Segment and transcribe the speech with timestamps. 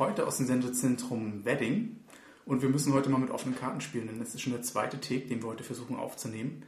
[0.00, 1.96] Heute aus dem Sendezentrum Wedding.
[2.46, 4.98] Und wir müssen heute mal mit offenen Karten spielen, denn es ist schon der zweite
[4.98, 6.62] Take, den wir heute versuchen aufzunehmen.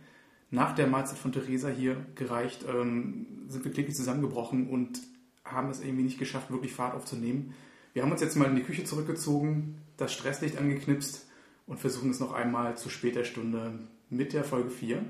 [0.50, 5.00] Nach der Mahlzeit von Theresa hier gereicht, ähm, sind wir kläglich zusammengebrochen und
[5.46, 7.54] haben es irgendwie nicht geschafft, wirklich Fahrt aufzunehmen.
[7.94, 11.26] Wir haben uns jetzt mal in die Küche zurückgezogen, das Stresslicht angeknipst
[11.66, 13.78] und versuchen es noch einmal zu später Stunde
[14.10, 15.02] mit der Folge 4.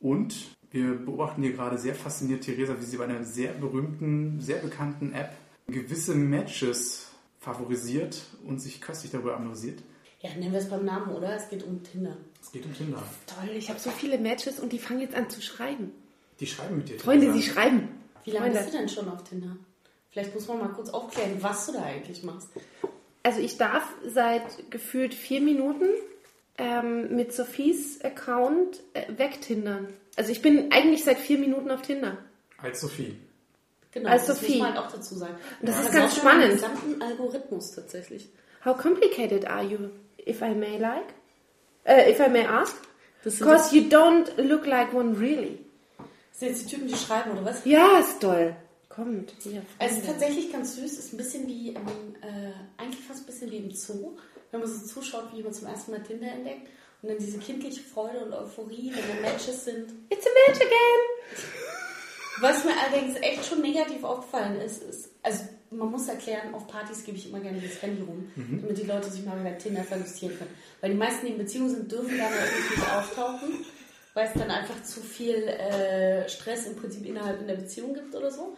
[0.00, 4.58] Und wir beobachten hier gerade sehr fasziniert Theresa, wie sie bei einer sehr berühmten, sehr
[4.58, 5.36] bekannten App
[5.68, 7.09] gewisse Matches
[7.40, 9.80] favorisiert und sich köstlich darüber amüsiert.
[10.20, 11.34] Ja, nennen wir es beim Namen, oder?
[11.34, 12.16] Es geht um Tinder.
[12.42, 13.02] Es geht um Tinder.
[13.26, 15.92] Toll, ich habe so viele Matches und die fangen jetzt an zu schreiben.
[16.38, 16.98] Die schreiben mit dir.
[16.98, 17.88] Freunde, sie schreiben.
[18.24, 18.60] Wie lange Freunde.
[18.60, 19.56] bist du denn schon auf Tinder?
[20.10, 22.48] Vielleicht muss man mal kurz aufklären, was du da eigentlich machst.
[23.22, 25.86] Also ich darf seit gefühlt vier Minuten
[26.58, 29.88] ähm, mit Sophies Account äh, wegtindern.
[30.16, 32.18] Also ich bin eigentlich seit vier Minuten auf Tinder.
[32.58, 33.16] Als Sophie.
[33.92, 34.52] Genau, Als das Sophie.
[34.58, 35.34] muss man halt auch dazu sagen.
[35.60, 36.52] Und das ist Also ganz spannend.
[36.52, 38.28] gesamten Algorithmus tatsächlich.
[38.64, 39.78] How complicated are you,
[40.26, 41.14] if I may like?
[41.84, 42.76] Äh, if I may ask?
[43.24, 45.58] Das Because you don't look like one really.
[46.30, 47.64] das sind jetzt die Typen, die schreiben, oder was?
[47.64, 48.54] Ja, ist toll.
[48.88, 49.62] Kommt, hier.
[49.78, 51.76] Es ist tatsächlich ganz süß, ist ein bisschen wie, im,
[52.22, 54.16] äh, eigentlich fast ein bisschen wie im Zoo,
[54.50, 56.68] wenn man so zuschaut, wie jemand zum ersten Mal Tinder entdeckt
[57.02, 59.90] und dann diese kindliche Freude und Euphorie, wenn da Matches sind.
[60.10, 61.00] It's a match again!
[62.38, 67.04] Was mir allerdings echt schon negativ aufgefallen ist, ist, also man muss erklären, auf Partys
[67.04, 70.36] gebe ich immer gerne das Handy rum, damit die Leute sich mal bei Tinder verlustieren
[70.38, 70.50] können.
[70.80, 73.64] Weil die meisten, die in Beziehungen sind, dürfen da natürlich nicht auftauchen,
[74.14, 78.14] weil es dann einfach zu viel äh, Stress im Prinzip innerhalb in der Beziehung gibt
[78.14, 78.56] oder so.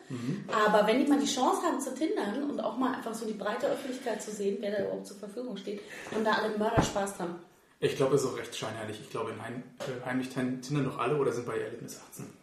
[0.51, 3.35] Aber wenn die mal die Chance haben zu Tindern und auch mal einfach so die
[3.35, 5.81] breite Öffentlichkeit zu sehen, wer da überhaupt zur Verfügung steht,
[6.17, 7.37] und da alle Mörder Spaß dran.
[7.81, 9.01] Ich glaube, es ist auch recht scheinheilig.
[9.03, 12.42] Ich glaube, in Heim, äh, heimlich tindern doch alle oder sind bei Erlebnis 18.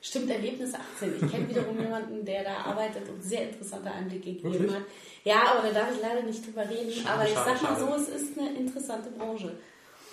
[0.00, 1.14] Stimmt, Erlebnis 18.
[1.24, 4.72] Ich kenne wiederum jemanden, der da arbeitet und sehr interessante Einblicke gegeben Wirklich?
[4.74, 4.82] hat.
[5.24, 6.90] Ja, aber da darf ich leider nicht drüber reden.
[6.92, 9.58] Schade, aber ich schade, sag mal so, es ist eine interessante Branche.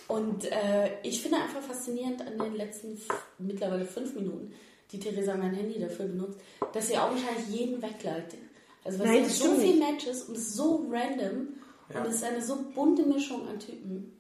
[0.08, 3.00] Und äh, ich finde einfach faszinierend an den letzten
[3.40, 4.54] mittlerweile fünf Minuten,
[4.92, 6.40] die Theresa mein Handy dafür benutzt,
[6.74, 8.40] dass sie augenscheinlich jeden wegleitet.
[8.84, 9.80] Also weil hat so viele.
[9.80, 11.48] Matches und es ist so random
[11.92, 12.02] Ja.
[12.02, 14.12] und es ist eine so bunte Mischung an Typen.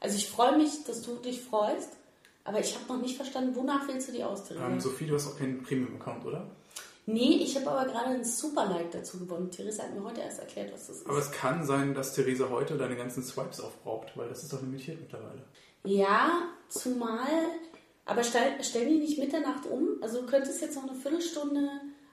[0.00, 1.90] Also ich freue mich, dass du dich freust,
[2.44, 4.68] aber ich habe noch nicht verstanden, wonach wählst du die aus, Theresa?
[4.68, 6.46] Ähm, Sophie, du hast auch keinen Premium-Account, oder?
[7.06, 9.50] Nee, ich habe aber gerade einen Super-Like dazu gewonnen.
[9.50, 11.06] Theresa hat mir heute erst erklärt, was das ist.
[11.08, 14.62] Aber es kann sein, dass Theresa heute deine ganzen Swipes aufbraucht, weil das ist doch
[14.62, 15.42] limitiert mittlerweile.
[15.84, 17.28] ja, zumal,
[18.06, 19.88] aber stell, stellen die nicht Mitternacht um?
[20.00, 21.68] Also du könntest jetzt noch eine Viertelstunde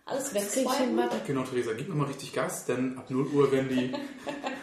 [0.06, 1.00] alles wegswipen.
[1.26, 3.92] Genau, Theresa, gib nochmal richtig Gas, denn ab 0 Uhr werden die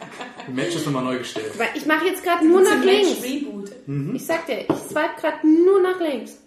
[0.54, 1.59] Matches nochmal neu gestellt.
[1.59, 3.22] Weil Ich mache jetzt gerade nur nach links.
[3.22, 3.70] Reboot.
[4.14, 6.38] Ich sag dir, ich swipe gerade nur nach links.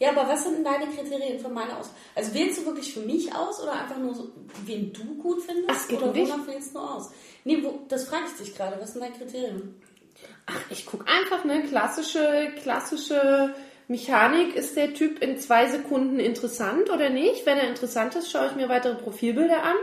[0.00, 1.90] Ja, aber was sind denn deine Kriterien für meine aus?
[2.14, 4.28] Also wählst du wirklich für mich aus oder einfach nur so,
[4.64, 5.70] wen du gut findest?
[5.70, 6.28] Es geht oder um dich.
[6.30, 7.10] wonach wählst du aus?
[7.44, 8.76] Nee, wo, das frage ich dich gerade.
[8.80, 9.74] Was sind deine Kriterien?
[10.46, 11.64] Ach, ich guck einfach, ne?
[11.64, 13.54] Klassische, klassische
[13.88, 14.54] Mechanik.
[14.54, 17.44] Ist der Typ in zwei Sekunden interessant oder nicht?
[17.44, 19.76] Wenn er interessant ist, schaue ich mir weitere Profilbilder an.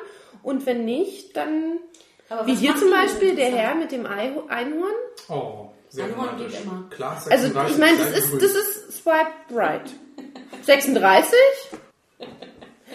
[0.44, 1.80] Und wenn nicht, dann.
[2.30, 3.52] Aber Wie hier zum Beispiel der?
[3.52, 4.92] Herr mit dem Ei Einhorn.
[5.30, 6.54] Oh, sehr Einhorn romantisch.
[6.54, 6.86] geht immer.
[6.90, 9.92] Klar, Also 36, ich meine, das ist, das ist Swipe Right.
[10.64, 11.34] 36?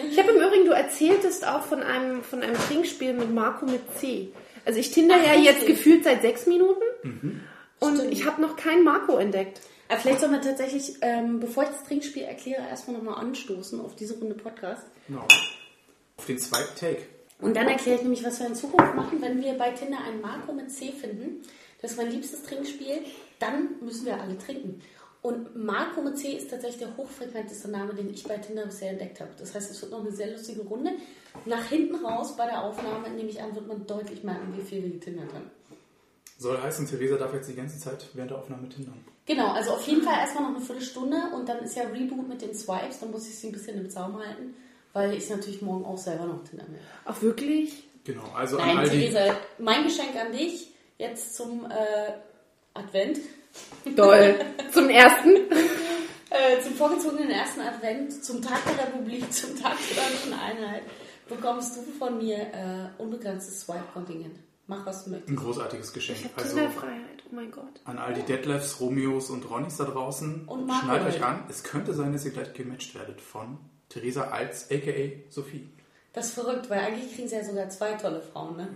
[0.09, 3.81] Ich habe im Übrigen, du erzähltest auch von einem, von einem Trinkspiel mit Marco mit
[3.99, 4.29] C.
[4.65, 7.41] Also ich tinder Ach, ja jetzt gefühlt seit sechs Minuten Mhm.
[7.79, 8.13] und Stimmt.
[8.13, 9.61] ich habe noch keinen Marco entdeckt.
[9.89, 13.95] Aber vielleicht sollen wir tatsächlich, ähm, bevor ich das Trinkspiel erkläre, erstmal nochmal anstoßen auf
[13.95, 14.83] diese Runde Podcast.
[15.07, 15.25] Genau.
[16.17, 17.01] Auf den zweiten Take.
[17.41, 20.21] Und dann erkläre ich nämlich, was wir in Zukunft machen, wenn wir bei Tinder einen
[20.21, 21.41] Marco mit C finden.
[21.81, 22.99] Das ist mein liebstes Trinkspiel.
[23.39, 24.81] Dann müssen wir alle trinken.
[25.23, 29.19] Und Marco mit C ist tatsächlich der hochfrequenteste Name, den ich bei Tinder bisher entdeckt
[29.19, 29.31] habe.
[29.37, 30.91] Das heißt, es wird noch eine sehr lustige Runde.
[31.45, 34.83] Nach hinten raus bei der Aufnahme, nehme ich an, wird man deutlich merken, wie viel
[34.83, 35.49] wir getindert haben.
[36.39, 39.05] Soll heißen, Theresa darf jetzt die ganze Zeit während der Aufnahme tindern.
[39.27, 42.41] Genau, also auf jeden Fall erstmal noch eine Viertelstunde und dann ist ja Reboot mit
[42.41, 44.55] den Swipes, dann muss ich sie ein bisschen im Zaum halten,
[44.93, 46.81] weil ich natürlich morgen auch selber noch Tinder mehr.
[47.05, 47.83] Auch wirklich?
[48.03, 49.09] Genau, also Nein, an all die...
[49.09, 52.13] Theresa, mein Geschenk an dich jetzt zum äh,
[52.73, 53.19] Advent,
[53.95, 54.35] Toll.
[54.71, 55.29] Zum ersten.
[56.29, 60.83] äh, zum vorgezogenen ersten Advent, zum Tag der Republik, zum Tag der deutschen Einheit,
[61.27, 64.37] bekommst du von mir äh, unbegrenztes Swipe-Kontingent.
[64.67, 65.29] Mach, was du möchtest.
[65.31, 66.19] Ein großartiges Geschenk.
[66.19, 67.81] Ich habe Also Kinderfreiheit, oh mein Gott.
[67.83, 71.43] an all die Detlefs, Romeos und Ronnys da draußen, Und Marco schnallt euch an.
[71.49, 73.57] Es könnte sein, dass ihr gleich gematcht werdet von
[73.91, 75.31] Theresa Alts, a.k.a.
[75.31, 75.67] Sophie.
[76.13, 78.67] Das ist verrückt, weil eigentlich kriegen sie ja sogar zwei tolle Frauen, ne?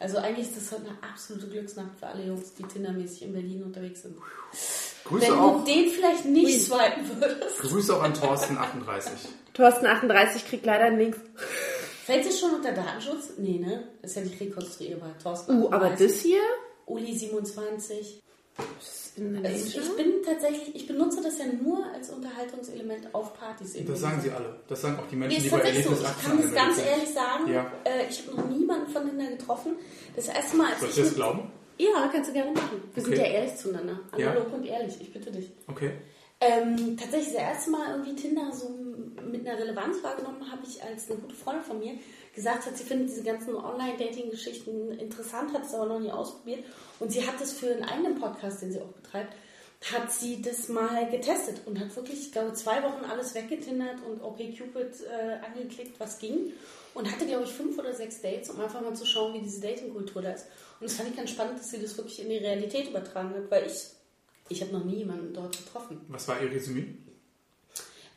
[0.00, 3.62] Also eigentlich ist das heute eine absolute Glücksnacht für alle Jungs, die tindermäßig in Berlin
[3.62, 4.16] unterwegs sind.
[5.04, 6.58] Grüße Wenn auch, du den vielleicht nicht Ui.
[6.58, 7.58] swipen würdest.
[7.60, 9.10] Grüße auch an Thorsten38.
[9.56, 11.20] Thorsten38 kriegt leider einen Link.
[12.04, 13.34] Fällt es schon unter Datenschutz?
[13.38, 13.88] Nee, ne?
[14.02, 15.16] Das ist ja nicht rekonstruierbar.
[15.22, 15.62] Thorsten.
[15.62, 16.40] Uh, aber das hier?
[16.86, 18.23] Uli27.
[18.56, 23.74] Also ich bin tatsächlich, ich benutze das ja nur als Unterhaltungselement auf Partys.
[23.76, 24.56] in Das sagen sie alle.
[24.68, 25.92] Das sagen auch die Nee, Menschen, ist die bei tatsächlich so.
[25.92, 26.86] Ich kann das ganz sind.
[26.86, 27.52] ehrlich sagen.
[27.52, 27.72] Ja.
[27.84, 29.76] Äh, ich habe noch niemanden von Tinder getroffen.
[30.16, 31.52] Das erste Mal, als Soll ich ich das mit- glauben?
[31.78, 32.82] Ja, kannst du gerne machen.
[32.92, 33.22] Wir sind Okay.
[33.22, 34.00] ja ehrlich zueinander.
[34.16, 34.30] Ja.
[34.30, 35.52] Analog und ehrlich, ich bitte dich.
[35.68, 35.92] Okay.
[36.40, 38.68] Ähm, tatsächlich das erste Mal irgendwie Tinder so
[39.30, 41.92] mit einer Relevanz wahrgenommen habe ich, als eine gute Freundin von mir
[42.34, 46.64] gesagt hat, sie findet diese ganzen Online-Dating-Geschichten interessant, hat es aber noch nie ausprobiert.
[47.00, 49.34] Und sie hat das für einen eigenen Podcast, den sie auch betreibt,
[49.92, 54.22] hat sie das mal getestet und hat wirklich, ich glaube, zwei Wochen alles weggetindert und
[54.22, 56.52] OkCupid äh, angeklickt, was ging.
[56.94, 59.60] Und hatte, glaube ich, fünf oder sechs Dates, um einfach mal zu schauen, wie diese
[59.60, 60.46] Dating-Kultur da ist.
[60.80, 63.50] Und das fand ich ganz spannend, dass sie das wirklich in die Realität übertragen hat,
[63.50, 63.88] weil ich,
[64.48, 66.00] ich habe noch nie jemanden dort getroffen.
[66.08, 66.86] Was war Ihr Resümee?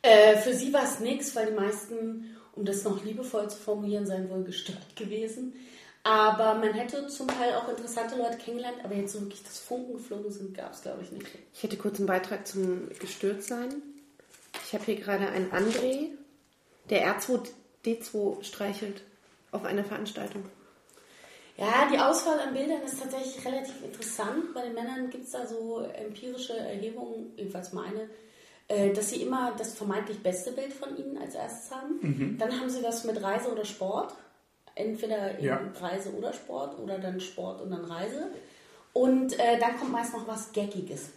[0.02, 4.06] Äh, für sie war es nichts, weil die meisten, um das noch liebevoll zu formulieren,
[4.06, 5.54] seien wohl gestört gewesen.
[6.02, 9.94] Aber man hätte zum Teil auch interessante Leute kennengelernt, aber jetzt so wirklich, dass Funken
[9.94, 11.26] geflogen sind, gab es, glaube ich, nicht.
[11.54, 13.82] Ich hätte kurz einen Beitrag zum Gestörtsein.
[14.66, 16.08] Ich habe hier gerade einen André,
[16.90, 19.02] der R2D2 streichelt
[19.52, 20.44] auf einer Veranstaltung.
[21.56, 24.54] Ja, die Auswahl an Bildern ist tatsächlich relativ interessant.
[24.54, 28.08] Bei den Männern gibt es da so empirische Erhebungen, jedenfalls meine,
[28.68, 32.36] dass sie immer das vermeintlich beste Bild von ihnen als erstes haben.
[32.38, 34.14] Dann haben sie was mit Reise oder Sport.
[34.74, 35.60] Entweder Ja.
[35.80, 38.30] Reise oder Sport oder dann Sport und dann Reise.
[38.92, 41.10] Und äh, dann kommt meist noch was Geckiges.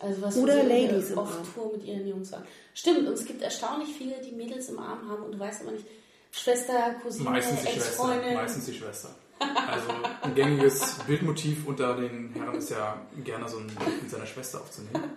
[0.00, 1.54] Also was Oder so Ladies im auf Arm.
[1.54, 2.44] Tour mit ihren Jungs waren.
[2.74, 5.72] Stimmt, und es gibt erstaunlich viele, die Mädels im Arm haben und du weißt immer
[5.72, 5.86] nicht,
[6.32, 7.86] Schwester, Cousine, Meistens die Schwester.
[7.88, 8.34] Ex-Freundin.
[8.34, 9.08] Meistens die Schwester.
[9.38, 9.88] Also
[10.22, 14.60] ein gängiges Bildmotiv unter den Herren ist ja gerne so ein Bild mit seiner Schwester
[14.60, 15.10] aufzunehmen.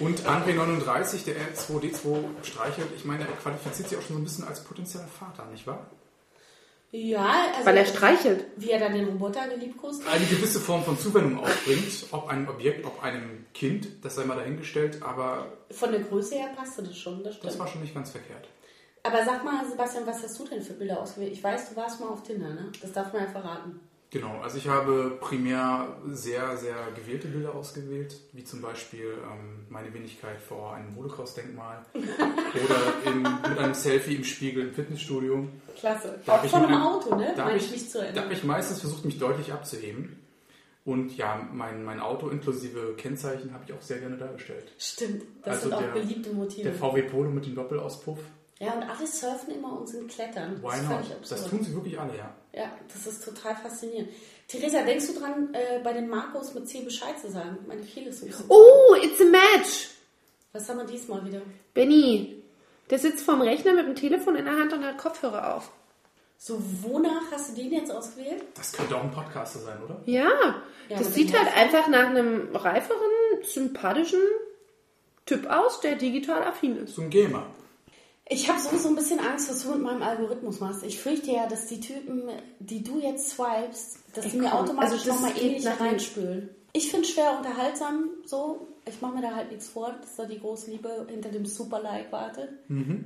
[0.00, 4.24] Und André 39, der R2D2 streichelt, ich meine, er qualifiziert sich auch schon so ein
[4.24, 5.86] bisschen als potenzieller Vater, nicht wahr?
[6.90, 8.44] Ja, also Weil er streichelt.
[8.56, 10.14] wie er dann den Roboter geliebkost hat.
[10.14, 14.36] Eine gewisse Form von Zuwendung aufbringt, ob einem Objekt, ob einem Kind, das sei mal
[14.36, 17.52] dahingestellt, aber Von der Größe her passte das schon, das stimmt.
[17.52, 18.46] das war schon nicht ganz verkehrt.
[19.02, 21.32] Aber sag mal, Sebastian, was hast du denn für Bilder ausgewählt?
[21.32, 22.70] Ich weiß, du warst mal auf Tinder, ne?
[22.80, 23.80] Das darf man ja verraten.
[24.14, 29.92] Genau, also ich habe primär sehr, sehr gewählte Bilder ausgewählt, wie zum Beispiel ähm, meine
[29.92, 35.48] Wenigkeit vor einem Holocaust-Denkmal oder im, mit einem Selfie im Spiegel im Fitnessstudio.
[35.76, 36.20] Klasse.
[36.24, 37.34] Da Auch von einem Auto, ne?
[37.36, 40.20] Da habe ich, ich nicht zu da hab ich meistens versucht, mich deutlich abzuheben.
[40.84, 44.70] Und ja, mein, mein Auto inklusive Kennzeichen habe ich auch sehr gerne dargestellt.
[44.78, 46.62] Stimmt, das Also sind auch der- beliebte Motive.
[46.62, 48.20] Der VW Polo mit dem Doppelauspuff.
[48.60, 50.62] ja, und alle surfen immer und sind klettern.
[50.62, 51.16] Why das not?
[51.28, 52.32] Das tun sie wirklich alle, ja.
[52.56, 54.10] Ja, das ist total faszinierend.
[54.46, 57.58] Theresa, denkst du dran, äh, bei den Marcos mit C Bescheid zu sagen?
[57.66, 59.88] Meine Kehle ist so Oh, it's a match!
[60.52, 61.40] Was haben wir diesmal wieder?
[61.72, 62.42] Benny,
[62.90, 65.70] der sitzt vorm Rechner mit dem Telefon in der Hand und hat Kopfhörer auf.
[66.38, 68.44] So, wonach hast du den jetzt ausgewählt?
[68.54, 70.00] Das könnte auch ein Podcaster sein, oder?
[70.04, 70.28] Ja,
[70.88, 72.98] Ja, das sieht halt einfach nach einem reiferen,
[73.42, 74.20] sympathischen
[75.26, 76.96] Typ aus, der digital affin ist.
[76.96, 77.46] So ein Gamer.
[78.26, 80.82] Ich habe sowieso ein bisschen Angst, was du mit meinem Algorithmus machst.
[80.82, 82.22] Ich fürchte ja, dass die Typen,
[82.58, 86.48] die du jetzt swipest, dass die mir automatisch also nochmal ähnlich reinspülen.
[86.72, 88.68] Ich finde schwer unterhaltsam so.
[88.86, 92.12] Ich mache mir da halt nichts vor, dass da die große Liebe hinter dem Super-Like
[92.12, 92.50] wartet,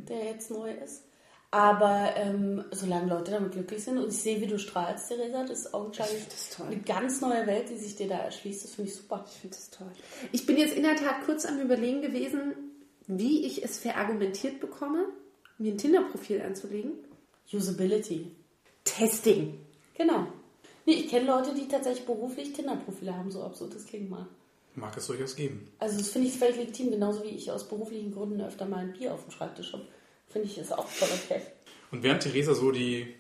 [0.08, 1.04] der jetzt neu ist.
[1.50, 5.60] Aber ähm, solange Leute damit glücklich sind und ich sehe, wie du strahlst, Theresa, das
[5.60, 6.26] ist augenscheinlich
[6.66, 8.64] eine ganz neue Welt, die sich dir da erschließt.
[8.64, 9.25] Das finde ich super.
[9.26, 9.90] Ich finde das toll.
[10.32, 12.54] Ich bin jetzt in der Tat kurz am Überlegen gewesen,
[13.08, 15.06] wie ich es verargumentiert bekomme,
[15.58, 16.92] mir ein Tinder-Profil anzulegen.
[17.52, 18.30] Usability.
[18.84, 19.58] Testing.
[19.96, 20.28] Genau.
[20.86, 24.26] Nee, ich kenne Leute, die tatsächlich beruflich Tinder-Profile haben, so absurd das klingt mal.
[24.74, 25.68] Mag es durchaus geben.
[25.78, 28.92] Also das finde ich völlig legitim, genauso wie ich aus beruflichen Gründen öfter mal ein
[28.92, 29.86] Bier auf dem Schreibtisch habe.
[30.28, 31.42] Finde ich ist auch voll okay.
[31.90, 33.14] Und während Theresa so die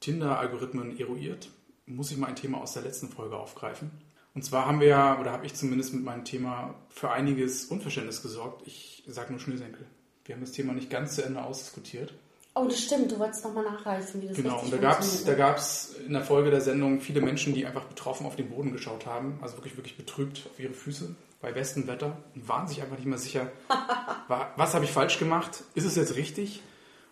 [0.00, 1.50] Tinder-Algorithmen eruiert,
[1.86, 3.90] muss ich mal ein Thema aus der letzten Folge aufgreifen.
[4.34, 8.20] Und zwar haben wir ja, oder habe ich zumindest mit meinem Thema für einiges Unverständnis
[8.20, 8.66] gesorgt.
[8.66, 9.86] Ich sage nur Schnürsenkel.
[10.24, 12.14] Wir haben das Thema nicht ganz zu Ende ausdiskutiert.
[12.56, 15.34] Oh, das stimmt, du wolltest nochmal nachreichen, wie das Genau, und da gab es da
[15.34, 19.06] gab's in der Folge der Sendung viele Menschen, die einfach betroffen auf den Boden geschaut
[19.06, 22.96] haben, also wirklich, wirklich betrübt auf ihre Füße bei bestem Wetter und waren sich einfach
[22.96, 23.50] nicht mehr sicher,
[24.56, 26.62] was habe ich falsch gemacht, ist es jetzt richtig?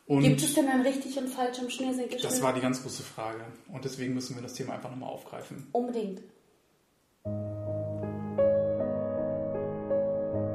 [0.06, 2.30] Und Gibt es denn ein richtig und falsch im Schnürsenkelschnür?
[2.30, 3.40] das war die ganz große Frage.
[3.72, 5.66] Und deswegen müssen wir das Thema einfach nochmal aufgreifen.
[5.72, 6.20] Unbedingt.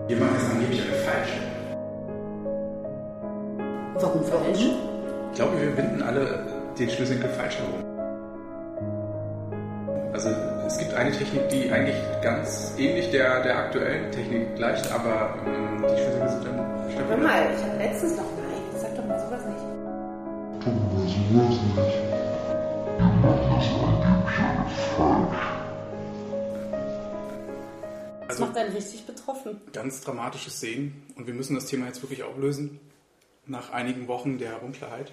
[0.08, 1.40] Wir machen jetzt angeblich eine falsche.
[3.96, 4.60] Warum falsch?
[5.32, 6.46] Ich glaube, wir binden alle
[6.80, 7.84] den Schnürsenkel falsch herum.
[10.14, 10.30] Also
[10.66, 15.84] es gibt eine Technik, die eigentlich ganz ähnlich der, der aktuellen Technik gleicht, aber ähm,
[15.84, 17.18] die Schnürsenkel sind dann Hör stabiler.
[17.18, 18.24] mal, ich habe letztens noch.
[18.24, 19.66] Nein, sag doch mal sowas nicht.
[25.04, 25.57] Das
[28.42, 29.62] Also macht einen richtig betroffen.
[29.74, 32.80] ganz dramatische Szenen und wir müssen das Thema jetzt wirklich auflösen
[33.46, 35.12] nach einigen Wochen der Unklarheit.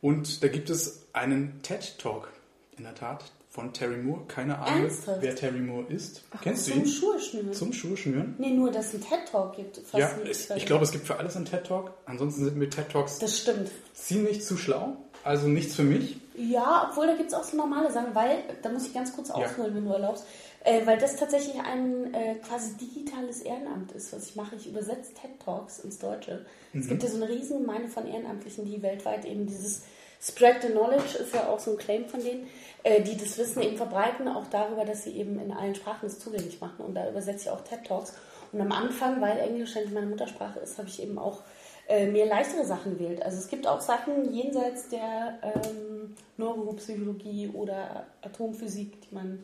[0.00, 2.28] Und da gibt es einen TED Talk
[2.76, 4.22] in der Tat von Terry Moore.
[4.26, 5.20] Keine Ahnung, Ernsthaft?
[5.20, 6.22] wer Terry Moore ist.
[6.40, 6.88] Kennst du Zum ihn?
[6.88, 7.52] Schuhe schnüren.
[7.52, 7.94] Zum Schuhe?
[8.38, 9.80] Nee, nur, dass es einen TED-Talk gibt.
[9.92, 11.92] Ja, es, ich glaube, es gibt für alles einen TED Talk.
[12.06, 13.70] Ansonsten sind mir TED Talks Das stimmt.
[13.92, 14.96] ziemlich zu schlau.
[15.22, 16.16] Also nichts für mich.
[16.34, 19.30] Ja, obwohl da gibt es auch so normale Sachen, weil, da muss ich ganz kurz
[19.30, 20.24] ausholen, wenn du erlaubst,
[20.64, 24.56] äh, weil das tatsächlich ein äh, quasi digitales Ehrenamt ist, was ich mache.
[24.56, 26.44] Ich übersetze TED Talks ins Deutsche.
[26.72, 29.82] Es gibt ja so eine riesen Gemeinde von Ehrenamtlichen, die weltweit eben dieses
[30.20, 32.46] Spread the Knowledge ist ja auch so ein Claim von denen,
[32.84, 36.20] äh, die das Wissen eben verbreiten, auch darüber, dass sie eben in allen Sprachen es
[36.20, 36.84] zugänglich machen.
[36.84, 38.14] Und da übersetze ich auch TED Talks.
[38.52, 41.42] Und am Anfang, weil Englisch eigentlich meine Muttersprache ist, habe ich eben auch
[41.88, 43.20] äh, mir leichtere Sachen gewählt.
[43.22, 49.42] Also es gibt auch Sachen jenseits der ähm, Neuropsychologie oder Atomphysik, die man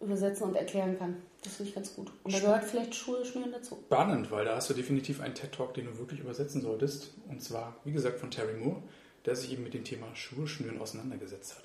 [0.00, 1.16] übersetzen und erklären kann.
[1.42, 2.10] Das finde ich ganz gut.
[2.24, 3.78] Und da gehört vielleicht Schuhe schnüren dazu.
[3.86, 7.12] Spannend, weil da hast du definitiv einen TED Talk, den du wirklich übersetzen solltest.
[7.28, 8.82] Und zwar, wie gesagt, von Terry Moore,
[9.24, 11.64] der sich eben mit dem Thema Schuhe schnüren auseinandergesetzt hat.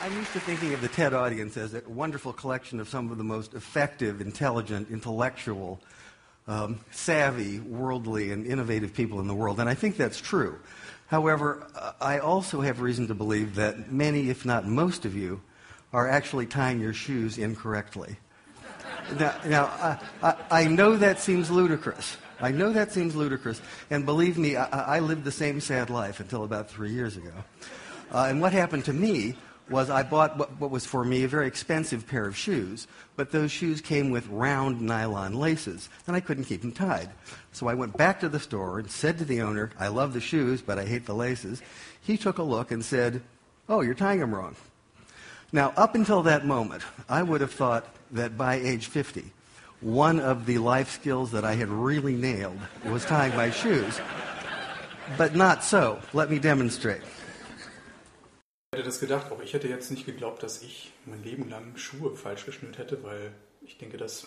[0.00, 3.18] I'm used to thinking of the TED audience as a wonderful collection of some of
[3.18, 5.78] the most effective, intelligent, intellectual,
[6.48, 9.60] um, savvy, worldly, and innovative people in the world.
[9.60, 10.58] And I think that's true.
[11.06, 11.66] However,
[12.00, 15.40] I also have reason to believe that many, if not most of you,
[15.94, 18.16] are actually tying your shoes incorrectly.
[19.18, 22.16] Now, now I, I, I know that seems ludicrous.
[22.40, 23.62] I know that seems ludicrous.
[23.90, 27.32] And believe me, I, I lived the same sad life until about three years ago.
[28.12, 29.36] Uh, and what happened to me
[29.70, 33.30] was I bought what, what was for me a very expensive pair of shoes, but
[33.30, 37.08] those shoes came with round nylon laces, and I couldn't keep them tied.
[37.52, 40.20] So I went back to the store and said to the owner, I love the
[40.20, 41.62] shoes, but I hate the laces.
[42.00, 43.22] He took a look and said,
[43.68, 44.56] Oh, you're tying them wrong.
[45.54, 49.22] Now, up until that moment, I would have thought that by age 50,
[49.80, 54.00] one of the life skills that I had really nailed was tying my shoes.
[55.16, 56.00] But not so.
[56.12, 57.02] Let me demonstrate.
[58.72, 62.16] Ich hätte das gedacht, ich hätte jetzt nicht geglaubt, dass ich mein Leben lang Schuhe
[62.16, 63.30] falsch geschnürt hätte, weil
[63.60, 64.26] ich denke, das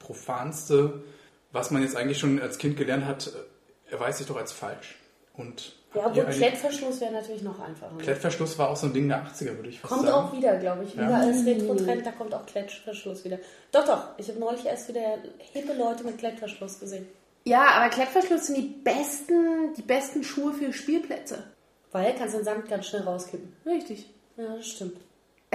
[0.00, 1.04] Profanste,
[1.52, 4.96] was man jetzt eigentlich schon als Kind gelernt hat, äh, erweist sich doch als falsch.
[5.32, 7.96] Und Ja, aber einen- Klettverschluss wäre natürlich noch einfacher.
[7.98, 10.28] Klettverschluss war auch so ein Ding der 80er, würde ich fast Kommt sagen.
[10.28, 10.94] auch wieder, glaube ich.
[10.94, 11.18] Wieder Ja.
[11.20, 13.38] als Retro-Trend, da kommt auch Klettverschluss wieder.
[13.72, 14.02] Doch, doch.
[14.18, 15.18] Ich habe neulich erst wieder
[15.52, 17.06] hippe Leute mit Klettverschluss gesehen.
[17.44, 21.44] Ja, aber Klettverschluss sind die besten, die besten Schuhe für Spielplätze.
[21.92, 23.52] Weil kannst du den Sand ganz schnell rauskippen.
[23.64, 24.10] Richtig.
[24.36, 24.96] Ja, das stimmt.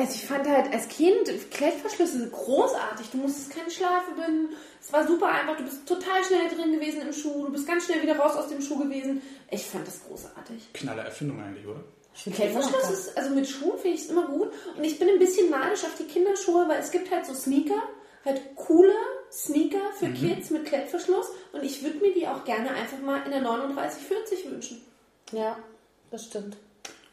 [0.01, 3.11] Also ich fand halt als Kind Klettverschlüsse großartig.
[3.11, 4.55] Du musstest keine Schleife binden.
[4.81, 5.57] Es war super einfach.
[5.57, 7.45] Du bist total schnell drin gewesen im Schuh.
[7.45, 9.21] Du bist ganz schnell wieder raus aus dem Schuh gewesen.
[9.51, 10.73] Ich fand das großartig.
[10.73, 11.83] Knaller Erfindung eigentlich, oder?
[12.33, 14.51] Klettverschluss ist, also mit Schuhen finde ich es immer gut.
[14.75, 17.81] Und ich bin ein bisschen neidisch auf die Kinderschuhe, weil es gibt halt so Sneaker,
[18.25, 18.95] halt coole
[19.31, 21.27] Sneaker für Kids mit Klettverschluss.
[21.53, 24.81] Und ich würde mir die auch gerne einfach mal in der 3940 wünschen.
[25.31, 25.59] Ja,
[26.09, 26.57] das stimmt.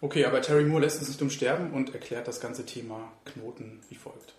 [0.01, 3.97] Okay, aber Terry Moore lässt uns nicht umsterben und erklärt das ganze Thema Knoten wie
[3.97, 4.35] folgt.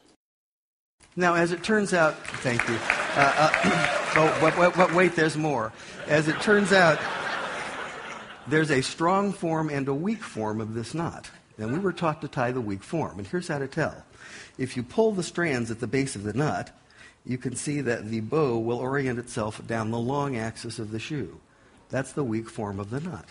[1.15, 2.75] Now, as it turns out, thank you.
[3.17, 3.51] Uh, uh,
[4.15, 5.73] oh, but, wait, there's more.
[6.07, 6.97] As it turns out,
[8.47, 11.29] there's a strong form and a weak form of this knot.
[11.57, 13.17] And we were taught to tie the weak form.
[13.17, 14.05] And here's how to tell.
[14.57, 16.71] If you pull the strands at the base of the knot,
[17.25, 20.99] you can see that the bow will orient itself down the long axis of the
[20.99, 21.41] shoe.
[21.89, 23.25] That's the weak form of the knot.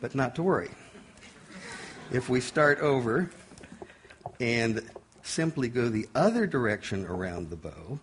[0.00, 0.70] But not to worry.
[2.12, 3.30] If we start over
[4.38, 4.82] and
[5.22, 7.98] simply go the other direction around the bow,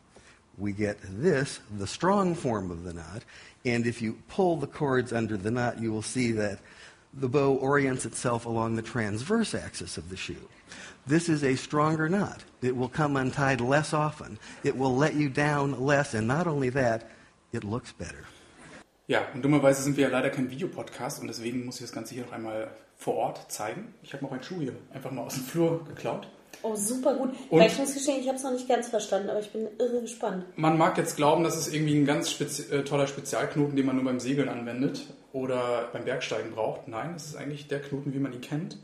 [0.57, 3.23] we get this, the strong form of the knot.
[3.63, 6.59] And if you pull the cords under the knot, you will see that
[7.13, 10.49] the bow orients itself along the transverse axis of the shoe.
[11.05, 12.43] This is a stronger knot.
[12.61, 14.39] It will come untied less often.
[14.63, 16.13] It will let you down less.
[16.13, 17.09] And not only that,
[17.51, 18.25] it looks better.
[19.07, 22.15] Ja, und dummerweise sind wir ja leider kein Videopodcast und deswegen muss ich das Ganze
[22.15, 23.95] hier noch einmal vor Ort zeigen.
[24.03, 26.27] Ich habe noch einen Schuh hier einfach mal aus dem Flur geklaut.
[26.61, 27.31] Oh, super gut.
[27.49, 30.01] Und- ich muss gestehen, ich habe es noch nicht ganz verstanden, aber ich bin irre
[30.01, 30.45] gespannt.
[30.55, 33.95] Man mag jetzt glauben, das ist irgendwie ein ganz spezi äh, toller Spezialknoten, den man
[33.95, 35.01] nur beim Segeln anwendet
[35.33, 36.87] oder beim Bergsteigen braucht.
[36.87, 38.77] Nein, es ist eigentlich der Knoten, wie man ihn kennt.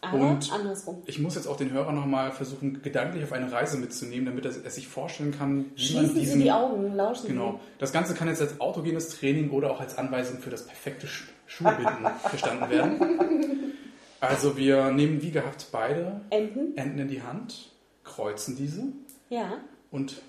[0.00, 1.00] Aber Und andersrum.
[1.06, 4.64] ich muss jetzt auch den Hörer nochmal versuchen, gedanklich auf eine Reise mitzunehmen, damit er,
[4.64, 6.38] er sich vorstellen kann, wie man Schließen diesen...
[6.38, 7.60] Sie die Augen, lauschen Genau.
[7.78, 11.28] Das Ganze kann jetzt als autogenes Training oder auch als Anweisung für das perfekte Sch
[11.56, 13.72] Schuhbinden verstanden werden.
[14.20, 16.36] Also wir nehmen wie gehabt beide Sie.
[16.36, 16.76] Enten?
[16.76, 17.70] Enden in die Hand,
[18.04, 18.84] kreuzen diese
[19.28, 19.58] Ja.
[19.90, 20.22] und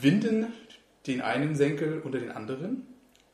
[0.00, 0.52] binden
[1.06, 2.86] den einen Senkel unter den anderen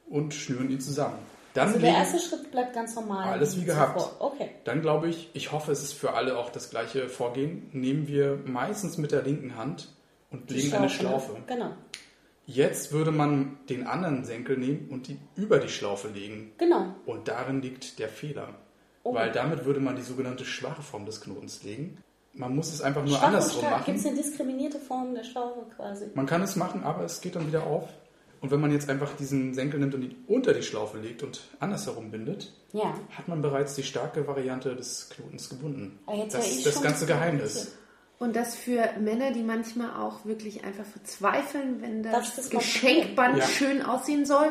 [0.08, 1.18] und schnüren ihn zusammen.
[1.54, 3.32] Dann, Also der erste Schritt bleibt ganz normal.
[3.32, 4.00] Alles wie gehabt.
[4.20, 4.50] Okay.
[4.64, 8.38] dann glaube ich, ich hoffe, es ist für alle auch das gleiche Vorgehen, nehmen wir
[8.46, 9.88] meistens mit der linken Hand
[10.30, 10.90] und Die legen eine ne?
[10.90, 11.36] Schlaufe.
[11.46, 11.72] Genau.
[12.50, 16.52] Jetzt würde man den anderen Senkel nehmen und die über die Schlaufe legen.
[16.56, 16.94] Genau.
[17.04, 18.54] Und darin liegt der Fehler.
[19.02, 19.12] Oh.
[19.12, 21.98] Weil damit würde man die sogenannte schwache Form des Knotens legen.
[22.32, 23.84] Man muss es einfach nur Schwach andersrum stark.
[23.84, 24.14] Gibt es machen.
[24.16, 26.06] eine diskriminierte Form der Schlaufe quasi?
[26.14, 27.86] Man kann es machen, aber es geht dann wieder auf.
[28.40, 31.42] Und wenn man jetzt einfach diesen Senkel nimmt und ihn unter die Schlaufe legt und
[31.60, 32.94] andersherum bindet, Ja.
[33.10, 35.98] hat man bereits die starke Variante des Knotens gebunden.
[36.06, 37.76] Aber jetzt das ist das ganze Geheimnis.
[38.18, 43.44] Und das für Männer, die manchmal auch wirklich einfach verzweifeln, wenn das, das Geschenkband Ja.
[43.46, 44.50] schön aussehen soll.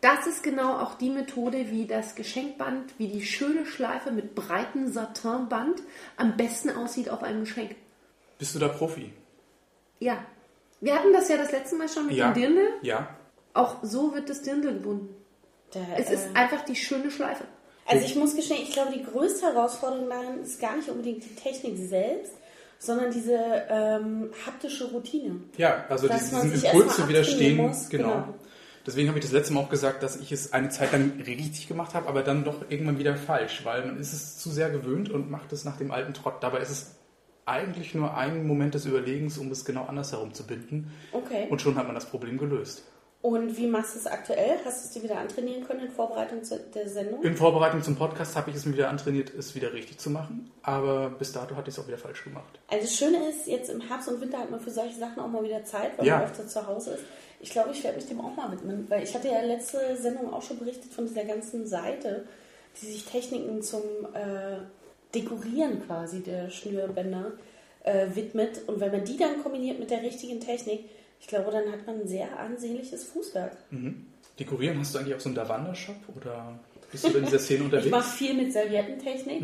[0.00, 4.92] Das ist genau auch die Methode, wie das Geschenkband, wie die schöne Schleife mit breitem
[4.92, 5.80] Satinband
[6.16, 7.76] am besten aussieht auf einem Geschenk.
[8.38, 9.12] Bist du da Profi?
[10.00, 10.18] Ja.
[10.80, 12.32] Wir hatten das ja das letzte Mal schon mit Ja.
[12.32, 12.68] dem Dirndl.
[12.82, 13.08] Ja.
[13.54, 15.14] Auch so wird das Dirndl gebunden.
[15.72, 17.44] Der, Es ist äh, einfach die schöne Schleife.
[17.86, 21.34] Also ich muss gestehen, ich glaube, die größte Herausforderung darin ist gar nicht unbedingt die
[21.34, 22.32] Technik selbst,
[22.78, 23.36] sondern diese
[23.68, 25.40] ähm, haptische Routine.
[25.56, 27.56] Ja, also Dass diesen Impuls zu widerstehen.
[27.56, 28.08] muss, Genau.
[28.08, 28.34] genau.
[28.86, 31.68] Deswegen habe ich das letzte Mal auch gesagt, dass ich es eine Zeit lang richtig
[31.68, 35.08] gemacht habe, aber dann doch irgendwann wieder falsch, weil man ist es zu sehr gewöhnt
[35.08, 36.42] und macht es nach dem alten Trott.
[36.42, 36.94] Dabei ist es
[37.46, 40.92] eigentlich nur ein Moment des Überlegens, um es genau andersherum zu binden.
[41.12, 41.46] Okay.
[41.48, 42.82] Und schon hat man das Problem gelöst.
[43.24, 44.58] Und wie machst du es aktuell?
[44.66, 46.42] Hast du es dir wieder antrainieren können in Vorbereitung
[46.74, 47.22] der Sendung?
[47.22, 50.50] In Vorbereitung zum Podcast habe ich es mir wieder antrainiert, es wieder richtig zu machen,
[50.62, 52.58] aber bis dato hatte ich es auch wieder falsch gemacht.
[52.68, 55.28] Also das Schöne ist, jetzt im Herbst und Winter hat man für solche Sachen auch
[55.28, 56.18] mal wieder Zeit, weil Ja.
[56.18, 57.02] man öfter zu Hause ist.
[57.40, 60.30] Ich glaube, ich werde mich dem auch mal widmen, weil ich hatte ja letzte Sendung
[60.30, 62.26] auch schon berichtet von dieser ganzen Seite,
[62.82, 63.80] die sich Techniken zum
[64.12, 64.58] äh,
[65.14, 67.32] Dekorieren quasi der Schnürbänder
[67.84, 68.68] äh, widmet.
[68.68, 70.90] Und wenn man die dann kombiniert mit der richtigen Technik,
[71.24, 73.56] ich glaube, dann hat man ein sehr ansehnliches Fußwerk.
[73.70, 74.04] Mhm.
[74.38, 76.58] Dekorieren hast du eigentlich auch so einen Lavanda-Shop oder
[76.92, 77.86] bist du in dieser Szene unterwegs?
[77.86, 79.42] Ich mache viel mit Serviettentechnik.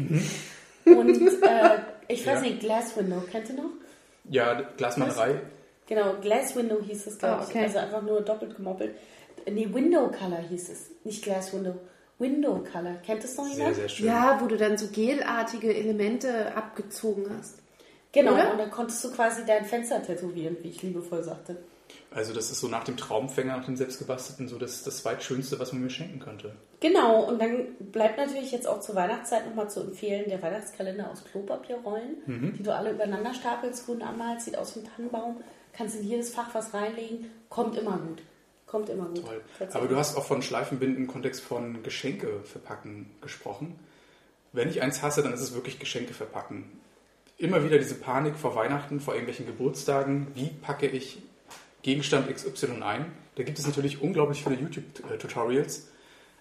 [0.84, 2.40] Und äh, ich weiß Ja.
[2.42, 3.70] nicht, Glass Window, kennt ihr noch?
[4.28, 5.40] ja, Glasmalerei.
[5.86, 7.48] Genau, Glass Window hieß es, glaube Ah, ich.
[7.48, 7.62] okay.
[7.64, 8.94] Also einfach nur doppelt gemoppelt.
[9.50, 10.90] Nee, Window Color hieß es.
[11.04, 11.74] Nicht Glass Window.
[12.18, 12.96] Window Color.
[13.06, 13.76] Kennt das noch Sehr, jemand?
[13.76, 14.06] sehr schön.
[14.06, 17.56] Ja, wo du dann so gelartige Elemente abgezogen hast.
[18.12, 18.52] Genau, Oder?
[18.52, 21.56] und dann konntest du quasi dein Fenster tätowieren, wie ich liebevoll sagte.
[22.12, 25.72] Also das ist so nach dem Traumfänger, nach dem selbstgebastelten, so das, das zweitschönste, was
[25.72, 26.55] man mir schenken könnte.
[26.81, 31.24] Genau, und dann bleibt natürlich jetzt auch zur Weihnachtszeit nochmal zu empfehlen, der Weihnachtskalender aus
[31.24, 32.55] Klopapierrollen, Mhm.
[32.59, 35.37] die du alle übereinander stapelst, grün anmalst, sieht aus wie ein Tannenbaum,
[35.72, 38.22] kannst in jedes Fach was reinlegen, kommt immer gut.
[38.66, 39.24] Kommt immer gut.
[39.24, 39.68] Toll.
[39.72, 43.76] Aber du hast auch von Schleifenbinden im Kontext von Geschenke verpacken gesprochen.
[44.53, 46.70] Wenn ich eins hasse, dann ist es wirklich Geschenke verpacken.
[47.37, 50.29] Immer wieder diese Panik vor Weihnachten, vor irgendwelchen Geburtstagen.
[50.35, 51.20] Wie packe ich
[51.82, 53.06] Gegenstand XY ein?
[53.36, 55.88] Da gibt es natürlich unglaublich viele YouTube-Tutorials.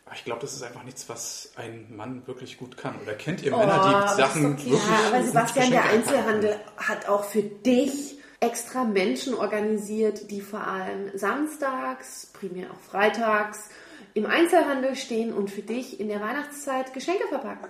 [0.05, 2.95] Aber ich glaube, das ist einfach nichts, was ein Mann wirklich gut kann.
[3.01, 4.65] Oder kennt ihr Oh, Männer, die ist Sachen klar.
[4.65, 5.83] wirklich Ja, aber Sebastian, der?
[5.85, 13.69] Einzelhandel hat auch für dich extra Menschen organisiert, die vor allem samstags, primär auch freitags,
[14.15, 17.69] im Einzelhandel stehen und für dich in der Weihnachtszeit Geschenke verpacken.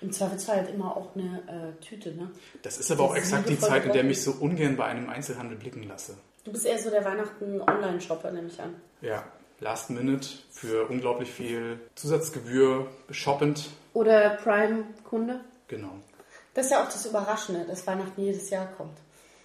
[0.00, 2.30] Im Zweifelsfall halt immer auch eine äh, Tüte, ne?
[2.62, 4.06] Das ist aber auch Das ist exakt die Zeit, in der gebrochen.
[4.08, 6.16] mich so ungern bei einem Einzelhandel blicken lasse.
[6.48, 8.74] Du bist eher so der Weihnachten-Online-Shopper, nehme ich an.
[9.02, 9.22] Ja,
[9.60, 13.68] Last Minute für unglaublich viel Zusatzgebühr, shoppend.
[13.92, 15.40] Oder Prime-Kunde.
[15.66, 15.90] Genau.
[16.54, 18.96] Das ist ja auch das Überraschende, dass Weihnachten jedes Jahr kommt.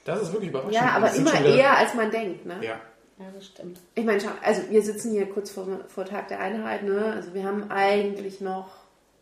[0.05, 0.75] Das ist wirklich überraschend.
[0.75, 2.45] Ja, aber immer eher, als man denkt.
[2.45, 2.55] Ne?
[2.61, 2.79] Ja,
[3.19, 3.81] Ja, das stimmt.
[3.95, 6.83] Ich meine, schau, also wir sitzen hier kurz vor, vor Tag der Einheit.
[6.83, 7.11] Ne?
[7.17, 8.69] Also wir haben eigentlich noch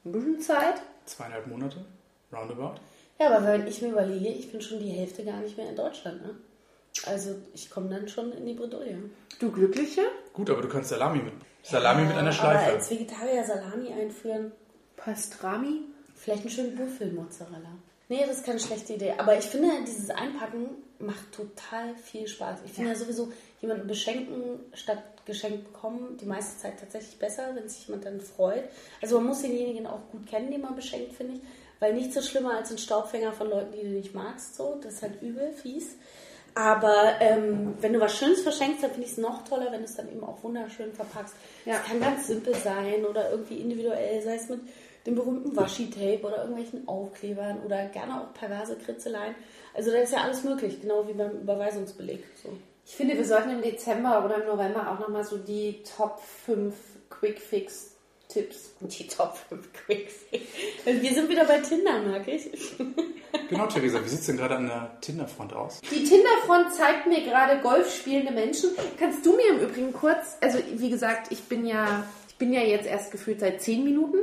[0.05, 0.75] ein bisschen Zeit.
[1.05, 1.83] zweieinhalb Monate,
[2.31, 2.75] roundabout.
[3.19, 5.75] Ja, aber wenn ich mir überlege, ich bin schon die Hälfte gar nicht mehr in
[5.75, 6.35] Deutschland, ne?
[7.05, 8.97] Also ich komme dann schon in die Bredouille.
[9.39, 10.01] Du Glückliche?
[10.33, 11.33] Gut, aber du kannst Salami mit.
[11.63, 12.73] Salami mit einer Aber Schleife.
[12.73, 14.51] als Vegetarier Salami einführen,
[14.97, 15.81] Pastrami?
[16.15, 17.69] vielleicht einen schönen Büffelmozzarella.
[18.09, 19.13] Nee, das ist keine schlechte Idee.
[19.17, 22.59] Aber ich finde, dieses Einpacken macht total viel Spaß.
[22.65, 22.95] Ich finde ja.
[22.95, 28.19] sowieso, jemanden beschenken statt geschenkt bekommen, die meiste Zeit tatsächlich besser, wenn sich jemand dann
[28.21, 28.65] freut.
[29.01, 31.41] Also man muss denjenigen auch gut kennen, den man beschenkt, finde ich.
[31.79, 34.55] weil nichts so schlimmer als ein Staubfänger von Leuten, die du nicht magst.
[34.55, 35.95] So, das ist halt übel, fies.
[36.53, 39.85] Aber ähm, wenn du was Schönes verschenkst, dann finde ich es noch toller, wenn du
[39.85, 41.33] es dann eben auch wunderschön verpackst.
[41.61, 41.77] Es Ja.
[41.79, 44.59] kann ganz simpel sein oder irgendwie individuell, sei es mit
[45.05, 49.33] dem berühmten Washi-Tape oder irgendwelchen Aufklebern oder gerne auch perverse Kritzeleien.
[49.73, 52.23] Also da ist ja alles möglich, genau wie beim Überweisungsbeleg.
[52.43, 52.49] So.
[52.85, 56.75] Ich finde, wir sollten im Dezember oder im November auch nochmal so die Top 5
[58.31, 58.71] Quick-Fix-Tipps.
[58.81, 60.13] Die Top 5 Quicks.
[60.85, 62.49] Wir sind wieder bei Tinder, mag ich.
[63.49, 65.81] Genau, Theresa, wie sieht es denn gerade an der Tinder-Front aus?
[65.81, 68.71] Die Tinderfront zeigt mir gerade Golf spielende Menschen.
[68.99, 72.61] Kannst du mir im Übrigen kurz, also wie gesagt, ich bin ja, ich bin ja
[72.61, 74.17] jetzt erst gefühlt seit 10 Minuten.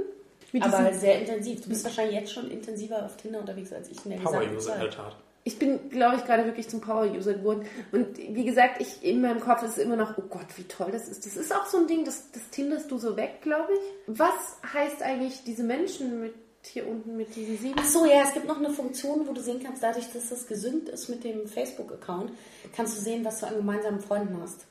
[0.61, 1.63] Aber sehr intensiv.
[1.63, 4.75] Du bist wahrscheinlich jetzt schon intensiver auf Tinder unterwegs als ich in der gesamten Power-User
[4.75, 4.97] in der Zeit.
[4.97, 5.17] Tat.
[5.49, 7.65] Ich bin, glaube ich, gerade wirklich zum Power-User geworden.
[7.91, 11.09] Und wie gesagt, ich in meinem Kopf ist immer noch, oh Gott, wie toll das
[11.09, 11.25] ist.
[11.25, 14.19] Das ist auch so ein Ding, das, das tinderst du so weg, glaube ich.
[14.19, 16.35] Was heißt eigentlich diese Menschen mit
[16.65, 17.77] hier unten mit diesen sieben?
[17.79, 20.47] Ach so, ja, es gibt noch eine Funktion, wo du sehen kannst, dadurch, dass das
[20.47, 22.31] gesynkt ist mit dem Facebook-Account,
[22.77, 24.67] kannst du sehen, was du an gemeinsamen Freunden hast.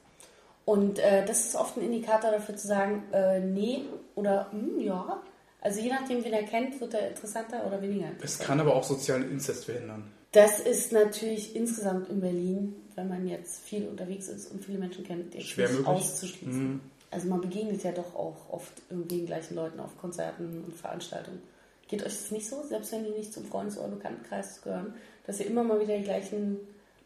[0.64, 5.24] Und äh, das ist oft ein Indikator dafür zu sagen, äh, nee oder hm, ja.
[5.60, 8.84] Also je nachdem, wen er kennt, wird er interessanter oder weniger Es kann aber auch
[8.84, 10.12] sozialen Inzest verhindern.
[10.38, 15.04] Das ist natürlich insgesamt in Berlin, wenn man jetzt viel unterwegs ist und viele Menschen
[15.04, 15.96] kennt, jetzt Schwer nicht möglich.
[15.96, 16.74] auszuschließen.
[16.74, 16.82] Mhm.
[17.10, 21.42] Also man begegnet ja doch auch oft irgendwie den gleichen Leuten auf Konzerten und Veranstaltungen.
[21.88, 24.94] Geht euch das nicht so, selbst wenn die nicht zum Freundes- oder Bekanntenkreis gehören,
[25.26, 26.58] dass ihr immer mal wieder die gleichen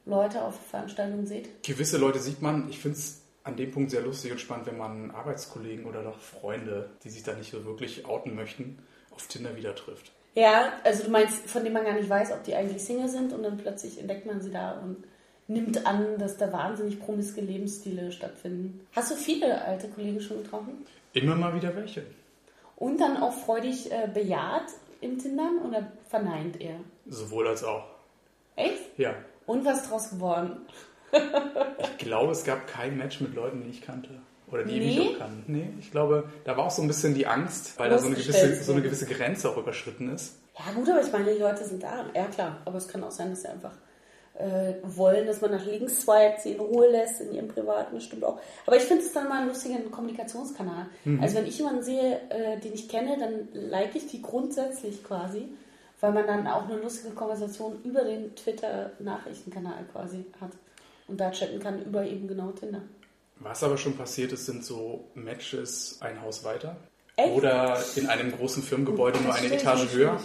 [0.05, 1.63] Leute auf Veranstaltungen seht?
[1.63, 4.77] Gewisse Leute sieht man, ich finde es an dem Punkt sehr lustig und spannend, wenn
[4.77, 8.79] man Arbeitskollegen oder doch Freunde, die sich da nicht so wirklich outen möchten,
[9.11, 10.11] auf Tinder wieder trifft.
[10.33, 13.33] Ja, also du meinst, von denen man gar nicht weiß, ob die eigentlich Single sind
[13.33, 15.03] und dann plötzlich entdeckt man sie da und
[15.47, 18.87] nimmt an, dass da wahnsinnig promiske Lebensstile stattfinden.
[18.93, 20.85] Hast du viele alte Kollegen schon getroffen?
[21.13, 22.05] Immer mal wieder welche.
[22.77, 24.67] Und dann auch freudig äh, bejaht
[25.01, 26.75] im Tindern oder verneint er?
[27.07, 27.83] Sowohl als auch.
[28.55, 28.97] Echt?
[28.97, 29.15] Ja.
[29.45, 30.65] Und was draus geworden?
[31.81, 34.21] Ich glaube, es gab kein Match mit Leuten, die ich kannte.
[34.51, 34.99] Oder die Nee?
[34.99, 35.43] mich auch kannten.
[35.51, 38.15] Nee, ich glaube, da war auch so ein bisschen die Angst, weil da so eine,
[38.15, 40.37] gewisse, so eine gewisse Grenze auch überschritten ist.
[40.57, 42.05] Ja gut, aber ich meine, die Leute sind da.
[42.13, 43.73] Ja klar, aber es kann auch sein, dass sie einfach
[44.33, 48.03] äh, wollen, dass man nach links swipet, sie in Ruhe lässt in ihrem privaten, das
[48.05, 48.39] stimmt auch.
[48.65, 50.87] Aber ich finde es dann mal einen lustigen Kommunikationskanal.
[51.19, 55.49] Also wenn ich jemanden sehe, äh, den ich kenne, dann like ich die grundsätzlich quasi,
[55.99, 60.51] weil man dann auch eine lustige Konversation über den Twitter-Nachrichtenkanal quasi hat
[61.07, 62.81] und da chatten kann über eben genau Tinder.
[63.43, 66.77] Was aber schon passiert ist, sind so Matches ein Haus weiter.
[67.15, 67.29] Echt?
[67.29, 70.19] Oder in einem großen Firmengebäude nur Das eine stell ich Etage höher.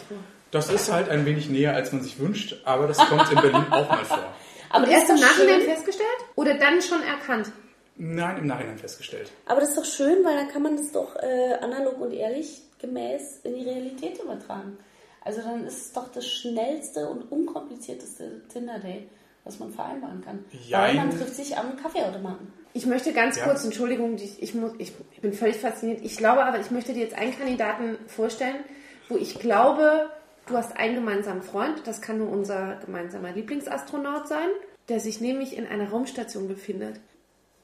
[0.50, 3.66] Das ist halt ein wenig näher, als man sich wünscht, aber das kommt in Berlin
[3.70, 4.34] auch mal vor.
[4.70, 5.70] Aber erst im Nachhinein schön.
[5.70, 6.08] festgestellt?
[6.34, 7.52] Oder dann schon erkannt?
[7.96, 9.30] Nein, im Nachhinein festgestellt.
[9.46, 12.62] Aber das ist doch schön, weil dann kann man das doch äh, analog und ehrlich
[12.80, 14.76] gemäß in die Realität übertragen.
[15.22, 19.08] Also dann ist es doch das schnellste und unkomplizierteste Tinder-Date,
[19.46, 20.44] was man vereinbaren kann.
[20.52, 20.96] Weil Jein.
[20.96, 22.52] man trifft sich am Kaffeeautomaten.
[22.74, 23.44] Ich möchte ganz Ja.
[23.44, 26.00] kurz, Entschuldigung, ich, ich, muss, ich, ich bin völlig fasziniert.
[26.02, 28.56] Ich glaube aber, ich möchte dir jetzt einen Kandidaten vorstellen,
[29.08, 30.10] wo ich glaube,
[30.46, 34.48] du hast einen gemeinsamen Freund, das kann nur unser gemeinsamer Lieblingsastronaut sein,
[34.90, 37.00] der sich nämlich in einer Raumstation befindet.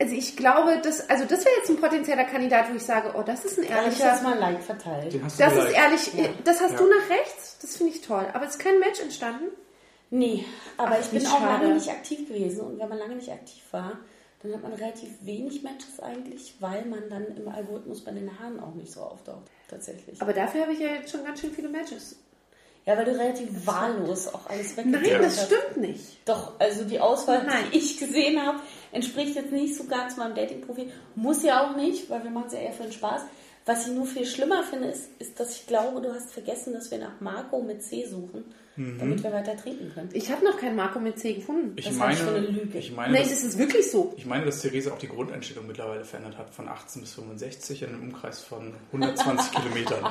[0.01, 3.23] Also ich glaube, das, also das wäre jetzt ein potenzieller Kandidat, wo ich sage, oh,
[3.23, 5.13] das ist ein Da ehrlicher, jetzt mal ein Like verteilt.
[5.13, 6.29] Den hast du das ist ehrlich, Ja.
[6.45, 6.79] das hast Ja.
[6.79, 8.27] du nach rechts, das finde ich toll.
[8.33, 9.45] Aber es ist kein Match entstanden.
[10.15, 10.45] Nee,
[10.77, 11.65] aber Ach, ich bin auch schade.
[11.65, 12.61] lange nicht aktiv gewesen.
[12.61, 13.99] Und wenn man lange nicht aktiv war,
[14.43, 18.61] dann hat man relativ wenig Matches eigentlich, weil man dann im Algorithmus bei den Haaren
[18.61, 19.51] auch nicht so auftaucht.
[19.69, 20.21] Tatsächlich.
[20.21, 22.17] Aber dafür habe ich ja jetzt schon ganz schön viele Matches.
[22.85, 25.47] ja, weil du relativ wahllos auch alles Nein, weggeklickt das hast.
[25.47, 26.29] stimmt nicht.
[26.29, 27.65] Doch, also die Auswahl, Nein.
[27.73, 28.59] die ich gesehen habe,
[28.91, 30.93] entspricht jetzt nicht so ganz meinem Dating-Profil.
[31.15, 33.23] Muss ja auch nicht, weil wir machen es ja eher für den Spaß.
[33.65, 36.91] Was ich nur viel schlimmer finde, ist, ist, dass ich glaube, du hast vergessen, dass
[36.91, 38.45] wir nach Marco mit C suchen,
[38.77, 40.09] damit wir weiter trinken können.
[40.15, 41.75] Ich habe noch keinen Marco mit C gefunden.
[41.77, 42.79] Ich Das meine, für eine Lüge.
[42.79, 44.15] ich meine, Nein, dass, das ist wirklich so.
[44.17, 47.89] ich meine, dass Theresa auch die Grundeinstellung mittlerweile verändert hat von 18 bis 65 in
[47.91, 50.07] einem Umkreis von 120 Kilometern.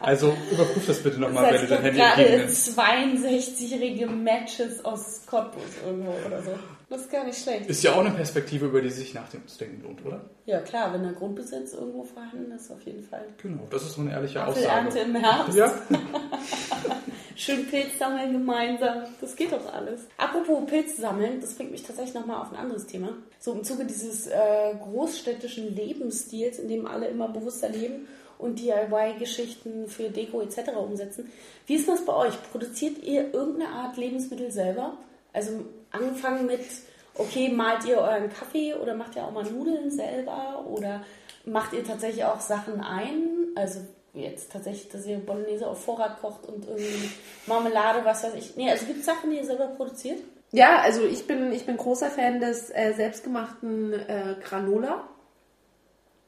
[0.00, 2.78] Also überprüf das bitte nochmal, wenn du dein Handy entgegennimmst.
[2.78, 6.50] 62-jährige Matches aus Cottbus irgendwo oder so.
[6.90, 7.70] Das ist gar nicht schlecht.
[7.70, 10.22] Ist ja auch eine Perspektive, über die sich nachzudenken lohnt, oder?
[10.44, 13.26] Ja klar, wenn der Grundbesitz irgendwo vorhanden ist, auf jeden Fall.
[13.40, 15.08] Genau, das ist so eine ehrliche Apfelernte Aussage.
[15.08, 15.56] im Herbst.
[15.56, 15.72] Ja,
[17.36, 19.04] Schön Pilz sammeln gemeinsam.
[19.20, 20.00] Das geht doch alles.
[20.18, 23.10] Apropos Pilz sammeln, das bringt mich tatsächlich nochmal auf ein anderes Thema.
[23.38, 29.86] So im Zuge dieses äh, großstädtischen Lebensstils, in dem alle immer bewusster leben und DIY-Geschichten
[29.86, 30.70] für Deko etc.
[30.76, 31.30] umsetzen.
[31.66, 32.34] Wie ist das bei euch?
[32.50, 34.98] Produziert ihr irgendeine Art Lebensmittel selber?
[35.32, 36.60] Also angefangen mit,
[37.14, 41.02] okay, malt ihr euren Kaffee oder macht ihr auch mal Nudeln selber oder
[41.44, 43.48] macht ihr tatsächlich auch Sachen ein?
[43.54, 43.80] Also
[44.14, 47.10] jetzt tatsächlich, dass ihr Bolognese auf Vorrat kocht und irgendwie
[47.46, 48.56] Marmelade, was weiß ich.
[48.56, 50.20] Nee, also gibt es Sachen, die ihr selber produziert?
[50.52, 55.08] Ja, also ich bin, ich bin großer Fan des äh, selbstgemachten äh, Granola.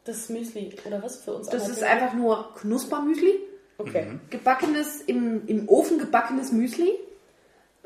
[0.05, 1.49] Das Müsli, oder was für uns?
[1.49, 3.39] Das ist einfach nur Knuspermüsli.
[3.79, 4.05] Okay.
[4.05, 4.21] Mhm.
[4.31, 6.93] Gebackenes, im, im Ofen gebackenes Müsli,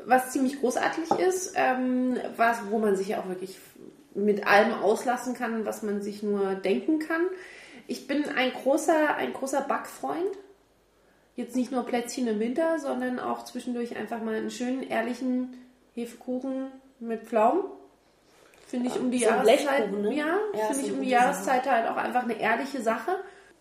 [0.07, 3.57] was ziemlich großartig ist, ähm, was, wo man sich ja auch wirklich
[4.15, 7.27] mit allem auslassen kann, was man sich nur denken kann.
[7.87, 10.31] Ich bin ein großer, ein großer Backfreund.
[11.35, 15.53] Jetzt nicht nur Plätzchen im Winter, sondern auch zwischendurch einfach mal einen schönen, ehrlichen
[15.93, 17.63] Hefekuchen mit Pflaumen.
[18.65, 20.13] Finde ich um die so Jahreszeit, ne?
[20.13, 21.09] ja, Ja, finde ich um die gute Sache.
[21.09, 23.11] Jahreszeit halt auch einfach eine ehrliche Sache.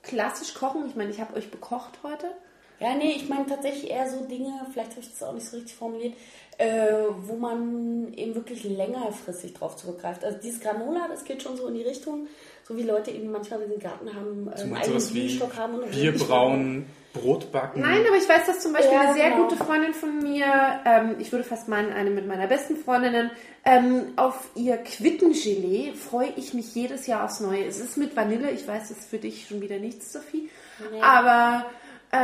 [0.03, 2.31] Klassisch kochen, ich meine, ich habe euch bekocht heute.
[2.79, 5.57] Ja, nee, ich meine tatsächlich eher so Dinge, vielleicht habe ich das auch nicht so
[5.57, 6.15] richtig formuliert,
[6.59, 10.25] äh, wo man eben wirklich längerfristig drauf zurückgreift.
[10.25, 12.27] Also dieses Granola, das geht schon so in die Richtung,
[12.65, 15.21] so wie Leute eben manchmal, wenn sie einen Garten haben, äh, einen eigenen sowas wie
[15.21, 15.75] Bienenstock haben.
[15.79, 17.81] Und Bier brauen, Brot backen.
[17.81, 19.45] Nein, aber ich weiß, dass zum Beispiel Ja, eine sehr genau.
[19.45, 20.47] gute Freundin von mir,
[20.85, 23.31] ähm, ich würde fast meinen, eine mit meiner besten Freundinnen,
[23.65, 27.65] ähm, auf ihr Quittengelee freue ich mich jedes Jahr aufs Neue.
[27.65, 30.51] Es ist mit Vanille, ich weiß, das ist für dich schon wieder nichts, Sophie,
[30.93, 31.01] Nee.
[31.01, 31.65] aber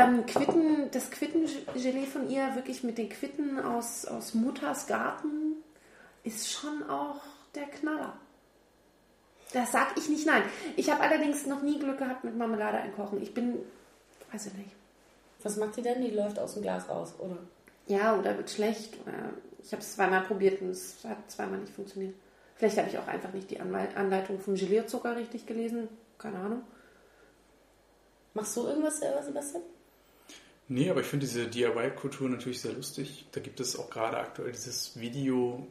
[0.00, 5.56] ähm, Quitten, das Quittengelee von ihr, wirklich mit den Quitten aus, aus Mutters Garten,
[6.24, 7.20] ist schon auch
[7.54, 8.14] der Knaller.
[9.52, 10.42] Das sag ich nicht nein.
[10.76, 13.22] Ich habe allerdings noch nie Glück gehabt mit Marmelade einkochen.
[13.22, 13.58] Ich bin,
[14.32, 14.70] weiß ich nicht.
[15.42, 16.02] Was macht die denn?
[16.02, 17.36] Die läuft aus dem Glas raus, oder?
[17.86, 18.96] Ja, oder wird schlecht.
[19.62, 22.14] Ich habe es zweimal probiert und es hat zweimal nicht funktioniert.
[22.56, 25.88] Vielleicht habe ich auch einfach nicht die Anleitung vom Gelierzucker richtig gelesen.
[26.16, 26.62] Keine Ahnung.
[28.34, 29.62] Machst du irgendwas selber, Sebastian?
[30.68, 33.26] Nee, aber ich finde diese DIY-Kultur natürlich sehr lustig.
[33.32, 35.66] Da gibt es auch gerade aktuell dieses Video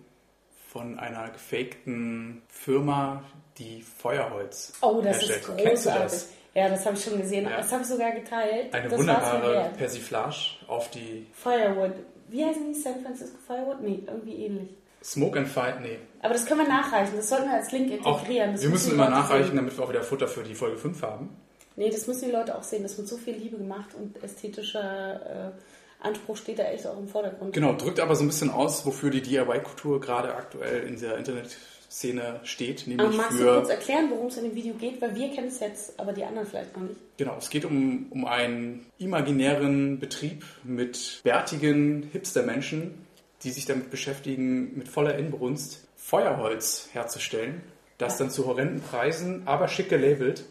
[0.69, 3.23] von einer gefakten Firma,
[3.57, 5.39] die Feuerholz Oh, das herstellt.
[5.41, 6.11] ist Kennst du großartig.
[6.11, 6.29] das?
[6.53, 7.45] Ja, das habe ich schon gesehen.
[7.49, 7.57] Ja.
[7.57, 8.73] Das habe ich sogar geteilt.
[8.73, 9.71] Eine das wunderbare.
[9.77, 10.35] Persiflage
[10.67, 11.93] auf die Firewood.
[12.29, 12.79] Wie heißen die?
[12.79, 13.81] San Francisco Firewood?
[13.81, 14.69] Nee, irgendwie ähnlich.
[15.03, 15.81] Smoke and Fight.
[15.81, 17.15] Nee, Aber das können wir nachreichen.
[17.15, 18.51] Das sollten wir als Link auch, integrieren.
[18.53, 19.55] Das wir müssen die immer nachreichen, Sehen.
[19.55, 21.29] damit wir auch wieder Futter für die Folge 5 haben.
[21.75, 22.83] Nee, das müssen die Leute auch sehen.
[22.83, 27.07] Das mit so viel Liebe gemacht und ästhetischer äh, Anspruch steht da echt auch im
[27.07, 27.53] Vordergrund.
[27.53, 32.39] Genau, drückt aber so ein bisschen aus, wofür die DIY-Kultur gerade aktuell in der Internetszene
[32.43, 35.01] steht, Aber nämlich magst du für kurz erklären, worum es in dem Video geht?
[35.01, 36.99] Weil wir kennen es jetzt, aber die anderen vielleicht noch nicht.
[37.17, 43.05] Genau, es geht um, um einen imaginären Betrieb mit bärtigen Hipster-Menschen,
[43.43, 47.61] die sich damit beschäftigen, mit voller Inbrunst Feuerholz herzustellen,
[47.97, 48.25] das Ja.
[48.25, 50.45] dann zu horrenden Preisen, aber schick gelabelt,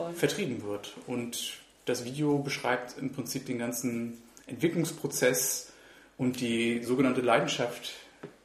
[0.00, 0.12] Voll.
[0.14, 0.92] vertrieben wird.
[1.06, 1.54] Und
[1.86, 5.72] das Video beschreibt im Prinzip den ganzen Entwicklungsprozess
[6.18, 7.92] und die sogenannte Leidenschaft,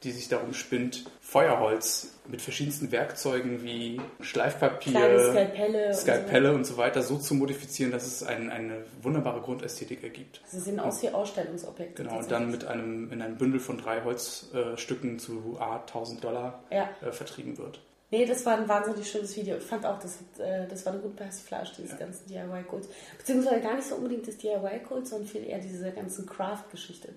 [0.04, 4.92] die sich darum spinnt, Feuerholz mit verschiedensten Werkzeugen wie Schleifpapier,
[5.32, 5.88] Skalpelle.
[5.88, 10.04] und so Skalpelle und so weiter so zu modifizieren, dass es ein, eine wunderbare Grundästhetik
[10.04, 10.42] ergibt.
[10.48, 12.04] Sie sehen aus wie Ausstellungsobjekte.
[12.04, 16.64] Genau, und dann mit einem, in einem Bündel von drei Holzstücken zu A 1000 Dollar
[16.72, 16.90] Ja.
[17.02, 17.80] äh, vertrieben wird.
[18.12, 19.58] Nee, das war ein wahnsinnig schönes Video.
[19.58, 21.98] Ich fand auch, das, hat, äh, das war eine gute Persiflage dieses Ja.
[21.98, 22.88] ganzen DIY-Kults.
[23.18, 27.10] Beziehungsweise gar nicht so unbedingt das DIY-Kult, sondern viel eher diese ganzen Craft-Geschichte.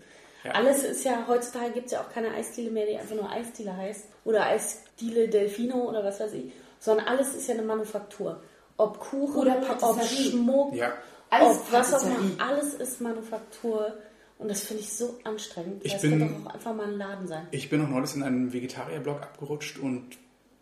[0.44, 0.52] Ja.
[0.52, 3.76] Alles ist ja, heutzutage gibt es ja auch keine Eisdiele mehr, die einfach nur Eisdiele
[3.76, 4.06] heißt.
[4.24, 6.52] Oder Eisdiele Delfino oder was weiß ich.
[6.80, 8.40] Sondern alles ist ja eine Manufaktur.
[8.76, 10.02] Ob Kuchen, Oder ob.
[10.04, 10.92] Schmuck, Ja,
[11.30, 12.18] Alles ob was auch immer.
[12.42, 13.94] Alles ist Manufaktur.
[14.38, 15.84] Und das finde ich so anstrengend.
[15.84, 17.48] Ich es bin- könnte auch einfach mal ein Laden sein.
[17.50, 20.16] ich bin noch neulich in einem Vegetarier-Blog abgerutscht und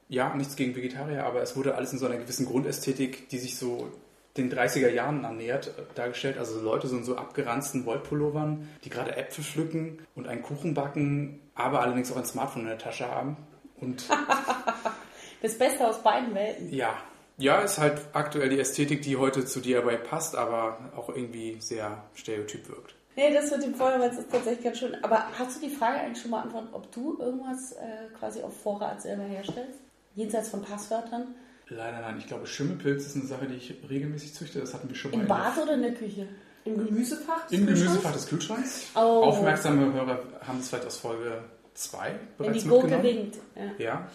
[0.08, 3.56] ja, nichts gegen Vegetarier, aber es wurde alles in so einer gewissen Grundästhetik, die sich
[3.56, 3.90] so
[4.36, 6.38] den 30er Jahren annähert, äh, dargestellt.
[6.38, 11.40] Also Leute so in so abgeranzten Wollpullovern, die gerade Äpfel pflücken und einen Kuchen backen,
[11.54, 13.36] aber allerdings auch ein Smartphone in der Tasche haben.
[13.80, 14.04] Und
[15.42, 16.72] Das Beste aus beiden Welten.
[16.72, 16.96] ja,
[17.38, 22.02] ja, ist halt aktuell die Ästhetik, die heute zu DIY passt, aber auch irgendwie sehr
[22.14, 22.94] stereotyp wirkt.
[23.14, 24.96] Nee, das mit dem Feuerholz ist tatsächlich ganz schön.
[25.04, 29.02] Aber hast du die Frage eigentlich schon beantwortet, ob du irgendwas äh, quasi auf Vorrat
[29.02, 29.78] selber herstellst?
[30.16, 31.34] Jenseits von Passwörtern?
[31.68, 32.16] Leider nein.
[32.18, 34.58] Ich glaube, Schimmelpilz ist eine Sache, die ich regelmäßig züchte.
[34.60, 36.26] Das hatten wir schon mal Im Bad oder in der Küche?
[36.64, 37.46] Im Gemüsefach?
[37.46, 37.66] des Im?
[37.66, 38.86] Gemüsefach des Kühlschranks.
[38.96, 38.98] Oh.
[38.98, 43.32] Aufmerksame Hörer haben es vielleicht aus Folge 2 Wenn bereits die Gurke mitgenommen.
[43.32, 43.38] winkt.
[43.78, 43.84] Ja.
[43.84, 44.10] Ja,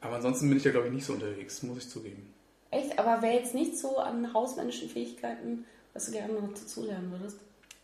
[0.00, 2.34] aber ansonsten bin ich da, glaube ich, nicht so unterwegs, muss ich zugeben.
[2.70, 2.98] Echt?
[2.98, 7.38] Aber wäre jetzt nicht so an hausmännischen Fähigkeiten, was du gerne noch dazulernen würdest?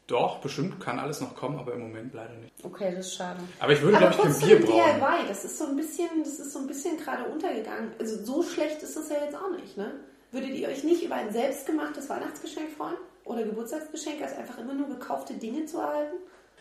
[0.09, 2.53] Doch, bestimmt kann alles noch kommen, aber im Moment leider nicht.
[2.65, 3.41] Okay, das ist schade.
[3.61, 4.81] Aber ich würde, Aber glaube ich, kein Bier brauen.
[4.99, 7.93] DIY, das ist so ein bisschen, das ist so ein bisschen gerade untergegangen.
[8.01, 9.93] Also so schlecht ist das ja jetzt auch nicht, ne?
[10.33, 12.97] Würdet ihr euch nicht über ein selbstgemachtes Weihnachtsgeschenk freuen?
[13.25, 16.17] Oder Geburtstagsgeschenk, als einfach immer nur gekaufte Dinge zu erhalten?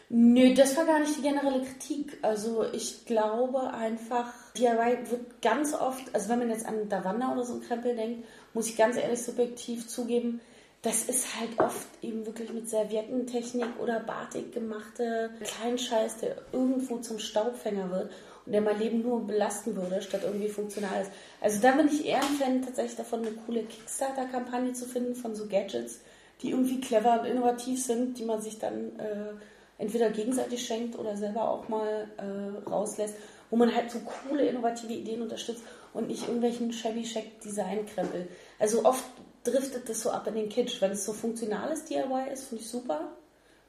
[0.10, 2.18] Nö, das war gar nicht die generelle Kritik.
[2.22, 7.44] Also ich glaube einfach, DIY wird ganz oft, also wenn man jetzt an Davanda oder
[7.44, 10.42] so ein Krempel denkt, muss ich ganz ehrlich subjektiv zugeben,
[10.88, 17.20] das ist halt oft eben wirklich mit Serviettentechnik oder Batik gemachte Kleinscheiß, der irgendwo zum
[17.20, 18.10] Staubfänger wird
[18.46, 21.12] und der mein Leben nur belasten würde, statt irgendwie funktional ist.
[21.42, 25.36] Also da bin ich eher ein Fan tatsächlich davon, eine coole Kickstarter-Kampagne zu finden von
[25.36, 26.00] so Gadgets,
[26.42, 29.34] die irgendwie clever und innovativ sind, die man sich dann äh,
[29.78, 33.16] entweder gegenseitig schenkt oder selber auch mal äh, rauslässt,
[33.50, 38.30] wo man halt so coole, innovative Ideen unterstützt und nicht irgendwelchen shabby shack Design-Krempel.
[38.58, 39.04] Also oft
[39.52, 40.82] driftet das so ab in den Kitsch.
[40.82, 43.12] Wenn es so funktionales DIY ist, finde ich super.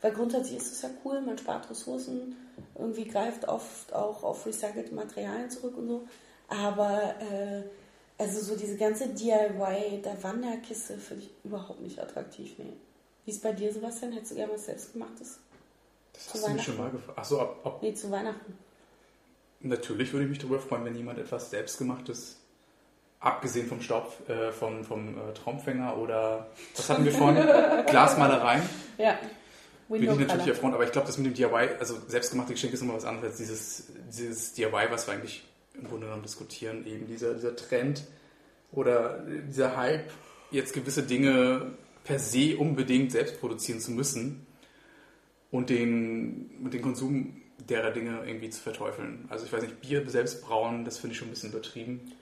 [0.00, 2.36] Weil grundsätzlich ist es ja cool, man spart Ressourcen,
[2.76, 6.08] irgendwie greift oft auch auf recycelte Materialien zurück und so.
[6.48, 7.62] Aber äh,
[8.16, 12.52] also so diese ganze DIY der Wanderkiste finde ich überhaupt nicht attraktiv.
[12.58, 12.76] Nee.
[13.24, 14.12] Wie ist bei dir, Sebastian?
[14.12, 15.38] Hättest du gerne was selbstgemachtes?
[16.12, 17.18] Das hast du mich schon mal gefragt.
[17.18, 17.82] Achso, ob, ob.
[17.82, 18.56] Nee, zu Weihnachten.
[19.60, 22.38] Natürlich würde ich mich darüber freuen, wenn jemand etwas selbstgemachtes,
[23.20, 27.44] abgesehen vom Staub, äh, vom, vom äh, Traumfänger oder was hatten wir vorhin?
[27.86, 28.62] Glasmalereien.
[28.96, 29.18] Ja.
[29.88, 32.82] Bin ich natürlich erfreut, aber ich glaube, das mit dem DIY, also selbstgemachte Geschenke ist
[32.82, 37.06] immer was anderes als dieses, dieses DIY, was wir eigentlich im Grunde genommen diskutieren, eben
[37.06, 38.04] dieser, dieser Trend
[38.70, 40.10] oder dieser Hype,
[40.50, 41.72] jetzt gewisse Dinge
[42.04, 44.46] per se unbedingt selbst produzieren zu müssen
[45.50, 49.24] und den, den Konsum derer Dinge irgendwie zu verteufeln.
[49.30, 52.12] Also ich weiß nicht, Bier selbst brauen, das finde ich schon ein bisschen übertrieben.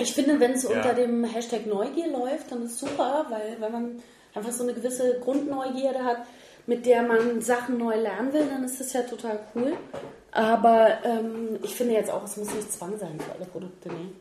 [0.00, 0.70] Ich finde, wenn es Ja.
[0.70, 4.02] unter dem Hashtag Neugier läuft, dann ist super, weil wenn man
[4.34, 6.18] einfach so eine gewisse Grundneugierde hat,
[6.66, 9.74] mit der man Sachen neu lernen will, dann ist das ja total cool.
[10.30, 13.88] Aber ähm, ich finde jetzt auch, es muss nicht Zwang sein für alle Produkte.
[13.90, 14.12] Nee.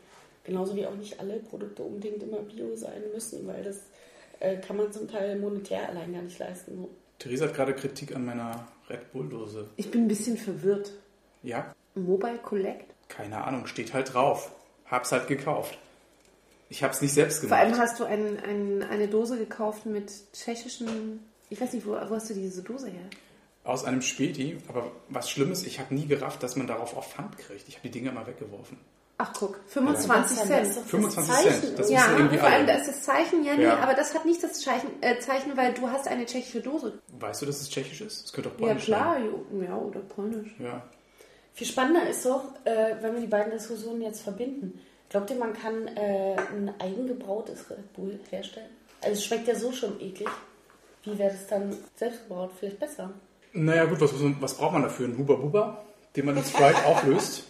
[0.43, 3.77] Genauso wie auch nicht alle Produkte unbedingt immer Bio sein müssen, weil das
[4.39, 6.75] äh, kann man zum Teil monetär allein gar nicht leisten.
[6.75, 6.89] So.
[7.19, 9.69] Theresa hat gerade Kritik an meiner Red Bull-Dose.
[9.77, 10.91] Ich bin ein bisschen verwirrt.
[11.43, 12.85] Ja, Mobile Collect?
[13.07, 14.51] keine Ahnung, steht halt drauf.
[14.91, 15.77] Hab's halt gekauft.
[16.69, 17.61] Ich hab's nicht selbst Vor gemacht.
[17.63, 21.19] allem hast du ein, ein, eine Dose gekauft mit tschechischen.
[21.49, 23.01] Ich weiß nicht, wo, wo hast du diese Dose her?
[23.63, 27.37] Aus einem Späti, aber was Schlimmes, ich habe nie gerafft, dass man darauf auch Pfand
[27.37, 27.67] kriegt.
[27.67, 28.77] Ich habe die Dinge immer weggeworfen.
[29.17, 30.67] Ach guck, 25 Das Cent.
[30.77, 31.91] das 25 Zeichen, Cent, das?
[31.91, 32.65] Ja, irgendwie vor allem alle.
[32.65, 33.77] da ist das Zeichen, ja, nee, Ja.
[33.77, 36.97] aber das hat nicht das Zeichen, äh, Zeichen, weil du hast eine tschechische Dose.
[37.19, 38.25] Weißt du, dass es tschechisch ist?
[38.25, 40.55] Es könnte auch Ja polnisch klar, jo- ja, oder polnisch.
[40.57, 40.65] sein.
[40.65, 40.81] Ja.
[41.53, 44.79] Viel spannender ist doch, äh, wenn wir die beiden Diskussionen jetzt verbinden.
[45.09, 48.69] Glaubt ihr, man kann äh, ein eigengebrautes Red Bull herstellen?
[49.01, 50.29] Also es schmeckt ja so schon eklig.
[51.03, 52.51] Wie wäre das dann selbst gebraut?
[52.57, 53.11] Vielleicht besser.
[53.53, 55.07] Naja gut, was, was braucht man dafür?
[55.07, 55.83] Ein Huba Buba,
[56.15, 57.43] den man in Sprite auflöst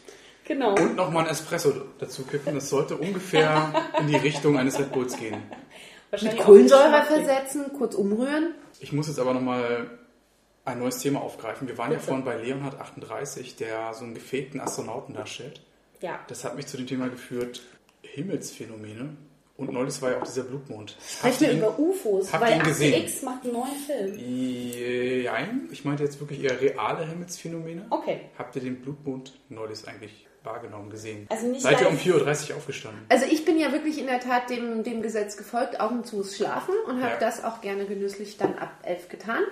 [0.46, 0.74] Genau.
[0.76, 2.56] und nochmal ein Espresso dazu kippen.
[2.56, 5.38] Das sollte ungefähr in die Richtung eines Red Bulls gehen.
[6.22, 8.56] Mit Kohlensäure versetzen, kurz umrühren.
[8.80, 9.90] Ich muss jetzt aber nochmal
[10.66, 11.68] ein neues Thema aufgreifen.
[11.68, 15.62] Wir waren ja vorhin bei Leonhard 38, der so einen gefegten Astronauten darstellt.
[16.02, 16.20] Ja.
[16.28, 17.62] Das hat mich zu dem Thema geführt,
[18.02, 19.16] Himmelsphänomene.
[19.58, 20.98] Und neulich war ja auch dieser Blutmond.
[21.08, 23.04] Sprechen wir über UFOs, habt weil ihr ihn gesehen?
[23.04, 25.24] X macht einen neuen Film.
[25.24, 27.86] Nein, ich meinte jetzt wirklich eher reale Himmelsphänomene.
[27.92, 28.22] Okay.
[28.38, 31.28] Habt ihr den Blutmond neulich eigentlich wahrgenommen, gesehen?
[31.30, 32.04] Also nicht Seid ihr um live.
[32.26, 33.02] 4.30 Uhr aufgestanden?
[33.10, 36.74] Also ich bin ja wirklich in der Tat dem, dem Gesetz gefolgt, Augen zu schlafen
[36.88, 37.20] und habe Ja.
[37.20, 39.44] das auch gerne genüsslich dann ab elf getan.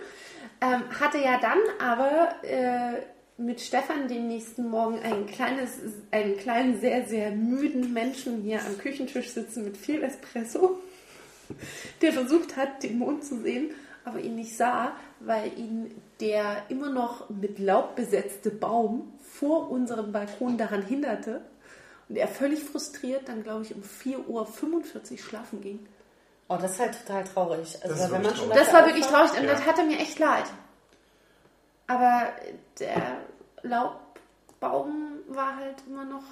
[0.61, 3.01] Ähm, hatte ja dann aber äh,
[3.37, 5.79] mit Stefan den nächsten Morgen ein kleines,
[6.11, 10.79] einen kleinen, sehr, sehr müden Menschen hier am Küchentisch sitzen mit viel Espresso,
[12.01, 13.71] der versucht hat, den Mond zu sehen,
[14.03, 14.91] aber ihn nicht sah,
[15.21, 21.41] weil ihn der immer noch mit Laub besetzte Baum vor unserem Balkon daran hinderte
[22.09, 25.79] und er völlig frustriert dann, glaube ich, um 4.45 Uhr schlafen ging.
[26.49, 27.77] Oh, das ist halt total traurig.
[27.83, 28.49] Also Das wenn man schon.
[28.49, 29.51] Das war wirklich traurig und Ja.
[29.51, 30.45] das hatte mir echt leid.
[31.87, 32.29] Aber
[32.79, 33.17] der
[33.63, 36.23] Laubbaum war halt immer noch.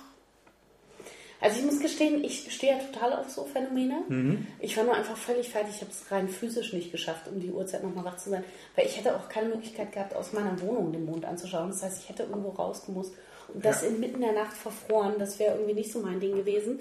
[1.39, 4.01] Also ich muss gestehen, ich stehe ja total auf so Phänomene.
[4.07, 4.47] Mhm.
[4.59, 5.75] Ich war nur einfach völlig fertig.
[5.75, 8.43] Ich habe es rein physisch nicht geschafft, um die Uhrzeit nochmal wach zu sein.
[8.75, 11.69] Weil ich hätte auch keine Möglichkeit gehabt, aus meiner Wohnung den Mond anzuschauen.
[11.69, 13.13] Das heißt, ich hätte irgendwo rausgemusst.
[13.53, 13.89] Und das Ja.
[13.89, 16.79] inmitten der Nacht verfroren, das wäre irgendwie nicht so mein Ding gewesen.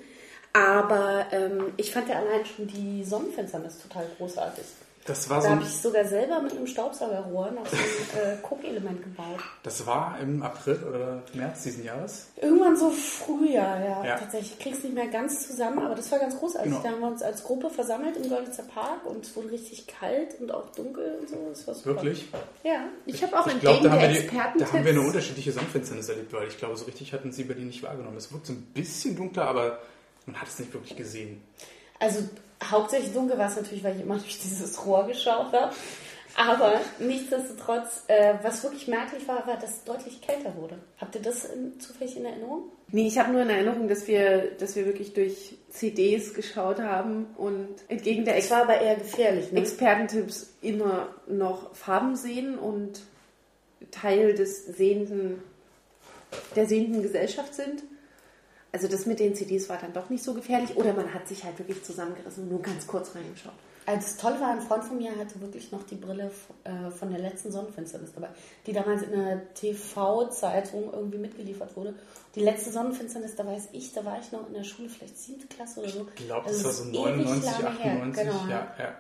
[0.53, 4.65] Aber ähm, ich fand ja allein schon die Sonnenfinsternis total großartig.
[5.05, 8.37] Das war Da so habe ich sogar selber mit einem Staubsaugerrohr noch so ein äh,
[8.43, 9.39] Guckelement gebaut.
[9.63, 12.27] das war im April oder März diesen Jahres.
[12.43, 14.19] Irgendwann so früher, ja, Ja.
[14.19, 14.55] tatsächlich.
[14.55, 16.73] Ich krieg's nicht mehr ganz zusammen, aber das war ganz großartig.
[16.73, 16.83] Genau.
[16.83, 20.41] Da haben wir uns als Gruppe versammelt im Görlitzer Park und es wurde richtig kalt
[20.41, 21.37] und auch dunkel und so.
[21.51, 21.87] Das war super.
[21.91, 22.27] Wirklich?
[22.65, 22.81] Ja.
[23.05, 24.71] Ich habe auch Ich entgegen glaube, da, haben der Expertentipps.
[24.73, 27.69] da haben wir eine unterschiedliche Sonnenfinsternis erlebt, weil ich glaube, so richtig hatten sie Berlin
[27.69, 28.17] nicht wahrgenommen.
[28.17, 29.79] Es wirkt so ein bisschen dunkler, aber
[30.27, 31.43] man hat es nicht wirklich gesehen.
[31.99, 32.21] Also
[32.63, 35.71] hauptsächlich dunkel war es natürlich, weil ich immer durch dieses Rohr geschaut habe.
[36.39, 40.79] Aber nichtsdestotrotz, äh, was wirklich merklich war, war, dass es deutlich kälter wurde.
[40.99, 42.65] Habt ihr das in, zufällig in Erinnerung?
[42.93, 47.27] Nee, ich habe nur in Erinnerung, dass wir, dass wir wirklich durch CDs geschaut haben
[47.39, 49.61] und entgegen der Es war aber eher gefährlich, ne?
[49.61, 53.01] Expertentipps immer noch Farben sehen und
[53.91, 55.43] Teil des sehenden,
[56.55, 57.83] der sehenden Gesellschaft sind.
[58.77, 61.43] Also das mit den CDs war dann doch nicht so gefährlich oder man hat sich
[61.45, 63.55] halt wirklich zusammengerissen und nur ganz kurz reingeschaut.
[63.87, 66.31] Also das Tolle war, ein Freund von mir hatte wirklich noch die Brille
[66.65, 68.29] äh, von der letzten Sonnenfinsternis dabei,
[68.67, 71.95] die damals in einer TV-Zeitung irgendwie mitgeliefert wurde.
[72.35, 75.47] Die letzte Sonnenfinsternis, da weiß ich, da war ich noch in der Schule, vielleicht siebte
[75.47, 76.07] Klasse oder so.
[76.15, 77.93] Ich glaube, Also das war so ist ewig 99, lange her.
[77.93, 78.25] 98.
[78.25, 78.51] Genau.
[78.51, 78.95] Ja, ja.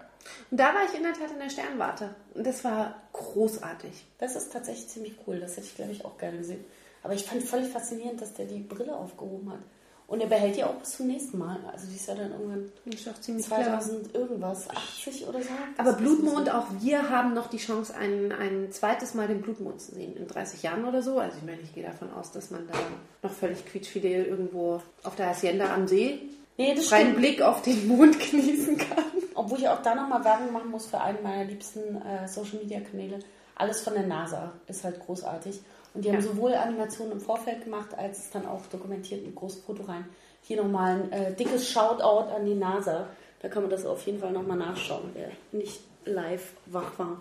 [0.51, 4.07] Und da war ich in der Tat in der Sternwarte und das war großartig.
[4.16, 5.39] Das ist tatsächlich ziemlich cool.
[5.39, 6.64] Das hätte ich, glaube ich, auch gerne gesehen.
[7.03, 9.61] Aber ich fand völlig faszinierend, dass der die Brille aufgehoben hat.
[10.09, 11.59] Und er behält die auch bis zum nächsten Mal.
[11.72, 13.80] Also die ist ja dann irgendwann ist auch ziemlich clever.
[13.80, 15.49] 2000 irgendwas, 80 oder so.
[15.78, 19.97] Aber Blutmond, auch wir haben noch die Chance, ein, ein zweites Mal den Blutmond zu
[19.97, 20.16] sehen.
[20.16, 21.18] In 30 Jahren oder so.
[21.18, 22.78] Also ich meine, ich gehe davon aus, dass man da
[23.22, 26.20] noch völlig quietschfidel irgendwo auf der Hacienda am See
[26.59, 27.18] Nee, das freien stimmt.
[27.18, 29.05] Blick auf den Mond genießen kann.
[29.34, 32.80] Obwohl ich auch da nochmal Werbung machen muss für einen meiner liebsten äh, Social Media
[32.80, 33.18] Kanäle.
[33.55, 35.61] Alles von der NASA ist halt großartig.
[35.97, 36.22] Und die haben Ja.
[36.22, 40.05] sowohl Animationen im Vorfeld gemacht, als es dann auch dokumentiert mit Großfoto rein.
[40.42, 43.09] Hier nochmal ein äh, dickes Shoutout an die NASA.
[43.40, 47.20] Da kann man das auf jeden Fall nochmal nachschauen, wer nicht live wach war.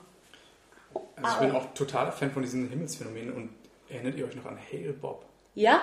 [1.15, 3.49] Also ich bin auch totaler Fan von diesen Himmelsphänomenen und
[3.89, 5.25] erinnert ihr euch noch an Hale Bob?
[5.55, 5.81] Ja?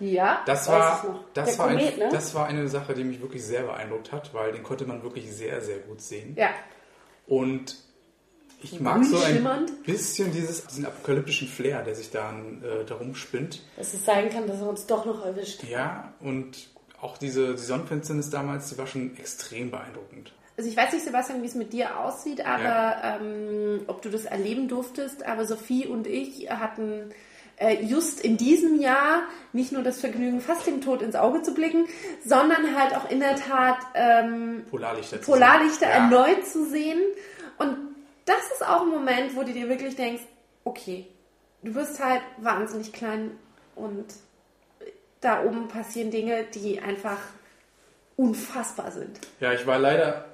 [0.00, 2.08] Ja, Das war, das, war Komet, ein, ne?
[2.10, 5.32] das war eine Sache, die mich wirklich sehr beeindruckt hat, weil den konnte man wirklich
[5.32, 6.34] sehr, sehr gut sehen.
[6.36, 6.48] ja.
[7.26, 7.76] Und
[8.64, 13.14] ich Grün mag so ein bisschen dieses, diesen apokalyptischen Flair, der sich dann äh, darum
[13.14, 13.62] spinnt.
[13.76, 15.64] Dass es sein kann, dass er uns doch noch erwischt.
[15.64, 16.68] Ja, und
[17.00, 20.32] auch diese die Sonnenfinsternis damals, die war schon extrem beeindruckend.
[20.56, 24.24] Also ich weiß nicht, Sebastian, wie es mit dir aussieht, aber ähm, ob du das
[24.24, 27.12] erleben durftest, aber Sophie und ich hatten
[27.56, 31.54] äh, just in diesem Jahr nicht nur das Vergnügen, fast dem Tod ins Auge zu
[31.54, 31.86] blicken,
[32.24, 35.20] sondern halt auch in der Tat ähm, Polarlichter.
[35.20, 35.88] zu Polarlichter sehen.
[35.88, 35.96] Ja.
[35.96, 37.00] erneut zu sehen.
[37.58, 37.76] Und
[38.24, 40.22] das ist auch ein Moment, wo du dir wirklich denkst,
[40.64, 41.06] okay,
[41.62, 43.32] du bist halt wahnsinnig klein
[43.74, 44.06] und
[45.20, 47.18] da oben passieren Dinge, die einfach
[48.16, 49.20] unfassbar sind.
[49.40, 50.26] Ja, ich war leider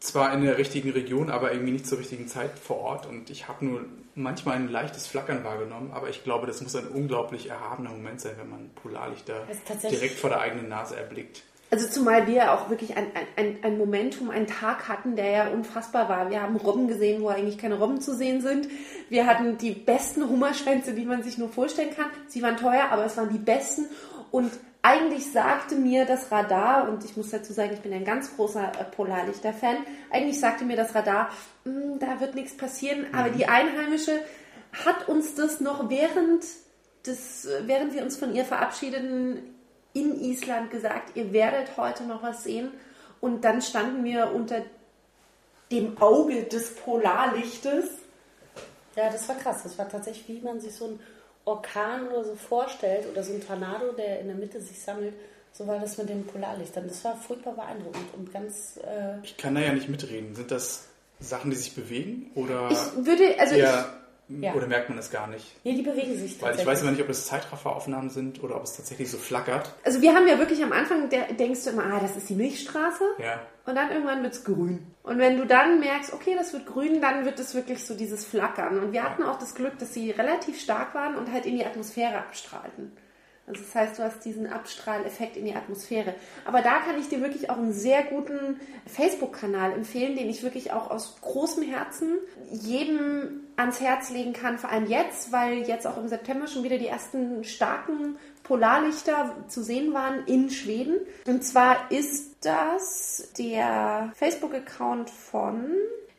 [0.00, 3.48] zwar in der richtigen Region, aber irgendwie nicht zur richtigen Zeit vor Ort und ich
[3.48, 7.90] habe nur manchmal ein leichtes Flackern wahrgenommen, aber ich glaube, das muss ein unglaublich erhabener
[7.90, 9.46] Moment sein, wenn man Polarlichter
[9.90, 11.42] direkt vor der eigenen Nase erblickt.
[11.74, 16.08] Also zumal wir auch wirklich ein, ein- ein, Momentum, einen Tag hatten, der ja unfassbar
[16.08, 16.30] war.
[16.30, 18.68] Wir haben Robben gesehen, wo eigentlich keine Robben zu sehen sind.
[19.08, 22.06] Wir hatten die besten Hummerschwänze, die man sich nur vorstellen kann.
[22.28, 23.86] Sie waren teuer, aber es waren die besten.
[24.30, 24.52] Und
[24.82, 28.70] eigentlich sagte mir das Radar, und ich muss dazu sagen, ich bin ein ganz großer
[28.78, 29.78] äh, Polarlichter-Fan,
[30.12, 31.30] eigentlich sagte mir das Radar,
[31.64, 33.06] "Mm, da wird nichts passieren.
[33.12, 34.12] Aber die Einheimische
[34.84, 36.44] hat uns das noch während,
[37.04, 39.53] des, äh, während wir uns von ihr verabschiedeten
[39.94, 42.70] in Island gesagt, ihr werdet heute noch was sehen.
[43.20, 44.62] Und dann standen wir unter
[45.72, 47.86] dem Auge des Polarlichtes.
[48.96, 49.62] Ja, das war krass.
[49.62, 51.00] Das war tatsächlich, wie man sich so einen
[51.46, 55.14] Orkan oder so vorstellt oder so ein Tornado, der in der Mitte sich sammelt.
[55.52, 56.86] So war das mit den Polarlichtern.
[56.88, 58.78] Das war furchtbar beeindruckend und ganz.
[58.78, 60.34] Äh, Ich kann da ja nicht mitreden.
[60.34, 60.88] Sind das
[61.20, 63.86] Sachen, die sich bewegen oder, Ich würde, also eher,
[64.28, 64.54] Ja.
[64.54, 65.44] oder merkt man das gar nicht?
[65.64, 68.64] nee, die bewegen sich Weil ich weiß immer nicht, ob es Zeitrafferaufnahmen sind oder ob
[68.64, 69.74] es tatsächlich so flackert.
[69.84, 72.34] also wir haben ja wirklich am Anfang, der, denkst du immer, ah, das ist die
[72.34, 73.04] Milchstraße.
[73.18, 73.40] Ja.
[73.66, 74.86] Und dann irgendwann wird es grün.
[75.02, 78.24] Und wenn du dann merkst, okay, das wird grün, dann wird es wirklich so dieses
[78.24, 78.78] Flackern.
[78.78, 81.64] Und wir hatten auch das Glück, dass sie relativ stark waren und halt in die
[81.64, 82.92] Atmosphäre abstrahlten.
[83.46, 86.14] Also das heißt, du hast diesen Abstrahleffekt in die Atmosphäre.
[86.46, 90.72] Aber da kann ich dir wirklich auch einen sehr guten Facebook-Kanal empfehlen, den ich wirklich
[90.72, 92.18] auch aus großem Herzen
[92.50, 96.78] jedem ans Herz legen kann, vor allem jetzt, weil jetzt auch im September schon wieder
[96.78, 100.98] die ersten starken Polarlichter zu sehen waren in Schweden.
[101.26, 105.72] Und zwar ist das der Facebook-Account von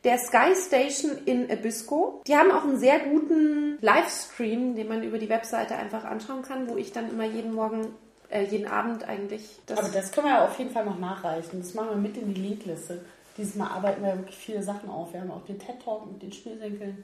[0.03, 2.21] der Sky Station in Abisko.
[2.27, 6.69] Die haben auch einen sehr guten Livestream, den man über die Webseite einfach anschauen kann,
[6.69, 7.87] wo ich dann immer jeden Morgen,
[8.29, 9.79] äh, jeden Abend eigentlich das.
[9.79, 11.59] Aber das können wir ja auf jeden Fall noch nachreichen.
[11.61, 13.03] Das machen wir mit in die Linkliste.
[13.37, 15.11] Dieses Mal arbeiten wir wirklich viele Sachen auf.
[15.11, 17.03] Wir haben auch den TED-Talk mit den Schnürsenkeln.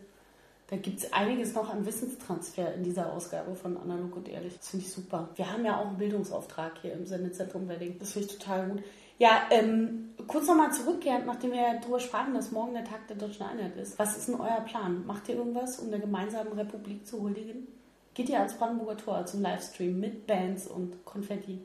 [0.72, 4.56] Da gibt es einiges noch an Wissenstransfer in dieser Ausgabe von Analog und Ehrlich.
[4.58, 5.28] Das finde ich super.
[5.36, 8.00] Wir haben ja auch einen Bildungsauftrag hier im Sendezentrum Wedding.
[8.00, 8.84] Das finde ich total gut.
[9.20, 13.46] Ja, ähm, kurz nochmal zurückkehrend, nachdem wir darüber sprachen, dass morgen der Tag der Deutschen
[13.46, 14.00] Einheit ist.
[14.00, 15.06] Was ist denn euer Plan?
[15.06, 17.68] Macht ihr irgendwas, um der gemeinsamen Republik zu huldigen?
[18.14, 21.60] Geht ihr ans Brandenburger Tor zum Livestream mit Bands und Konfetti?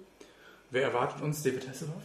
[0.73, 1.45] Wer erwartet uns?
[1.45, 2.03] David Hasselhoff?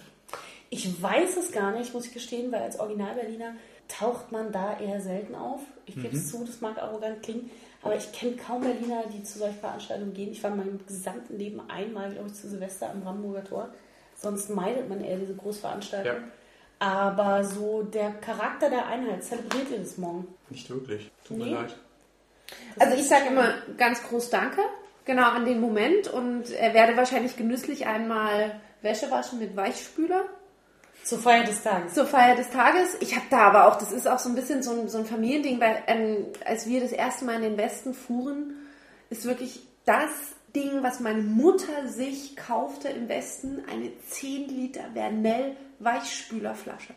[0.70, 3.56] Ich weiß es gar nicht, muss ich gestehen, weil als Original-Berliner
[3.92, 5.62] taucht man da eher selten auf.
[5.86, 7.50] Ich gebe es zu, das mag arrogant klingen,
[7.82, 10.32] aber ich kenne kaum Berliner, die zu solchen Veranstaltungen gehen.
[10.32, 13.70] Ich war in meinem gesamten Leben einmal, glaube ich, zu Silvester am Brandenburger Tor.
[14.16, 16.24] Sonst meidet man eher diese Großveranstaltungen.
[16.24, 16.32] Ja.
[16.80, 20.28] Aber so der Charakter der Einheit, zelebriert ihr das morgen?
[20.50, 21.12] Nicht wirklich.
[21.28, 21.46] Tut Nee.
[21.46, 21.76] mir leid.
[22.76, 24.62] Das Also ich sage immer ganz groß Danke,
[25.06, 30.26] genau an den Moment und er werde wahrscheinlich genüsslich einmal Wäsche waschen mit Weichspüler
[31.04, 31.94] Zur Feier des Tages.
[31.94, 32.96] zur Feier des Tages.
[33.00, 35.06] Ich habe da aber auch, das ist auch so ein bisschen so ein, so ein
[35.06, 38.56] Familiending, weil ähm, als wir das erste Mal in den Westen fuhren,
[39.10, 40.10] ist wirklich das
[40.56, 46.94] Ding, was meine Mutter sich kaufte im Westen, eine 10 Liter Vernell Weichspülerflasche.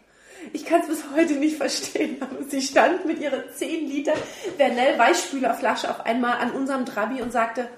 [0.52, 4.14] Ich kann es bis heute nicht verstehen, aber sie stand mit ihrer 10 Liter
[4.56, 7.68] Vernell Weichspülerflasche auf einmal an unserem Trabi und sagte,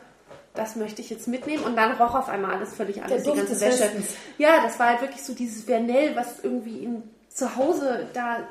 [0.57, 3.46] das möchte ich jetzt mitnehmen und dann roch auf einmal alles völlig anders, die ganze
[3.46, 3.84] des Wäsche.
[3.84, 4.07] Westens.
[4.38, 8.46] Ja, das war halt wirklich so dieses Vernell, was irgendwie ihm zu Hause da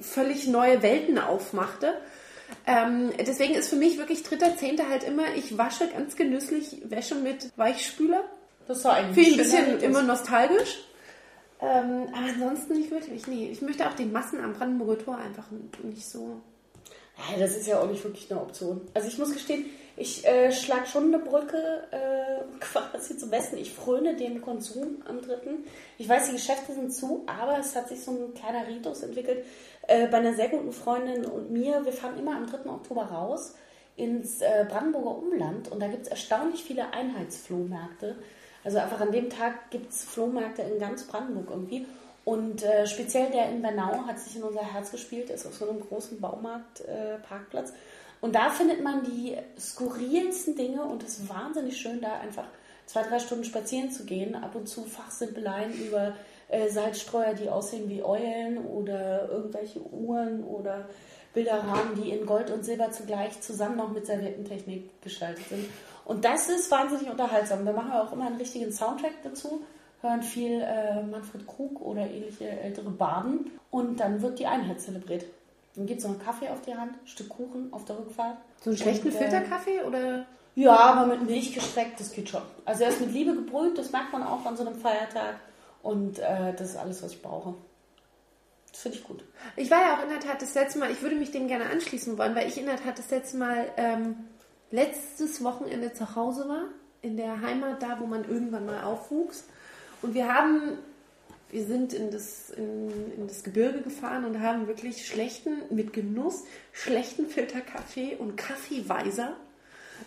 [0.00, 1.94] völlig neue Welten aufmachte.
[2.66, 7.14] Ähm, deswegen ist für mich wirklich dritter, zehnter halt immer, ich wasche ganz genüsslich Wäsche
[7.14, 8.24] mit Weichspüler.
[8.66, 10.84] Das war eigentlich Finde ich ein bisschen immer nostalgisch.
[11.60, 13.26] Ähm, aber ansonsten nicht wirklich.
[13.26, 15.46] Nee, ich möchte auch den Massen am Brandenburger Tor einfach
[15.82, 16.40] nicht so.
[17.16, 18.82] Ja, das ist ja auch nicht wirklich eine Option.
[18.94, 19.66] Also ich muss gestehen,
[19.98, 23.58] ich äh, schlag schon eine Brücke äh, quasi zum Besten.
[23.58, 25.64] Ich fröne dem Konsum am dritten.
[25.98, 29.44] Ich weiß, die Geschäfte sind zu, aber es hat sich so ein kleiner Ritus entwickelt.
[29.86, 32.70] Äh, bei einer sehr guten Freundin und mir, wir fahren immer am 3.
[32.70, 33.54] Oktober raus
[33.96, 38.16] ins äh, Brandenburger Umland und da gibt es erstaunlich viele Einheitsflohmärkte.
[38.62, 41.86] Also einfach an dem Tag gibt es Flohmärkte in ganz Brandenburg irgendwie.
[42.24, 45.68] Und äh, speziell der in Bernau hat sich in unser Herz gespielt, ist auf so
[45.68, 47.70] einem großen Baumarkt-Parkplatz.
[47.70, 47.74] Äh.
[48.20, 52.46] Und da findet man die skurrilsten Dinge und es ist wahnsinnig schön, da einfach
[52.86, 54.34] zwei, drei Stunden spazieren zu gehen.
[54.34, 56.14] Ab und zu Fachsimpeleien über
[56.48, 60.88] äh, Salzstreuer, die aussehen wie Eulen oder irgendwelche Uhren oder
[61.34, 65.66] Bilderrahmen, die in Gold und Silber zugleich zusammen noch mit Serviettentechnik gestaltet sind.
[66.04, 67.66] Und das ist wahnsinnig unterhaltsam.
[67.66, 69.62] Wir machen auch immer einen richtigen Soundtrack dazu,
[70.00, 75.26] hören viel äh, Manfred Krug oder ähnliche ältere Baden und dann wird die Einheit zelebriert.
[75.78, 78.36] Dann gibt es noch einen Kaffee auf die Hand, ein Stück Kuchen auf der Rückfahrt.
[78.60, 80.26] So einen schlechten Und, äh, Filterkaffee oder?
[80.56, 82.42] Ja, aber mit Milch gestreckt, das geht schon.
[82.64, 85.36] Also er ist mit Liebe gebrüht, das merkt man auch an so einem Feiertag.
[85.84, 87.54] Und äh, das ist alles, was ich brauche.
[88.72, 89.22] Das finde ich gut.
[89.54, 91.66] Ich war ja auch in der Tat das letzte Mal, ich würde mich dem gerne
[91.70, 94.16] anschließen wollen, weil ich in der Tat das letzte Mal ähm,
[94.72, 96.64] letztes Wochenende zu Hause war,
[97.02, 99.44] in der Heimat, da wo man irgendwann mal aufwuchs.
[100.02, 100.76] Und wir haben,
[101.50, 106.44] wir sind in das, in, in das Gebirge gefahren und haben wirklich schlechten, mit Genuss,
[106.72, 109.36] schlechten Filterkaffee und Kaffeeweiser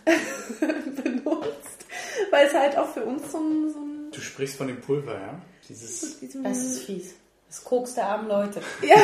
[1.04, 1.86] benutzt,
[2.30, 5.14] weil es halt auch für uns so ein, so ein Du sprichst von dem Pulver,
[5.14, 5.42] ja?
[5.68, 6.20] Dieses.
[6.44, 7.14] Das ist fies.
[7.48, 8.62] Das Koks der armen Leute.
[8.82, 8.98] ja.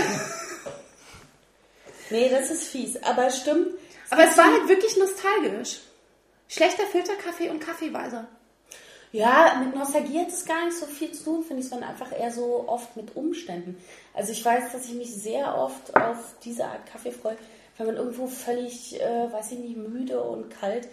[2.09, 3.01] Nee, das ist fies.
[3.03, 3.69] Aber es stimmt.
[4.09, 5.79] Aber es war halt wirklich nostalgisch.
[6.47, 8.27] Schlechter Filterkaffee und Kaffeeweiser.
[9.11, 12.11] Ja, mit Nostalgie hat es gar nicht so viel zu tun, finde ich, sondern einfach
[12.11, 13.77] eher so oft mit Umständen.
[14.13, 17.37] Also ich weiß, dass ich mich sehr oft auf diese Art Kaffee freue,
[17.77, 20.89] wenn man irgendwo völlig, äh, weiß ich nicht, müde und kalt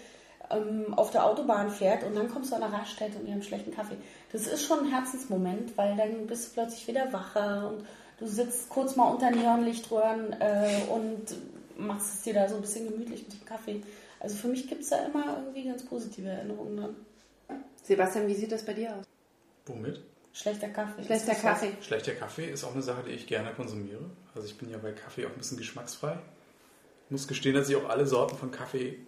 [0.50, 3.42] ähm, auf der Autobahn fährt und dann kommst du an der Raststätte und die haben
[3.42, 3.96] schlechten Kaffee.
[4.32, 7.86] Das ist schon ein Herzensmoment, weil dann bist du plötzlich wieder wacher und
[8.18, 11.24] du sitzt kurz mal unter Neonlichtröhren äh, und
[11.76, 13.82] machst es dir da so ein bisschen gemütlich mit dem Kaffee.
[14.20, 16.96] Also für mich gibt es da immer irgendwie ganz positive Erinnerungen dran.
[17.82, 19.04] Sebastian, wie sieht das bei dir aus?
[19.66, 20.00] Womit?
[20.32, 21.04] Schlechter Kaffee.
[21.04, 21.72] Schlechter Kaffee.
[21.80, 24.10] Schlechter Kaffee ist auch eine Sache, die ich gerne konsumiere.
[24.34, 26.18] Also ich bin ja bei Kaffee auch ein bisschen geschmacksfrei.
[27.06, 28.98] Ich muss gestehen, dass ich auch alle Sorten von Kaffee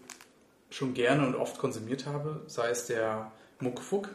[0.70, 2.42] schon gerne und oft konsumiert habe.
[2.46, 4.10] Sei es der Muckfuck.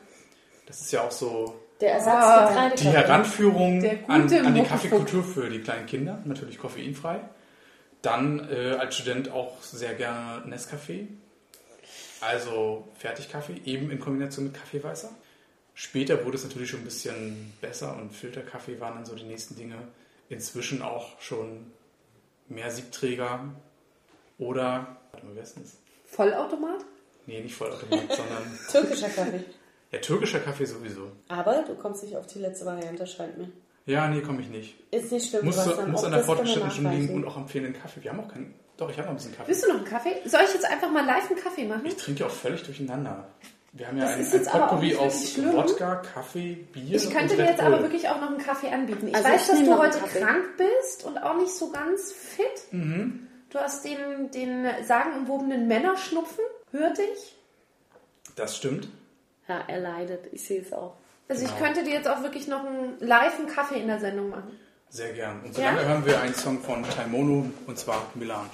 [0.67, 1.59] Das ist ja auch so?
[1.81, 4.63] Der Ersatz Ah, die Heranführung an, an die.
[4.63, 6.21] Kaffeekultur für die kleinen Kinder.
[6.25, 7.21] Natürlich koffeinfrei.
[8.01, 11.07] Dann äh, als Student auch sehr gerne Nescafé.
[12.21, 15.09] Also Fertigkaffee, eben in Kombination mit Kaffeeweißer.
[15.73, 19.55] Später wurde es natürlich schon ein bisschen besser und Filterkaffee waren dann so die nächsten
[19.55, 19.75] Dinge.
[20.29, 21.71] Inzwischen auch schon
[22.47, 23.45] mehr Siebträger
[24.37, 25.77] oder, warte mal, wer ist denn das?
[26.05, 26.85] Vollautomat?
[27.25, 29.43] Nee, nicht Vollautomat, sondern Türkischer Kaffee.
[29.91, 31.11] ja, türkischer Kaffee sowieso.
[31.27, 33.49] Aber du kommst nicht auf die letzte Variante, scheint mir.
[33.85, 34.75] Ja, nee, komme ich nicht.
[34.91, 35.45] Ist nicht schlimm.
[35.45, 38.03] Muss, hast dann muss an der fortgeschrittenen Stunde liegen und auch am fehlenden Kaffee.
[38.03, 38.53] Wir haben auch keinen.
[38.81, 39.47] Doch, ich habe noch ein bisschen Kaffee.
[39.47, 40.15] Willst du noch einen Kaffee?
[40.25, 41.85] Soll ich jetzt einfach mal live einen Kaffee machen?
[41.85, 43.27] Ich trinke ja auch völlig durcheinander.
[43.73, 45.37] Wir haben ja Das ein, ein jetzt aber auch Potpourri aus.
[45.37, 49.09] Wodka, Kaffee, Bier Ich könnte und dir jetzt aber wirklich auch noch einen Kaffee anbieten.
[49.09, 50.19] Ich Also weiß, ich dass du heute Kaffee.
[50.21, 52.47] krank bist und auch nicht so ganz fit.
[52.71, 53.27] Mhm.
[53.51, 57.35] Du hast den, den sagenumwobenen Männerschnupfen, hörte ich.
[58.35, 58.87] Das stimmt.
[59.47, 60.25] Ja, er leidet.
[60.31, 60.95] Ich sehe es auch.
[61.29, 61.63] Also ich Genau.
[61.65, 64.57] könnte dir jetzt auch wirklich noch einen live einen Kaffee in der Sendung machen.
[64.93, 65.39] Sehr gern.
[65.45, 65.71] Und so Ja?
[65.71, 68.49] lange hören wir einen Song von Taimono und zwar Melange.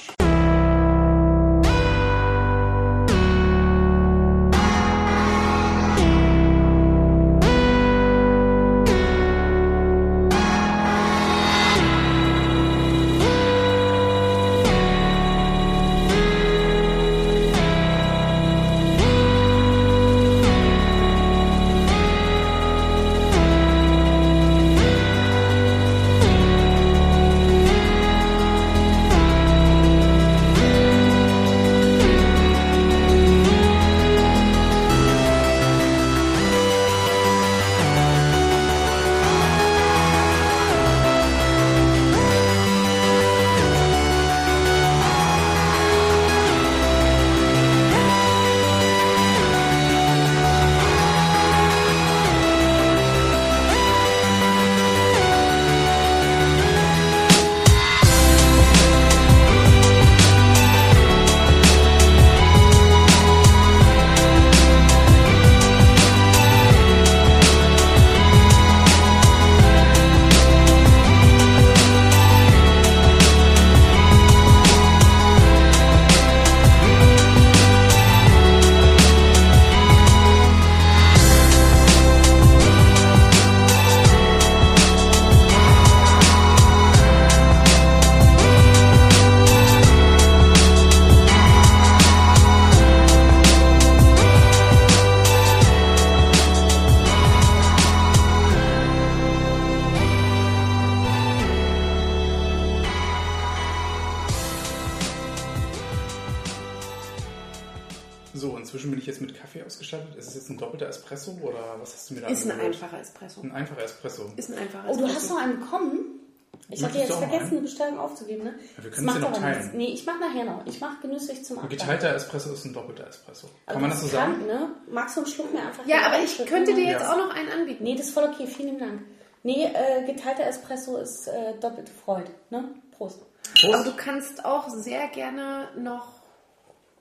[117.78, 118.56] Bestellung aufzugeben, ne?
[118.78, 119.58] Ja, wir können es ja macht noch aber teilen.
[119.60, 119.74] nichts.
[119.76, 120.66] Nee, ich mach nachher noch.
[120.66, 121.78] Ich mach genüsslich zum Ein Abgang.
[121.80, 123.48] geteilter Espresso ist ein doppelter Espresso.
[123.66, 124.46] Aber Kann man das so kann, sagen?
[124.48, 124.70] Ne?
[124.90, 127.14] Magst du einen Schluck mir einfach Ja, aber ich könnte dir jetzt Ja.
[127.14, 127.84] auch noch einen anbieten.
[127.84, 128.48] Nee, das ist voll okay.
[128.48, 129.02] Vielen Dank.
[129.44, 132.32] Nee, äh, geteilter Espresso ist äh, doppelte Freude.
[132.50, 132.66] Ne?
[132.98, 133.20] Prost.
[133.64, 133.88] Aber Prost.
[133.88, 136.08] du kannst auch sehr gerne noch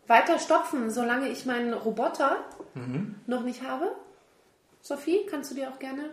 [0.07, 2.37] weiter stopfen, solange ich meinen Roboter
[3.27, 3.91] noch nicht habe.
[4.83, 6.05] Sophie, kannst du dir auch gerne.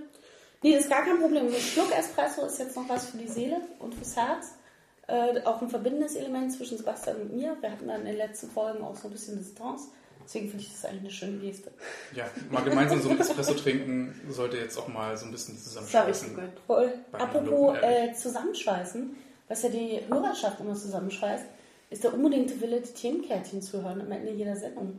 [0.64, 1.48] Nee, das ist gar kein Problem.
[1.48, 4.54] Ein Schluck Espresso ist jetzt noch was für die Seele und fürs Herz.
[5.08, 7.58] Äh, auch ein verbindendes Element zwischen Sebastian und mir.
[7.60, 9.90] Wir hatten dann in den letzten Folgen auch so ein bisschen Distanz.
[10.24, 11.72] Deswegen finde ich das eigentlich eine schöne Geste.
[12.16, 15.76] Ja, mal gemeinsam so ein Espresso trinken sollte jetzt auch mal so ein bisschen Das
[15.96, 16.54] habe ich zusammenschweißen.
[16.66, 16.94] Voll.
[17.12, 19.16] Apropos äh, zusammenschweißen,
[19.50, 21.44] was ja die Hörerschaft immer zusammenschweißt,
[21.90, 24.98] ist der unbedingte Wille, die Themenkärtchen zu hören am Ende jeder Sendung.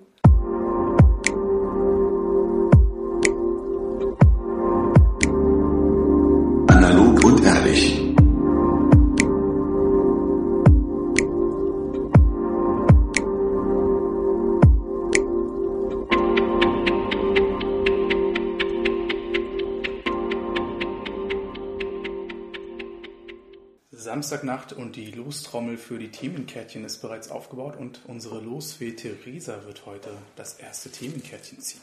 [24.28, 29.84] Samstagnacht und die Lostrommel für die Themenkärtchen ist bereits aufgebaut und unsere Losfee Theresa wird
[29.84, 31.82] heute das erste Themenkärtchen ziehen.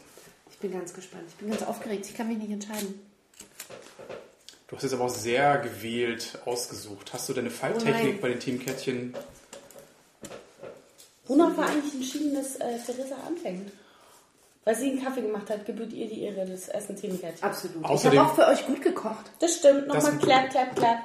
[0.49, 1.25] Ich bin ganz gespannt.
[1.29, 2.07] Ich bin ganz aufgeregt.
[2.07, 2.99] Ich kann mich nicht entscheiden.
[4.67, 7.13] Du hast jetzt aber auch sehr gewählt ausgesucht.
[7.13, 8.19] Hast du deine Oh Falltechnik nein.
[8.21, 9.13] bei den Themenkärtchen?
[11.27, 13.71] Wonach war eigentlich entschieden, dass äh, Theresa anfängt?
[14.63, 17.43] Weil sie einen Kaffee gemacht hat, gebührt ihr die Ehre des ersten Themenkärtchens.
[17.43, 17.85] Absolut.
[17.85, 19.31] Außerdem- ich habe auch für euch gut gekocht.
[19.39, 19.87] Das stimmt.
[19.87, 20.99] Nochmal klapp, klapp, klapp.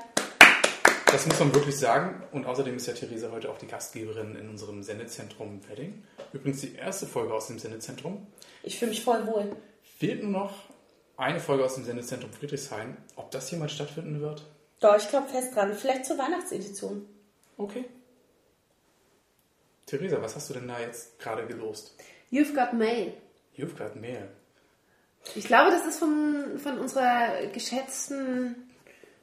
[1.17, 2.23] Das muss man wirklich sagen.
[2.33, 6.05] Und außerdem ist ja Theresa heute auch die Gastgeberin in unserem Sendezentrum Wedding.
[6.35, 8.27] Übrigens die erste Folge aus dem Sendezentrum.
[8.63, 9.57] Ich fühle mich voll wohl.
[9.99, 10.53] Fehlt nur noch
[11.17, 12.99] eine Folge aus dem Sendezentrum Friedrichshain.
[13.17, 14.45] Ob das jemals stattfinden wird?
[14.81, 15.73] Doch, ich glaube fest dran.
[15.73, 17.07] Vielleicht zur Weihnachtsedition.
[17.57, 17.87] Okay.
[19.87, 21.97] Theresa, was hast du denn da jetzt gerade gelost?
[22.31, 23.15] You've got mail.
[23.57, 24.29] You've got mail.
[25.35, 28.69] Ich glaube, das ist von, von unserer geschätzten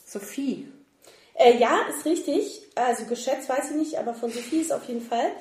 [0.04, 0.74] Sophie.
[1.36, 2.62] Äh, ja, ist richtig.
[2.76, 5.32] Also geschätzt weiß ich nicht, aber von Sophie ist auf jeden Fall.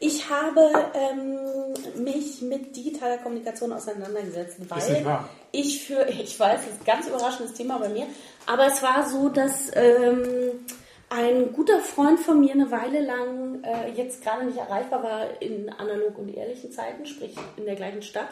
[0.00, 5.06] Ich habe ähm, mich mit digitaler Kommunikation auseinandergesetzt, weil
[5.52, 8.06] ich für, ich weiß, das ist ein ganz überraschendes Thema bei mir,
[8.46, 10.64] aber es war so, dass ähm,
[11.08, 15.68] ein guter Freund von mir eine Weile lang äh, jetzt gerade nicht erreichbar war in
[15.68, 18.28] analog und ehrlichen Zeiten, sprich in der gleichen Stadt.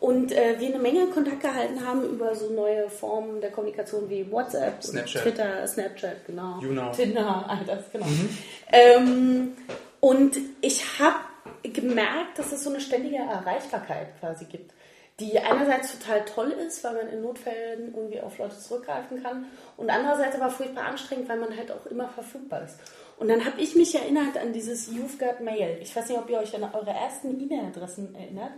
[0.00, 4.30] Und äh, wir eine Menge Kontakt gehalten haben über so neue Formen der Kommunikation wie
[4.30, 5.22] WhatsApp, Snapchat.
[5.22, 6.60] Twitter, Snapchat, genau.
[6.60, 6.96] YouNow.
[6.96, 8.06] Tinder, all das, genau.
[8.72, 9.56] Ähm,
[10.00, 11.16] und ich habe
[11.62, 14.72] gemerkt, dass es so eine ständige Erreichbarkeit quasi gibt.
[15.20, 19.46] die einerseits total toll ist, weil man in Notfällen irgendwie auf Leute zurückgreifen kann
[19.76, 22.78] und andererseits aber furchtbar anstrengend, weil man halt auch immer verfügbar ist.
[23.18, 25.78] Und dann habe ich mich erinnert an dieses You've Got Mail.
[25.82, 28.52] Ich weiß nicht, ob ihr euch an eure ersten E-Mail-Adressen erinnert.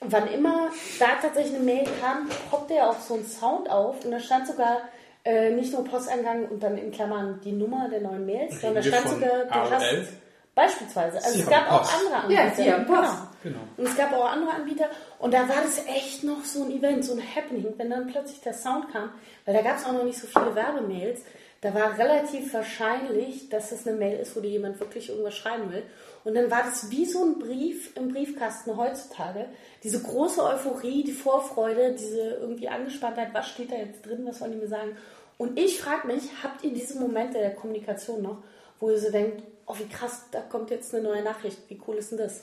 [0.00, 0.68] Wann immer
[0.98, 4.46] da tatsächlich eine Mail kam, poppte ja auch so ein Sound auf und da stand
[4.46, 4.82] sogar
[5.24, 8.88] äh, nicht nur Posteingang und dann in Klammern die Nummer der neuen Mails, sondern da
[8.88, 9.70] stand sogar, du AOL?
[9.70, 10.12] hast
[10.54, 11.16] beispielsweise.
[11.16, 11.94] Also Sie es gab auch Post.
[11.94, 12.62] andere Ja, Anbieter.
[12.62, 13.00] Sie haben Post.
[13.02, 13.26] Genau.
[13.42, 13.60] Genau.
[13.76, 17.04] Und es gab auch andere Anbieter und da war das echt noch so ein Event,
[17.04, 19.10] so ein Happening, wenn dann plötzlich der Sound kam,
[19.44, 21.22] weil da gab es auch noch nicht so viele Werbemails.
[21.60, 25.72] Da war relativ wahrscheinlich, dass das eine Mail ist, wo dir jemand wirklich irgendwas schreiben
[25.72, 25.84] will.
[26.26, 29.46] Und dann war das wie so ein Brief im Briefkasten heutzutage.
[29.84, 34.50] Diese große Euphorie, die Vorfreude, diese irgendwie Angespanntheit, was steht da jetzt drin, was wollen
[34.50, 34.96] die mir sagen?
[35.38, 38.38] Und ich frage mich, habt ihr diese Momente der Kommunikation noch,
[38.80, 41.94] wo ihr so denkt, oh wie krass, da kommt jetzt eine neue Nachricht, wie cool
[41.94, 42.40] ist denn das?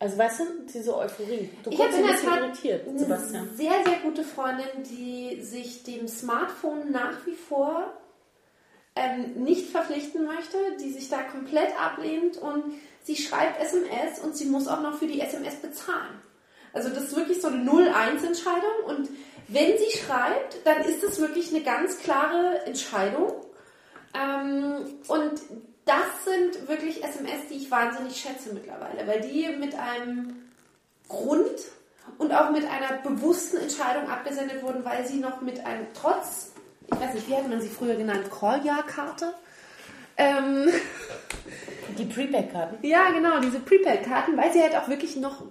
[0.00, 0.44] Also weißt du,
[0.74, 1.50] diese Euphorie.
[1.62, 3.50] Du Ich habe in der Tat irritiert, Sebastian.
[3.54, 7.92] sehr, sehr gute Freundin, die sich dem Smartphone nach wie vor
[8.96, 14.46] ähm, nicht verpflichten möchte, die sich da komplett ablehnt und sie schreibt SMS und sie
[14.46, 16.22] muss auch noch für die SMS bezahlen.
[16.72, 19.08] Also das ist wirklich so eine 0-1-Entscheidung und
[19.48, 23.32] wenn sie schreibt, dann ist das wirklich eine ganz klare Entscheidung.
[24.14, 25.40] Ähm, und
[25.84, 30.50] das sind wirklich SMS, die ich wahnsinnig schätze mittlerweile, weil die mit einem
[31.08, 31.60] Grund
[32.18, 36.53] und auch mit einer bewussten Entscheidung abgesendet wurden, weil sie noch mit einem trotz,
[37.00, 39.34] weiß nicht, wie hat man sie früher genannt, Call-Jahr-Karte?
[40.16, 40.68] Ähm,
[41.98, 42.86] Die Prepaid-Karten.
[42.86, 45.42] ja, genau, diese Prepaid-Karten, weil sie halt auch wirklich noch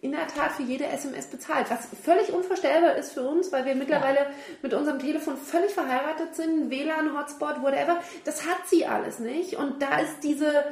[0.00, 3.76] in der Tat für jede SMS bezahlt, was völlig unvorstellbar ist für uns, weil wir
[3.76, 4.26] mittlerweile
[4.60, 7.98] mit unserem Telefon völlig verheiratet sind, WLAN, Hotspot, whatever.
[8.24, 10.64] Das hat sie alles nicht und da ist diese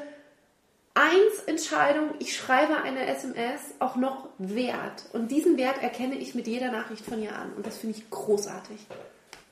[0.95, 5.05] Eins-Entscheidung, ich schreibe eine SMS, auch noch wert.
[5.13, 8.11] Und diesen Wert erkenne ich mit jeder Nachricht von ihr an und das finde ich
[8.11, 8.81] großartig.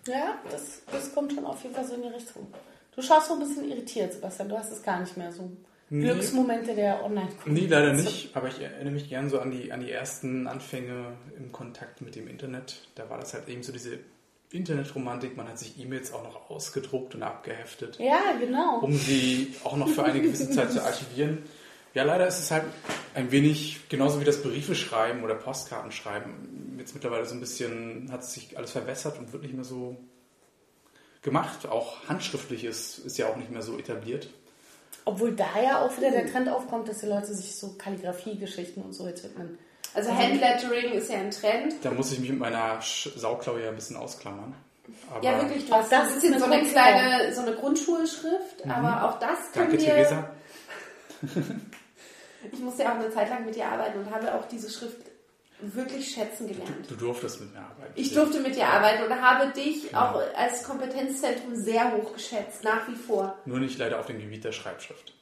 [0.08, 2.46] Ja, das, das kommt schon auf jeden Fall so in die Richtung.
[2.94, 4.48] Du schaust so ein bisschen irritiert, Sebastian.
[4.48, 5.50] Du hast es gar nicht mehr so.
[5.90, 9.80] Glücksmomente der online Nee, leider nicht, aber ich erinnere mich gern so an die, an
[9.80, 12.82] die ersten Anfänge im Kontakt mit dem Internet.
[12.94, 13.98] Da war das halt eben so diese
[14.50, 15.34] Internetromantik.
[15.36, 18.80] Man hat sich E-Mails auch noch ausgedruckt und abgeheftet, Ja, genau.
[18.80, 21.38] um sie auch noch für eine gewisse Zeit zu archivieren.
[21.98, 22.62] Ja, leider ist es halt
[23.16, 28.08] ein wenig, genauso wie das Briefe schreiben oder Postkarten schreiben, jetzt mittlerweile so ein bisschen,
[28.12, 29.96] hat sich alles verwässert und wird nicht mehr so
[31.22, 31.66] gemacht.
[31.66, 34.30] Auch handschriftlich ist, ist ja auch nicht mehr so etabliert.
[35.06, 38.92] Obwohl da ja auch wieder der Trend aufkommt, dass die Leute sich so Kalligrafie-Geschichten und
[38.92, 39.58] so jetzt widmen.
[39.92, 41.74] Also Handlettering ist ja ein Trend.
[41.82, 44.54] Da muss ich mich mit meiner Sauklaue ja ein bisschen ausklammern.
[45.12, 49.02] Aber Ja, wirklich, du hast das ist eine so eine kleine, so eine Grundschulschrift, aber
[49.02, 49.94] auch das können Danke, wir...
[49.94, 50.30] Theresa.
[52.52, 54.96] Ich musste ja auch eine Zeit lang mit dir arbeiten und habe auch diese Schrift
[55.60, 56.88] wirklich schätzen gelernt.
[56.88, 57.92] Du durftest mit mir arbeiten.
[57.96, 60.00] Ich durfte mit dir arbeiten und habe dich Genau.
[60.00, 63.36] auch als Kompetenzzentrum sehr hoch geschätzt, nach wie vor.
[63.44, 65.14] Nur nicht leider auf dem Gebiet der Schreibschrift.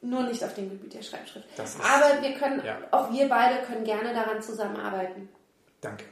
[0.00, 1.46] Nur nicht auf dem Gebiet der Schreibschrift.
[1.56, 2.78] Das ist- Aber wir können, ja.
[2.90, 5.28] auch wir beide können gerne daran zusammenarbeiten.
[5.82, 6.04] Danke.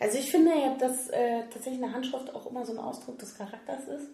[0.00, 3.36] Also ich finde ja, dass äh, tatsächlich eine Handschrift auch immer so ein Ausdruck des
[3.36, 4.08] Charakters ist.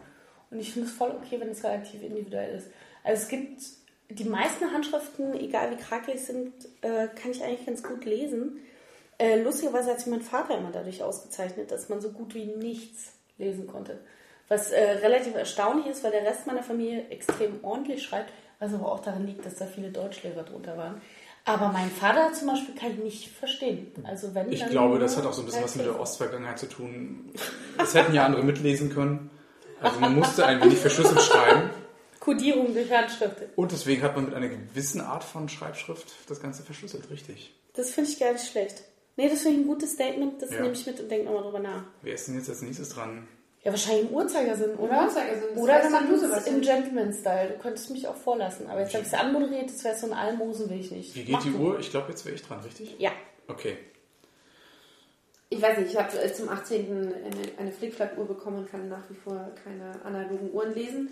[0.51, 2.69] Und ich finde es voll okay, wenn es relativ individuell ist.
[3.03, 3.63] Also es gibt
[4.11, 6.53] die meisten Handschriften, egal wie krakelig sind,
[6.83, 8.61] äh, kann ich eigentlich ganz gut lesen.
[9.19, 13.13] Äh, lustigerweise hat sich mein Vater immer dadurch ausgezeichnet, dass man so gut wie nichts
[13.39, 14.01] lesen konnte.
[14.49, 18.93] Was äh, relativ erstaunlich ist, weil der Rest meiner Familie extrem ordentlich schreibt, was aber
[18.93, 21.01] auch daran liegt, dass da viele Deutschlehrer drunter waren.
[21.47, 23.93] Aber mein Vater zum Beispiel kann ich nicht verstehen.
[24.05, 26.01] Also wenn Ich glaube, das hat auch so ein bisschen was mit der.
[26.01, 27.31] Ostvergangenheit zu tun.
[27.77, 29.31] Das hätten ja andere mitlesen können.
[29.81, 31.71] Also man musste ein wenig verschlüsselt schreiben.
[32.25, 33.37] Kodierung durch Handschrift.
[33.57, 37.55] Und deswegen hat man mit einer gewissen Art von Schreibschrift das Ganze verschlüsselt, richtig.
[37.75, 38.83] Das finde ich gar nicht schlecht.
[39.17, 40.41] Nee, das finde ich ein gutes Statement.
[40.43, 40.61] Das Ja.
[40.63, 41.85] nehme ich mit und denke nochmal drüber nach.
[42.03, 43.29] Wer ist denn jetzt als nächstes dran?
[43.63, 45.05] Ja, wahrscheinlich im Uhrzeigersinn, oder?
[45.05, 47.49] Uhrzeigersinn, das Oder du, wir es im Gentleman-Style.
[47.51, 48.69] Du könntest mich auch vorlassen.
[48.69, 51.15] Aber jetzt habe ich es anmoderiert, das wäre so ein Almosen, will ich nicht.
[51.15, 51.59] Wie geht Mach die du.
[51.59, 51.79] Uhr?
[51.79, 52.95] Ich glaube, jetzt wäre ich dran, richtig?
[52.99, 53.11] Ja.
[53.49, 53.79] Okay.
[55.51, 56.91] Ich weiß nicht, ich habe äh, zum 18.
[56.91, 57.15] eine,
[57.59, 61.09] eine Flickflack-Uhr bekommen und kann nach wie vor keine analogen Uhren lesen.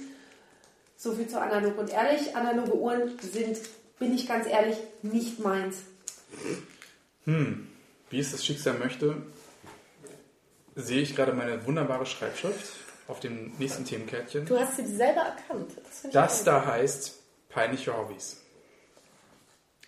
[1.02, 2.36] So viel zu analog und ehrlich.
[2.36, 3.58] Analoge Uhren sind,
[3.98, 5.78] bin ich ganz ehrlich, nicht meins.
[7.24, 9.16] Wie es das Schicksal möchte,
[10.76, 12.70] sehe ich gerade meine wunderbare Schreibschrift
[13.08, 14.46] auf dem nächsten Themenkärtchen.
[14.46, 15.72] Du hast sie selber erkannt.
[15.82, 18.40] Das, Das da heißt peinliche Hobbys.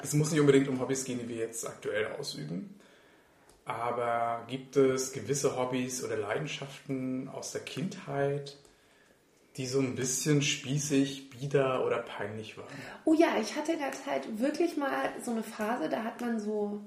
[0.03, 2.81] Es muss nicht unbedingt um Hobbys gehen, die wir jetzt aktuell ausüben.
[3.65, 8.57] Aber gibt es gewisse Hobbys oder Leidenschaften aus der Kindheit,
[9.57, 12.67] die so ein bisschen spießig, bieder oder peinlich waren?
[13.05, 16.41] Oh ja, ich hatte in der Zeit wirklich mal so eine Phase, da hat man
[16.41, 16.81] so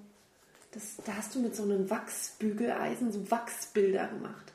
[0.73, 4.51] Das, da hast du mit so einem Wachsbügeleisen so Wachsbilder gemacht.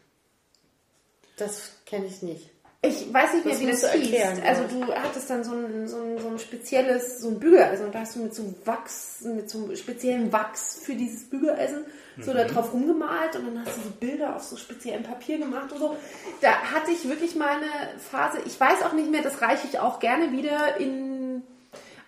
[1.36, 2.50] Das kenne ich nicht.
[2.84, 4.10] Ich weiß nicht mehr, Das wie das du hieß.
[4.12, 7.38] erklären, also glaub du hattest dann so ein, so ein, so ein spezielles, so ein
[7.38, 11.30] Bügeleisen und da hast du mit so Wachs, mit so einem speziellen Wachs für dieses
[11.30, 11.84] Bügeleisen
[12.20, 15.72] so da drauf rumgemalt und dann hast du so Bilder auf so speziellem Papier gemacht
[15.72, 15.96] und so.
[16.40, 19.78] Da hatte ich wirklich mal eine Phase, ich weiß auch nicht mehr, das reiche ich
[19.78, 21.42] auch gerne wieder in,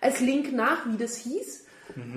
[0.01, 1.65] als Link nach, wie das hieß.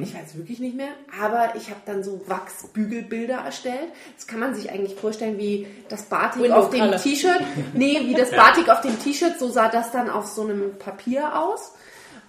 [0.01, 0.89] Ich weiß wirklich nicht mehr,
[1.20, 3.93] aber ich habe dann so Wachsbügelbilder erstellt.
[4.16, 6.91] Das kann man sich eigentlich vorstellen wie das Batik Window auf dem.
[6.97, 7.41] T-Shirt.
[7.74, 11.39] Nee, wie das Batik auf dem T-Shirt, so sah das dann auf so einem Papier
[11.39, 11.74] aus.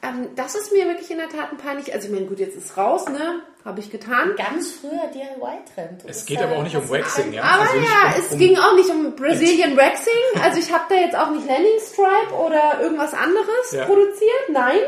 [0.04, 1.94] Ähm, das ist mir wirklich in der Tat ein peinlich.
[1.94, 3.42] Also ich meine, gut, jetzt ist raus, ne?
[3.66, 4.36] Habe ich getan.
[4.38, 6.04] Ganz früher DIY-Trend.
[6.08, 7.44] Es geht aber auch nicht um Waxing, ja?
[7.44, 10.42] Aber Also ja, um- es um- ging auch nicht um Brazilian Waxing.
[10.42, 13.86] Also ich habe da jetzt auch nicht Landing Stripe oder irgendwas anderes Ja.
[13.86, 14.50] produziert.
[14.50, 14.80] Nein.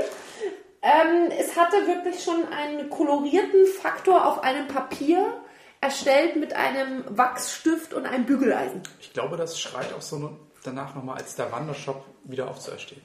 [0.81, 5.27] Ähm, es hatte wirklich schon einen kolorierten Faktor auf einem Papier
[5.81, 8.81] erstellt mit einem Wachsstift und einem Bügeleisen.
[8.99, 13.01] Ich glaube, das schreit auch so danach nochmal als der Wandershop wieder aufzuerstehen.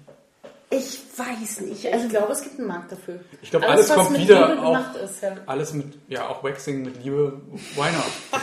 [0.68, 1.84] Ich weiß nicht.
[1.84, 3.20] Ich Also glaube, es gibt einen Markt dafür.
[3.40, 4.72] Ich glaube, alles, was kommt mit wieder Liebe auch.
[4.72, 5.36] gemacht ist, ja.
[5.46, 7.40] Alles mit, ja, auch Waxing mit Liebe.
[7.76, 8.40] Why not?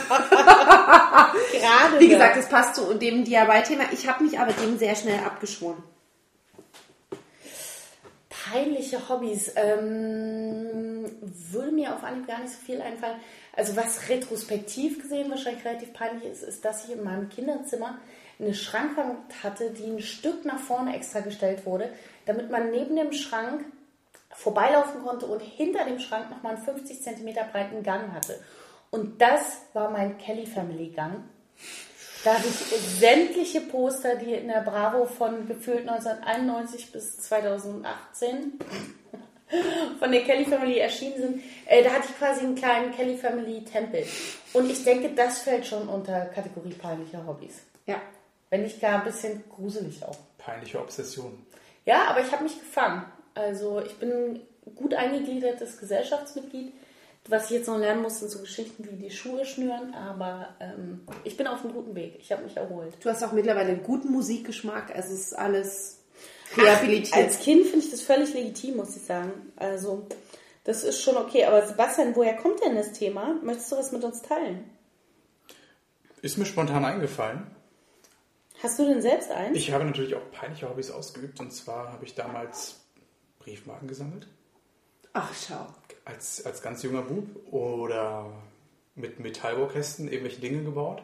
[1.52, 3.84] Gerade wie gesagt, es passt zu dem DIY-Thema.
[3.92, 5.82] Ich habe mich aber dem sehr schnell abgeschworen.
[8.30, 9.52] Peinliche Hobbys.
[9.56, 11.04] Ähm,
[11.50, 13.16] würde mir auf Anhieb gar nicht so viel einfallen.
[13.52, 17.98] Also was retrospektiv gesehen wahrscheinlich relativ peinlich ist, ist, dass ich in meinem Kinderzimmer
[18.40, 21.88] eine Schrankwand hatte, die ein Stück nach vorne extra gestellt wurde,
[22.26, 23.64] damit man neben dem Schrank
[24.30, 28.40] vorbeilaufen konnte und hinter dem Schrank nochmal einen 50 cm breiten Gang hatte.
[28.90, 31.24] Und das war mein Kelly Family Gang.
[32.24, 38.58] Da habe ich sämtliche Poster, die in der Bravo von gefühlt 1991 bis 2018
[39.98, 43.64] von der Kelly Family erschienen sind, äh, da hatte ich quasi einen kleinen Kelly Family
[43.64, 44.04] Tempel.
[44.52, 47.60] Und ich denke, das fällt schon unter Kategorie peinliche Hobbys.
[47.86, 48.00] Ja.
[48.50, 50.16] Wenn nicht gar ein bisschen gruselig auch.
[50.38, 51.44] Peinliche Obsession.
[51.84, 53.04] Ja, aber ich habe mich gefangen.
[53.34, 54.40] Also ich bin ein
[54.74, 56.72] gut eingegliedertes Gesellschaftsmitglied.
[57.28, 61.06] Was ich jetzt noch lernen muss, sind so Geschichten wie die Schuhe schnüren, aber ähm,
[61.24, 62.16] ich bin auf einem guten Weg.
[62.20, 62.94] Ich habe mich erholt.
[63.00, 64.94] Du hast auch mittlerweile einen guten Musikgeschmack.
[64.94, 66.00] Also es ist alles
[66.54, 67.16] rehabilitiert.
[67.16, 69.32] Als Kind finde ich das völlig legitim, muss ich sagen.
[69.56, 70.06] Also
[70.64, 71.46] das ist schon okay.
[71.46, 73.38] Aber Sebastian, woher kommt denn das Thema?
[73.42, 74.68] Möchtest du was mit uns teilen?
[76.20, 77.53] Ist mir spontan eingefallen.
[78.64, 79.58] Hast du denn selbst eins?
[79.58, 81.38] Ich habe natürlich auch peinliche Hobbys ausgeübt.
[81.38, 82.80] Und zwar habe ich damals
[83.38, 84.26] Briefmarken gesammelt.
[85.12, 85.66] Ach, schau.
[86.06, 87.26] Als, als ganz junger Bub.
[87.52, 88.32] Oder
[88.94, 91.02] mit Metallbaukästen irgendwelche Dinge gebaut.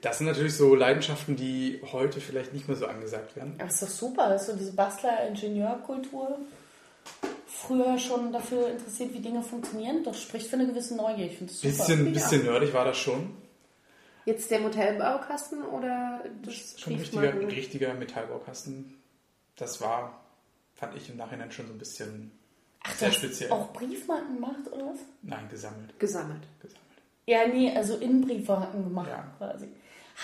[0.00, 3.56] Das sind natürlich so Leidenschaften, die heute vielleicht nicht mehr so angesagt werden.
[3.58, 6.38] Aber ist doch super, dass so diese Bastler-Ingenieurkultur
[7.46, 10.02] früher schon dafür interessiert, wie Dinge funktionieren.
[10.02, 11.26] Das spricht für eine gewisse Neugier.
[11.26, 11.76] Ich finde das super.
[11.76, 13.36] Bisschen, bisschen nerdig war das schon.
[14.30, 17.00] Jetzt der Modellbaukasten oder das Schon ein
[17.46, 18.96] richtiger, Metallbaukasten.
[19.56, 20.20] Das war,
[20.74, 22.30] fand ich im Nachhinein schon so ein bisschen
[22.84, 23.50] Ach, sehr speziell.
[23.50, 25.00] auch Briefmarken gemacht oder was?
[25.22, 25.98] Nein, gesammelt.
[25.98, 26.42] gesammelt.
[26.60, 26.80] gesammelt.
[27.26, 29.24] Ja, nee, also in Briefmarken gemacht Ja.
[29.38, 29.66] quasi.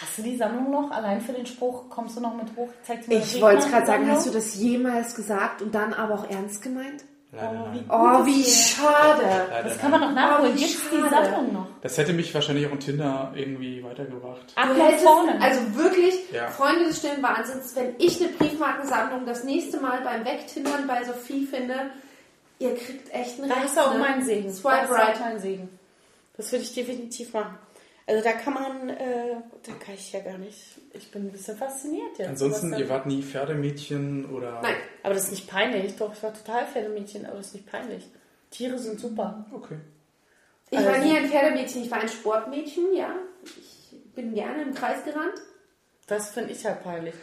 [0.01, 0.91] Hast du die Sammlung noch?
[0.93, 2.69] Allein für den Spruch kommst du noch mit hoch?
[2.85, 6.15] Zeig mal Ich wollte es gerade sagen, hast du das jemals gesagt und dann aber
[6.15, 7.05] auch ernst gemeint?
[7.37, 7.85] Leider Oh, wie.
[7.89, 9.23] Oh, wie ist schade.
[9.51, 10.53] Leider Das kann man noch nachholen.
[10.55, 11.09] Oh, Gibt's die.
[11.09, 11.67] Sammlung noch?
[11.83, 14.53] Das hätte mich wahrscheinlich auch in Tinder irgendwie weitergebracht.
[14.57, 15.41] Ab nach hättest, vorne.
[15.41, 16.49] also wirklich, Ja.
[16.49, 21.47] Freunde des stillen Wahnsinns, wenn ich eine Briefmarkensammlung das nächste Mal beim Wegtindern bei Sophie
[21.47, 21.75] finde,
[22.59, 23.99] ihr kriegt echt einen Da hast du auch ne?
[24.01, 24.51] meinen Segen.
[24.53, 25.21] Swipe right.
[25.21, 25.69] meinen Segen.
[26.37, 27.59] Das würde ich definitiv machen.
[28.09, 29.35] Also da kann man, äh,
[29.65, 30.57] da kann ich ja gar nicht.
[30.93, 32.29] Ich bin ein bisschen fasziniert jetzt.
[32.29, 34.61] Ansonsten, ihr wart nie Pferdemädchen oder.
[34.63, 34.77] Nein.
[35.03, 35.97] Aber das ist nicht peinlich.
[35.97, 38.05] Doch, ich war total Pferdemädchen, aber das ist nicht peinlich.
[38.51, 39.45] Tiere sind super.
[39.53, 39.79] Okay.
[40.71, 43.11] Ich war Also- nie ein Pferdemädchen, ich war ein Sportmädchen, ja.
[43.45, 45.35] Ich bin gerne im Kreis gerannt.
[46.07, 47.15] Das finde ich halt peinlich.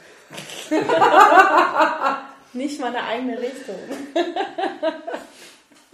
[2.53, 3.75] nicht meine eigene Richtung.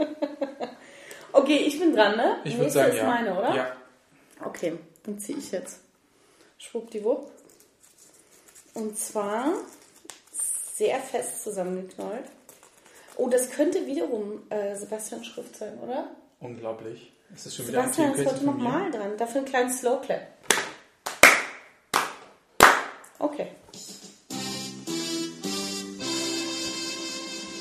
[1.32, 2.38] okay, ich bin dran, ne?
[2.44, 3.06] Ich würde sagen, ist ja.
[3.06, 3.56] meine, oder?
[3.56, 3.76] Ja.
[4.44, 5.80] Okay, dann ziehe ich jetzt.
[6.58, 7.32] Schwuppdiwupp.
[8.74, 9.54] Und zwar
[10.76, 12.26] sehr fest zusammengeknallt.
[13.18, 16.10] Oh, das könnte wiederum äh, Sebastian Schrift sein, oder?
[16.40, 17.12] Unglaublich.
[17.36, 19.18] Es ist schon wieder ein Sebastian ist heute nochmal dran.
[19.18, 20.22] Dafür einen kleinen Slow Clap.
[23.20, 23.48] Okay.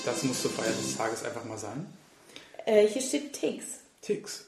[0.05, 1.93] Das muss zur Feier des Tages einfach mal sein.
[2.64, 3.81] Äh, hier steht Ticks.
[4.01, 4.47] Ticks.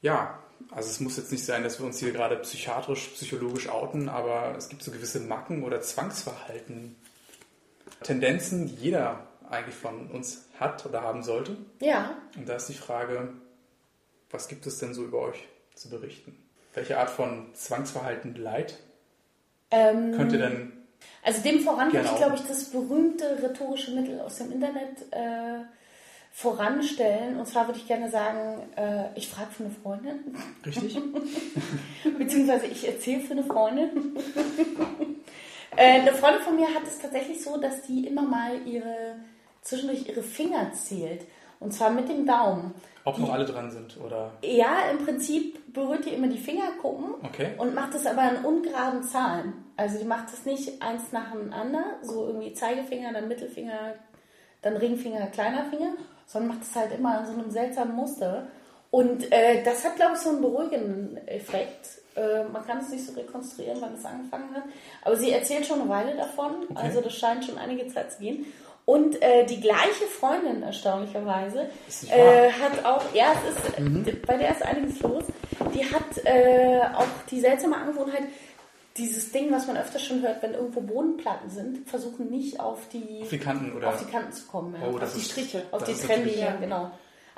[0.00, 0.38] Ja,
[0.70, 4.54] also es muss jetzt nicht sein, dass wir uns hier gerade psychiatrisch, psychologisch outen, aber
[4.56, 6.96] es gibt so gewisse Macken oder Zwangsverhalten,
[8.02, 11.56] Tendenzen, die jeder eigentlich von uns hat oder haben sollte.
[11.80, 12.16] Ja.
[12.36, 13.32] Und da ist die Frage,
[14.30, 16.36] Was gibt es denn so über euch zu berichten?
[16.74, 18.76] Welche Art von Zwangsverhalten Leid
[19.70, 20.72] Ähm, könnt ihr denn
[21.22, 22.04] Also dem voran Genau.
[22.04, 25.60] ich, glaube ich, das berühmte rhetorische Mittel aus dem Internet äh,
[26.32, 27.38] voranstellen.
[27.38, 30.98] Und zwar würde ich gerne sagen, äh, ich frage für eine Freundin, richtig?
[32.18, 34.16] beziehungsweise ich erzähle für eine Freundin.
[35.76, 39.16] äh, eine Freundin von mir hat es tatsächlich so, dass die immer mal ihre
[39.62, 41.22] zwischendurch ihre Finger zählt.
[41.60, 42.72] Und zwar mit dem Daumen.
[43.04, 47.48] Ob noch alle dran sind oder Ja, im Prinzip berührt die immer die Fingerkuppen Okay.
[47.58, 49.64] und macht es aber in ungeraden Zahlen.
[49.76, 53.94] Also die macht es nicht eins nacheinander, so irgendwie Zeigefinger, dann Mittelfinger,
[54.62, 55.94] dann Ringfinger, kleiner Finger,
[56.28, 58.46] sondern macht es halt immer in so einem seltsamen Muster.
[58.90, 62.00] Und äh, das hat, glaube ich, so einen beruhigenden Effekt.
[62.14, 64.62] Äh, man kann es nicht so rekonstruieren, wann es angefangen hat.
[65.02, 66.66] Aber sie erzählt schon eine Weile davon.
[66.74, 68.46] Also das scheint schon einige Zeit zu gehen.
[68.84, 71.68] Und äh, die gleiche Freundin, erstaunlicherweise,
[72.10, 75.24] äh, hat auch, ja, es ist, bei der ist einiges los.
[75.74, 78.22] Die hat äh, auch die seltsame Angewohnheit,
[78.98, 83.20] dieses Ding, was man öfter schon hört, wenn irgendwo Bodenplatten sind, versuchen nicht auf die,
[83.22, 84.74] auf die Kanten oder auf die Kanten zu kommen.
[84.80, 84.88] Ja.
[84.88, 86.90] Oh, auf die ist- Striche, auf das die ist Trennlinien, genau.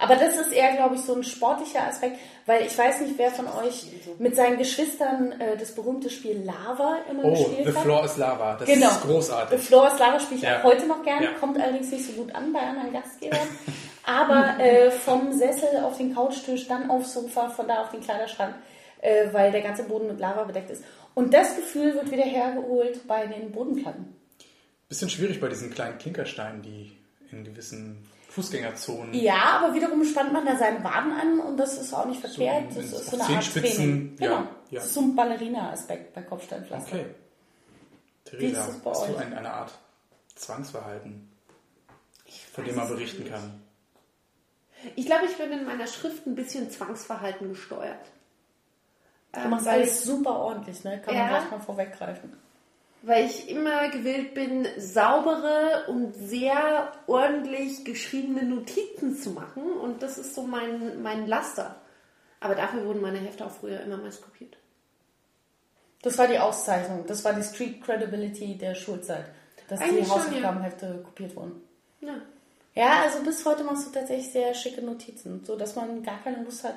[0.02, 3.30] Aber das ist eher, glaube ich, so ein sportlicher Aspekt, weil ich weiß nicht, wer
[3.30, 3.84] von euch
[4.18, 7.82] mit seinen Geschwistern äh, das berühmte Spiel Lava immer Oh, gespielt The hat.
[7.82, 8.56] Floor is Lava.
[8.58, 8.88] Das Genau.
[8.88, 9.58] ist großartig.
[9.61, 10.61] The Floor is Lava spiele ich Ja.
[10.61, 11.32] auch heute noch gerne, Ja.
[11.38, 13.40] kommt allerdings nicht so gut an bei anderen Gastgebern.
[14.06, 18.54] Aber äh, vom Sessel auf den Couchtisch, dann aufs Sofa, von da auf den Kleiderschrank,
[19.02, 20.82] äh, weil der ganze Boden mit Lava bedeckt ist.
[21.20, 24.14] Und das Gefühl wird wieder hergeholt bei den Bodenplatten.
[24.88, 26.92] Bisschen schwierig bei diesen kleinen Klinkersteinen, die
[27.30, 31.92] in gewissen Fußgängerzonen Ja, aber wiederum spannt man da seine Waden an und das ist
[31.92, 32.70] auch nicht verkehrt.
[32.70, 34.16] in- das ist so eine Art Zehenspitzen, Training.
[34.18, 34.40] ja, Genau.
[34.70, 34.80] ja.
[34.80, 36.90] Das ist so ein Ballerina-Aspekt bei Kopfsteinpflaster.
[36.96, 37.06] Okay.
[38.24, 39.72] Theresa, hast du ein, eine Art
[40.36, 41.30] Zwangsverhalten,
[42.52, 43.60] von dem man berichten kann?
[44.96, 48.06] Ich glaube, ich bin in meiner Schrift ein bisschen Zwangsverhalten gesteuert.
[49.32, 51.00] Du Ähm, machst weil, alles super ordentlich, ne?
[51.00, 51.38] Kann man Ja.
[51.38, 52.32] gleich mal vorweggreifen.
[53.02, 59.62] weil ich immer gewillt bin, saubere und sehr ordentlich geschriebene Notizen zu machen.
[59.82, 61.76] Und das ist so mein, mein Laster.
[62.40, 64.58] Aber dafür wurden meine Hefte auch früher immer meist kopiert.
[66.02, 67.04] Das war die Auszeichnung.
[67.06, 69.24] Das war die Street Credibility der Schulzeit.
[69.68, 71.62] Dass Eigentlich die Hausaufgabenhefte kopiert wurden.
[72.00, 72.16] Ja.
[72.74, 76.42] Ja, also bis heute machst du tatsächlich sehr schicke Notizen, so dass man gar keine
[76.44, 76.76] Lust hat,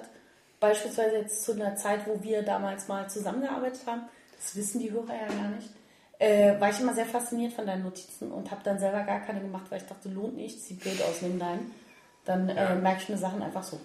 [0.64, 4.04] beispielsweise jetzt zu einer Zeit, wo wir damals mal zusammengearbeitet haben,
[4.38, 5.70] das wissen die Hörer ja gar nicht,
[6.20, 9.42] äh, war ich immer sehr fasziniert von deinen Notizen und habe dann selber gar keine
[9.42, 11.72] gemacht, weil ich dachte, lohnt nicht, sieht blöd aus neben deinen.
[12.26, 12.76] Dann äh, Ja.
[12.76, 13.80] merke ich mir Sachen einfach so.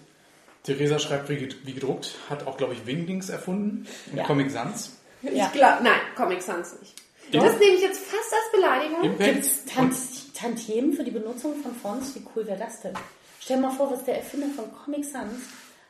[0.63, 4.23] Theresa schreibt wie, ged- wie gedruckt, hat auch, glaube ich, Wingdings erfunden und Ja.
[4.23, 4.91] Comic Sans.
[5.21, 5.47] Ja.
[5.47, 6.95] Ich glaube, nein, Comic Sans nicht.
[7.31, 7.43] Ja.
[7.43, 9.17] Das nehme ich jetzt fast als Beleidigung.
[9.17, 9.93] Gibt es Tant
[10.33, 12.15] Tantiemen für die Benutzung von Fonts?
[12.15, 12.93] Wie cool wäre das denn?
[13.41, 15.33] Stell dir mal vor, was der Erfinder von Comic Sans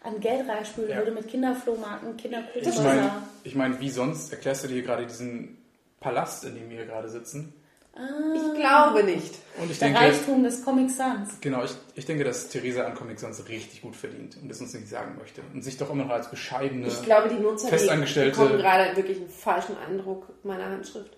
[0.01, 0.97] an Geld reinspülen Ja.
[0.97, 2.15] würde mit Kinderflohmarken,
[2.63, 3.11] Ich meine,
[3.43, 5.57] ich mein, wie sonst erklärst du dir gerade diesen
[5.99, 7.53] Palast, in dem wir gerade sitzen?
[8.33, 9.35] Ich glaube nicht.
[9.61, 11.27] Und ich Der denke, Reichtum des Comic Sans.
[11.41, 14.73] genau, ich, ich denke, dass Theresa an Comic Sans richtig gut verdient und es uns
[14.73, 16.87] nicht sagen möchte und sich doch immer noch als bescheidene.
[16.87, 21.17] Ich glaube, die Nutzer die Festangestellte- bekommen gerade wirklich einen falschen Eindruck meiner Handschrift.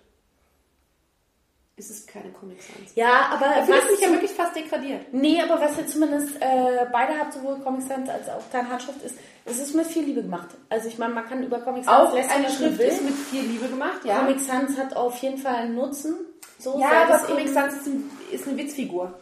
[1.76, 2.94] Es ist keine Comic Sans.
[2.94, 5.06] Ja, aber Da fühle ich was mich ja wirklich fast degradiert.
[5.12, 9.02] Nee, aber was ihr zumindest äh, beide habt, sowohl Comic Sans als auch deine Handschrift,
[9.02, 9.16] ist,
[9.46, 10.48] es ist mit viel Liebe gemacht.
[10.68, 13.68] Also ich meine, man kann über Comic Sans Auch eine Schrift ist mit viel Liebe
[13.68, 14.18] gemacht, ja.
[14.20, 16.14] Comic Sans hat auf jeden Fall einen Nutzen.
[16.58, 19.14] So ja, aber es Comic Sans ist, ein, ist eine Witzfigur.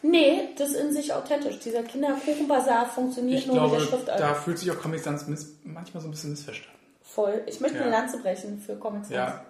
[0.00, 1.58] Nee, das ist in sich authentisch.
[1.58, 4.20] Dieser Kinderkuchenbazar funktioniert Ich nur glaube, mit der Schriftart.
[4.20, 6.78] da fühlt sich auch Comic Sans miss, manchmal so ein bisschen missverstanden.
[7.02, 7.42] Voll.
[7.46, 7.82] Ich möchte Ja.
[7.84, 9.14] eine Lanze brechen für Comic Sans.
[9.14, 9.44] Ja,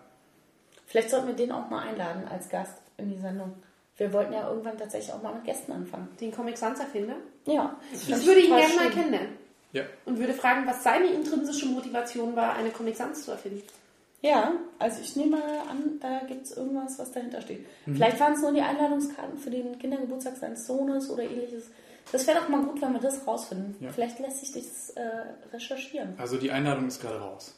[0.88, 3.54] Vielleicht sollten wir den auch mal einladen als Gast in die Sendung.
[3.96, 6.08] Wir wollten ja irgendwann tatsächlich auch mal mit Gästen anfangen.
[6.20, 7.16] Den Comic Sans Erfinder.
[7.46, 7.76] Ja.
[7.92, 9.30] Ich würde ihn gerne mal kennenlernen.
[9.72, 9.82] ja.
[10.06, 13.62] Und würde fragen, was seine intrinsische Motivation war, eine Comic Sans zu erfinden.
[14.20, 15.36] Ja, also ich nehme
[15.70, 17.64] an, da gibt es irgendwas, was dahinter steht.
[17.86, 17.94] Mhm.
[17.94, 21.64] Vielleicht waren es nur die Einladungskarten für den Kindergeburtstag seines Sohnes oder ähnliches.
[22.10, 23.76] Das wäre doch mal gut, wenn wir das rausfinden.
[23.80, 23.92] Ja.
[23.92, 25.02] Vielleicht lässt sich das äh,
[25.52, 26.14] recherchieren.
[26.18, 27.54] Also die Einladung ist gerade raus.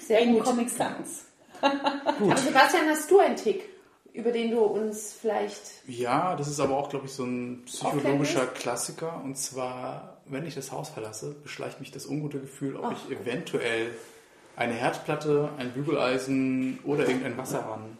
[0.00, 0.44] Sehr In gut.
[0.44, 1.24] Comic Sans.
[1.60, 3.68] Aber Sebastian, hast du einen Tick,
[4.12, 5.60] über den du uns vielleicht...
[5.86, 9.20] Ja, das ist aber auch, glaube ich, so ein psychologischer Klassiker.
[9.22, 13.90] Und zwar, wenn ich das Haus verlasse, beschleicht mich das ungute Gefühl, ob ich eventuell
[14.56, 17.96] eine Herdplatte, ein Bügeleisen oder irgendein Wasserhahn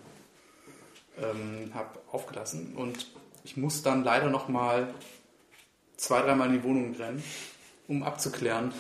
[1.23, 2.75] ähm, habe aufgelassen.
[2.77, 3.07] Und
[3.45, 4.93] ich muss dann leider noch mal
[5.97, 7.23] zwei, dreimal in die Wohnung rennen,
[7.87, 8.73] um abzuklären,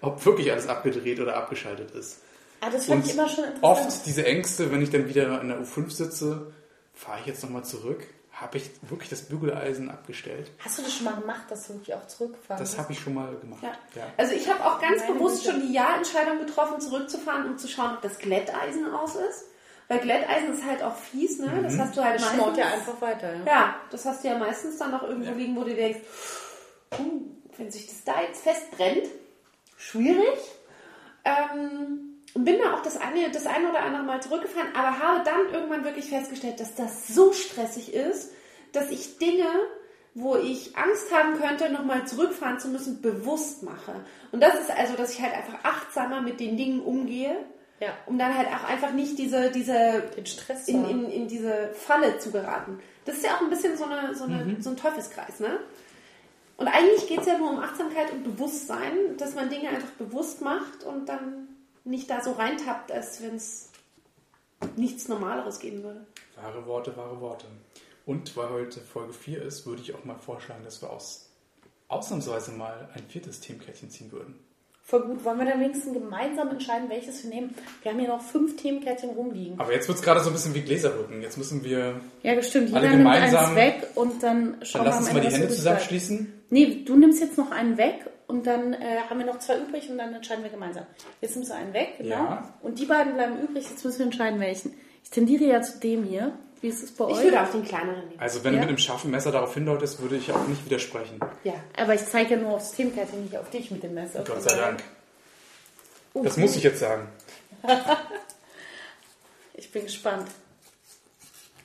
[0.00, 2.22] ob wirklich alles abgedreht oder abgeschaltet ist.
[2.60, 3.62] Ah, das fand Und ich immer schon interessant.
[3.88, 6.52] Oft diese Ängste, wenn ich dann wieder in der U5 sitze,
[6.94, 8.06] fahre ich jetzt nochmal zurück?
[8.40, 10.50] habe ich wirklich das Bügeleisen abgestellt.
[10.60, 13.14] Hast du das schon mal gemacht, dass du wirklich auch zurückgefahren Das habe ich schon
[13.14, 13.62] mal gemacht.
[13.62, 13.72] Ja.
[13.96, 14.06] Ja.
[14.16, 17.94] Also ich habe auch ganz Meine bewusst schon die Ja-Entscheidung getroffen, zurückzufahren, um zu schauen,
[17.96, 19.46] ob das Glätteisen aus ist.
[19.88, 21.60] Weil Glätteisen ist halt auch fies, ne?
[21.62, 22.40] Das hast du halt Das meistens.
[22.40, 23.34] schmort ja einfach weiter.
[23.38, 23.44] Ja.
[23.46, 26.00] Ja, das hast du ja meistens dann noch irgendwo liegen, wo du denkst,
[27.56, 29.06] wenn sich das da jetzt festbrennt,
[29.76, 30.38] schwierig.
[31.24, 32.07] Ähm,
[32.38, 35.52] und bin da auch das eine, das eine oder andere Mal zurückgefahren, aber habe dann
[35.52, 38.32] irgendwann wirklich festgestellt, dass das so stressig ist,
[38.72, 39.48] dass ich Dinge,
[40.14, 43.92] wo ich Angst haben könnte, nochmal zurückfahren zu müssen, bewusst mache.
[44.30, 47.36] Und das ist also, dass ich halt einfach achtsamer mit den Dingen umgehe,
[47.80, 47.88] Ja.
[48.06, 52.18] um dann halt auch einfach nicht diese, diese Den Stress in, in, in diese Falle
[52.18, 52.78] zu geraten.
[53.04, 54.62] Das ist ja auch ein bisschen so, eine, so, eine, Mhm.
[54.62, 55.58] so ein Teufelskreis, ne?
[56.56, 60.40] Und eigentlich geht es ja nur um Achtsamkeit und Bewusstsein, dass man Dinge einfach bewusst
[60.40, 61.47] macht und dann
[61.88, 63.70] nicht da so reintappt, als wenn es
[64.76, 66.06] nichts Normaleres geben würde.
[66.40, 67.46] Wahre Worte, wahre Worte.
[68.06, 71.28] Und weil heute Folge 4 ist, würde ich auch mal vorschlagen, dass wir aus,
[71.88, 74.34] ausnahmsweise mal ein viertes Themenkärtchen ziehen würden.
[74.82, 75.22] Voll gut.
[75.22, 77.54] Wollen wir dann wenigstens gemeinsam entscheiden, welches wir nehmen?
[77.82, 79.60] Wir haben hier noch fünf Themenkärtchen rumliegen.
[79.60, 81.20] Aber jetzt wird es gerade so ein bisschen wie Gläserrücken.
[81.20, 82.00] Jetzt müssen wir.
[82.22, 82.72] Ja, stimmt.
[82.72, 85.20] Alle Jeder nimmt gemeinsam- eins weg und dann schauen Dann wir lass am uns mal
[85.20, 86.32] die Hände zusammenschließen.
[86.48, 89.90] Nee, du nimmst jetzt noch einen weg und dann äh, haben wir noch zwei übrig
[89.90, 90.86] und dann entscheiden wir gemeinsam.
[91.20, 92.10] Jetzt nimmst du einen weg, genau.
[92.14, 92.54] Ja.
[92.62, 93.68] Und die beiden bleiben übrig.
[93.68, 94.74] Jetzt müssen wir entscheiden, welchen.
[95.02, 96.32] Ich tendiere ja zu dem hier.
[96.60, 97.22] Wie ist es bei Ich euch?
[97.24, 98.18] würde auch den kleineren nehmen.
[98.20, 98.58] Also, wenn Ja.
[98.58, 101.20] du mit einem scharfen Messer darauf hindeutest, würde ich auch nicht widersprechen.
[101.44, 104.24] Ja, aber ich zeige ja nur aufs Themenkärtchen, nicht auf dich mit dem Messer.
[104.24, 104.82] Gott sei Dank.
[106.14, 107.08] Oh, Das muss ich jetzt sagen.
[109.54, 110.28] Ich bin gespannt.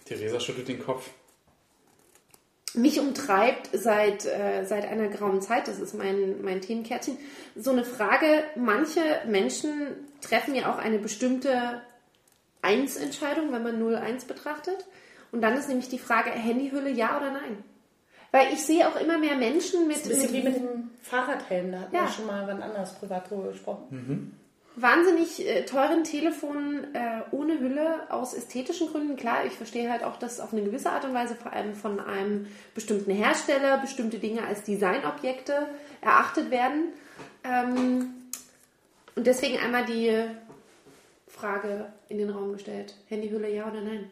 [0.05, 1.09] Theresa schüttelt den Kopf.
[2.75, 7.17] Mich umtreibt seit, äh, seit einer grauen Zeit, das ist mein, mein Themenkärtchen,
[7.55, 9.87] so eine Frage, manche Menschen
[10.21, 11.81] treffen ja auch eine bestimmte
[12.61, 14.85] Eins-Entscheidung, wenn man 0-1 betrachtet.
[15.31, 17.63] Und dann ist nämlich die Frage, Handyhülle ja oder nein?
[18.31, 20.89] Weil ich sehe auch immer mehr Menschen mit, Das ist ein bisschen wie mit dem
[21.03, 21.71] Fahrradhelm.
[21.71, 22.01] Da hatten Ja.
[22.03, 24.39] wir schon mal wann anders privat drüber gesprochen.
[24.75, 29.15] Wahnsinnig äh, teuren Telefonen äh, ohne Hülle aus ästhetischen Gründen.
[29.15, 31.99] Klar, ich verstehe halt auch, dass auf eine gewisse Art und Weise vor allem von
[31.99, 35.67] einem bestimmten Hersteller bestimmte Dinge als Designobjekte
[36.01, 36.93] erachtet werden.
[37.43, 38.13] Ähm,
[39.15, 40.25] und deswegen einmal die
[41.27, 42.95] Frage in den Raum gestellt.
[43.09, 44.09] Handyhülle ja oder nein?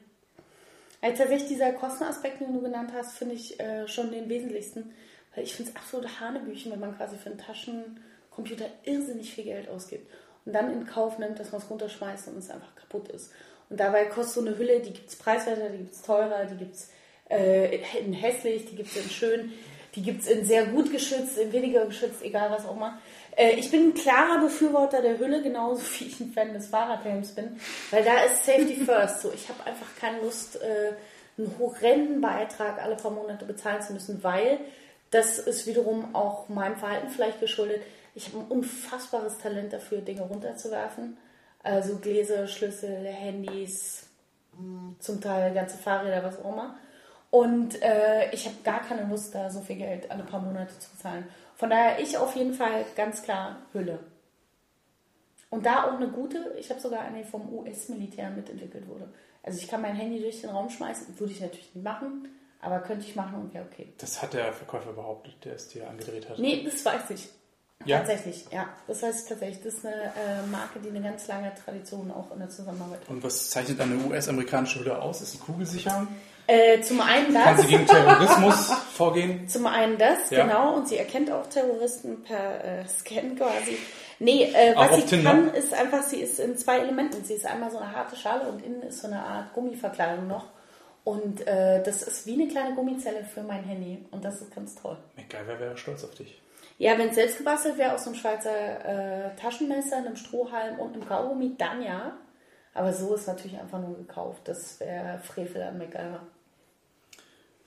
[1.02, 4.94] Also tatsächlich dieser Kostenaspekt, den du genannt hast, finde ich äh, schon den wesentlichsten.
[5.34, 9.68] Weil ich finde es absolut Hanebüchen, wenn man quasi für einen Taschencomputer irrsinnig viel Geld
[9.70, 10.06] ausgibt
[10.46, 13.32] und dann in Kauf nimmt, dass man es runterschmeißt und es einfach kaputt ist.
[13.70, 16.58] Und dabei kostet so eine Hülle, die gibt es preiswerter, die gibt es teurer, die
[16.58, 16.90] gibt es
[17.30, 19.54] äh, in hässlich, die gibt es in schön,
[19.96, 23.00] die gibt es in sehr gut geschützt, in weniger geschützt, egal was auch immer.
[23.36, 27.34] Äh, ich bin ein klarer Befürworter der Hülle, genauso wie ich ein Fan des Fahrradhelms
[27.34, 27.60] bin,
[27.92, 29.22] weil da ist Safety First.
[29.22, 30.94] So, ich habe einfach keine Lust, äh,
[31.38, 34.60] einen horrenden Beitrag alle paar Monate bezahlen zu müssen, weil
[35.12, 37.82] das ist wiederum auch meinem Verhalten vielleicht geschuldet.
[38.14, 41.18] Ich habe ein unfassbares Talent dafür, Dinge runterzuwerfen.
[41.64, 44.08] Also Gläser, Schlüssel, Handys,
[45.00, 46.76] zum Teil ganze Fahrräder, was auch immer.
[47.30, 50.92] Und äh, ich habe gar keine Lust, da so viel Geld alle paar Monate zu
[50.92, 51.26] bezahlen.
[51.56, 54.00] Von daher ich auf jeden Fall ganz klar Hülle.
[55.50, 59.10] Und da auch eine gute, ich habe sogar eine vom US-Militär mitentwickelt wurde.
[59.44, 62.28] Also ich kann mein Handy durch den Raum schmeißen, würde ich natürlich nicht machen,
[62.62, 63.94] aber könnte ich machen und wäre okay.
[63.98, 66.38] Das hat der Verkäufer behauptet, der es dir angedreht hat.
[66.38, 67.30] Nee, das weiß ich.
[67.86, 68.00] Ja?
[68.00, 68.70] Tatsächlich, ja.
[68.88, 69.62] Das ich tatsächlich.
[69.64, 73.10] Das ist eine äh, Marke, die eine ganz lange Tradition auch in der Zusammenarbeit hat.
[73.10, 75.22] Und was zeichnet eine US-amerikanische Hülle aus?
[75.22, 76.08] Ist sie kugelsicher?
[76.48, 77.62] Äh, zum einen Kann das.
[77.66, 79.48] sie gegen Terrorismus vorgehen?
[79.48, 80.44] Zum einen das, Ja.
[80.46, 83.78] genau, und sie erkennt auch Terroristen per äh, Scan quasi.
[84.20, 85.32] Nee, äh, was sie Tinder?
[85.32, 87.24] kann, ist einfach, sie ist in zwei Elementen.
[87.24, 90.46] Sie ist einmal so eine harte Schale und innen ist so eine Art Gummiverkleidung noch.
[91.04, 94.06] Und äh, das ist wie eine kleine Gummizelle für mein Handy.
[94.12, 94.98] Und das ist ganz toll.
[95.16, 96.40] MacGyver wäre stolz auf dich.
[96.78, 101.08] Ja, wenn es selbst gebastelt wäre aus einem Schweizer äh, Taschenmesser, einem Strohhalm und einem
[101.08, 102.18] Kaugummi, dann ja.
[102.74, 104.48] Aber so ist natürlich einfach nur gekauft.
[104.48, 106.22] Das wäre Frevel an MacGyver.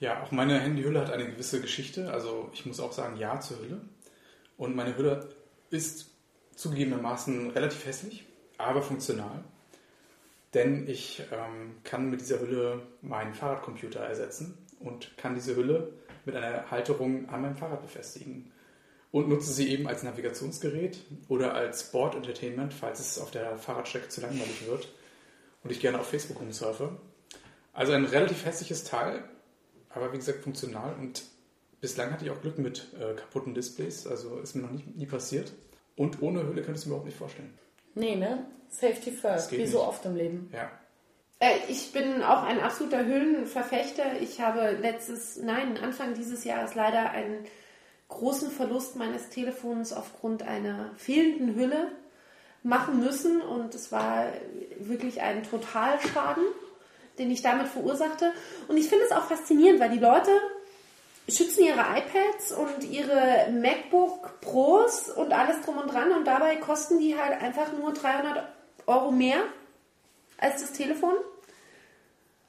[0.01, 2.13] Ja, auch meine Handyhülle hat eine gewisse Geschichte.
[2.13, 3.81] Also ich muss auch sagen, ja zur Hülle.
[4.57, 5.29] Und meine Hülle
[5.71, 6.11] ist
[6.57, 8.27] zugegebenermaßen relativ hässlich,
[8.59, 9.45] aber funktional.
[10.55, 15.93] Denn ich ähm, kann mit dieser Hülle meinen Fahrradcomputer ersetzen und kann diese Hülle
[16.25, 18.53] mit einer Halterung an meinem Fahrrad befestigen.
[19.15, 24.09] Und nutze sie eben als Navigationsgerät oder als Board Entertainment, falls es auf der Fahrradstrecke
[24.09, 24.89] zu langweilig wird
[25.63, 26.97] und ich gerne auf Facebook rumsurfe.
[27.73, 29.23] Also ein relativ hässliches Teil,
[29.89, 31.23] aber wie gesagt funktional und
[31.81, 35.07] bislang hatte ich auch Glück mit äh, kaputten Displays, also ist mir noch nie, nie
[35.07, 35.53] passiert.
[35.95, 37.57] Und ohne Hülle könnte ich es mir überhaupt nicht vorstellen.
[37.95, 38.47] Nee, ne?
[38.69, 39.87] Safety first, geht wie so nicht.
[39.87, 40.51] oft im Leben.
[40.53, 40.73] Ja.
[41.39, 44.21] Äh, ich bin auch ein absoluter Hüllenverfechter.
[44.21, 47.47] Ich habe letztes, nein, Anfang dieses Jahres leider einen
[48.15, 51.89] großen Verlust meines Telefons aufgrund einer fehlenden Hülle
[52.63, 54.27] machen müssen und es war
[54.79, 56.45] wirklich ein Totalschaden,
[57.19, 58.33] den ich damit verursachte.
[58.69, 60.31] Und ich finde es auch faszinierend, weil die Leute
[61.29, 66.99] schützen ihre iPads und ihre MacBook Pros und alles drum und dran und dabei kosten
[66.99, 68.47] die halt einfach nur 300
[68.87, 69.39] Euro mehr
[70.39, 71.15] als das Telefon.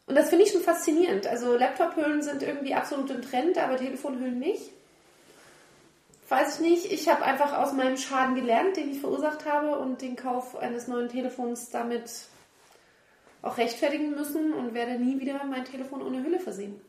[0.07, 1.25] Und das finde ich schon faszinierend.
[1.27, 4.71] Also Laptop-Hüllen sind irgendwie absolut im Trend, aber Telefonhüllen nicht.
[6.27, 6.91] Weiß ich nicht.
[6.91, 10.87] Ich habe einfach aus meinem Schaden gelernt, den ich verursacht habe und den Kauf eines
[10.87, 12.09] neuen Telefons damit
[13.43, 16.81] auch rechtfertigen müssen und werde nie wieder mein Telefon ohne Hülle versehen.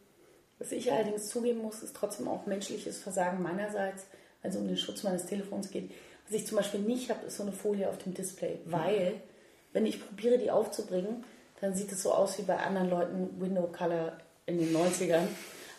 [0.58, 4.06] Was ich allerdings zugeben muss, ist trotzdem auch menschliches Versagen meinerseits,
[4.40, 5.90] wenn es um den Schutz meines Telefons geht.
[6.26, 9.20] Was ich zum Beispiel nicht habe, ist so eine Folie auf dem Display, weil
[9.74, 11.24] wenn ich probiere, die aufzubringen,
[11.60, 14.12] dann sieht es so aus wie bei anderen Leuten Window Color
[14.46, 15.26] in den 90ern.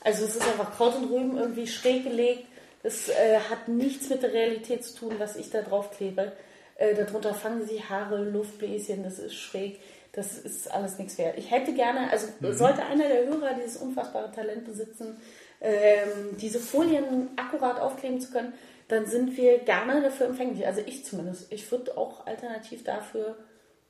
[0.02, 2.46] Also es ist einfach Kraut und Rüben irgendwie schräg gelegt.
[2.88, 6.32] Das äh, hat nichts mit der Realität zu tun, was ich da drauf klebe.
[6.78, 9.82] Äh, darunter fangen sie Haare, Luftbläschen, das ist schräg.
[10.14, 11.38] Das ist alles nichts wert.
[11.38, 12.54] Ich hätte gerne, also mhm.
[12.54, 15.18] sollte einer der Hörer dieses unfassbare Talent besitzen,
[15.60, 18.54] ähm, diese Folien akkurat aufkleben zu können,
[18.88, 20.66] dann sind wir gerne dafür empfänglich.
[20.66, 21.52] Also ich zumindest.
[21.52, 23.38] Ich würde auch alternativ dafür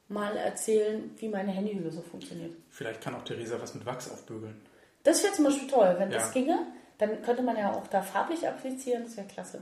[0.07, 2.56] mal erzählen, wie meine Handyhülle so funktioniert.
[2.72, 4.60] Vielleicht kann auch Theresa was mit Wachs aufbügeln.
[5.03, 5.95] Das wäre zum Beispiel toll.
[5.99, 6.18] Wenn ja.
[6.18, 6.65] das ginge,
[6.98, 9.03] dann könnte man ja auch da farblich applizieren.
[9.03, 9.61] Das wäre klasse.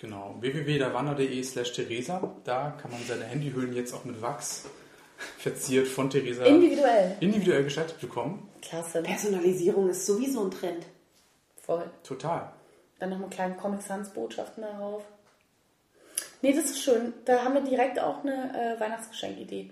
[0.00, 0.36] Genau.
[0.40, 2.34] www.derwander.de slash Theresa.
[2.44, 4.66] Da kann man seine Handyhüllen jetzt auch mit Wachs
[5.38, 8.48] verziert von Theresa individuell, individuell gestaltet bekommen.
[8.60, 9.02] Klasse.
[9.02, 10.86] Personalisierung ist sowieso ein Trend.
[11.62, 11.90] Voll.
[12.02, 12.52] Total.
[12.98, 15.02] Dann noch eine kleine Comic Sans Botschaften darauf.
[16.42, 17.14] Nee, das ist schön.
[17.24, 19.70] Da haben wir direkt auch eine äh, Weihnachtsgeschenkidee.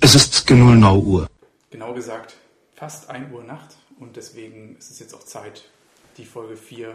[0.00, 1.26] Es ist genau 0 Uhr.
[1.70, 2.36] Genau gesagt,
[2.74, 5.64] fast 1 Uhr Nacht und deswegen ist es jetzt auch Zeit,
[6.16, 6.94] die Folge 4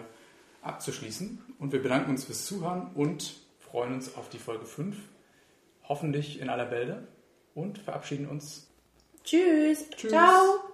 [0.61, 1.55] abzuschließen.
[1.59, 4.97] Und wir bedanken uns fürs Zuhören und freuen uns auf die Folge 5.
[5.87, 7.07] Hoffentlich in aller Bälde
[7.55, 8.67] und verabschieden uns.
[9.23, 9.89] Tschüss.
[9.91, 10.11] Tschüss.
[10.11, 10.66] Ciao.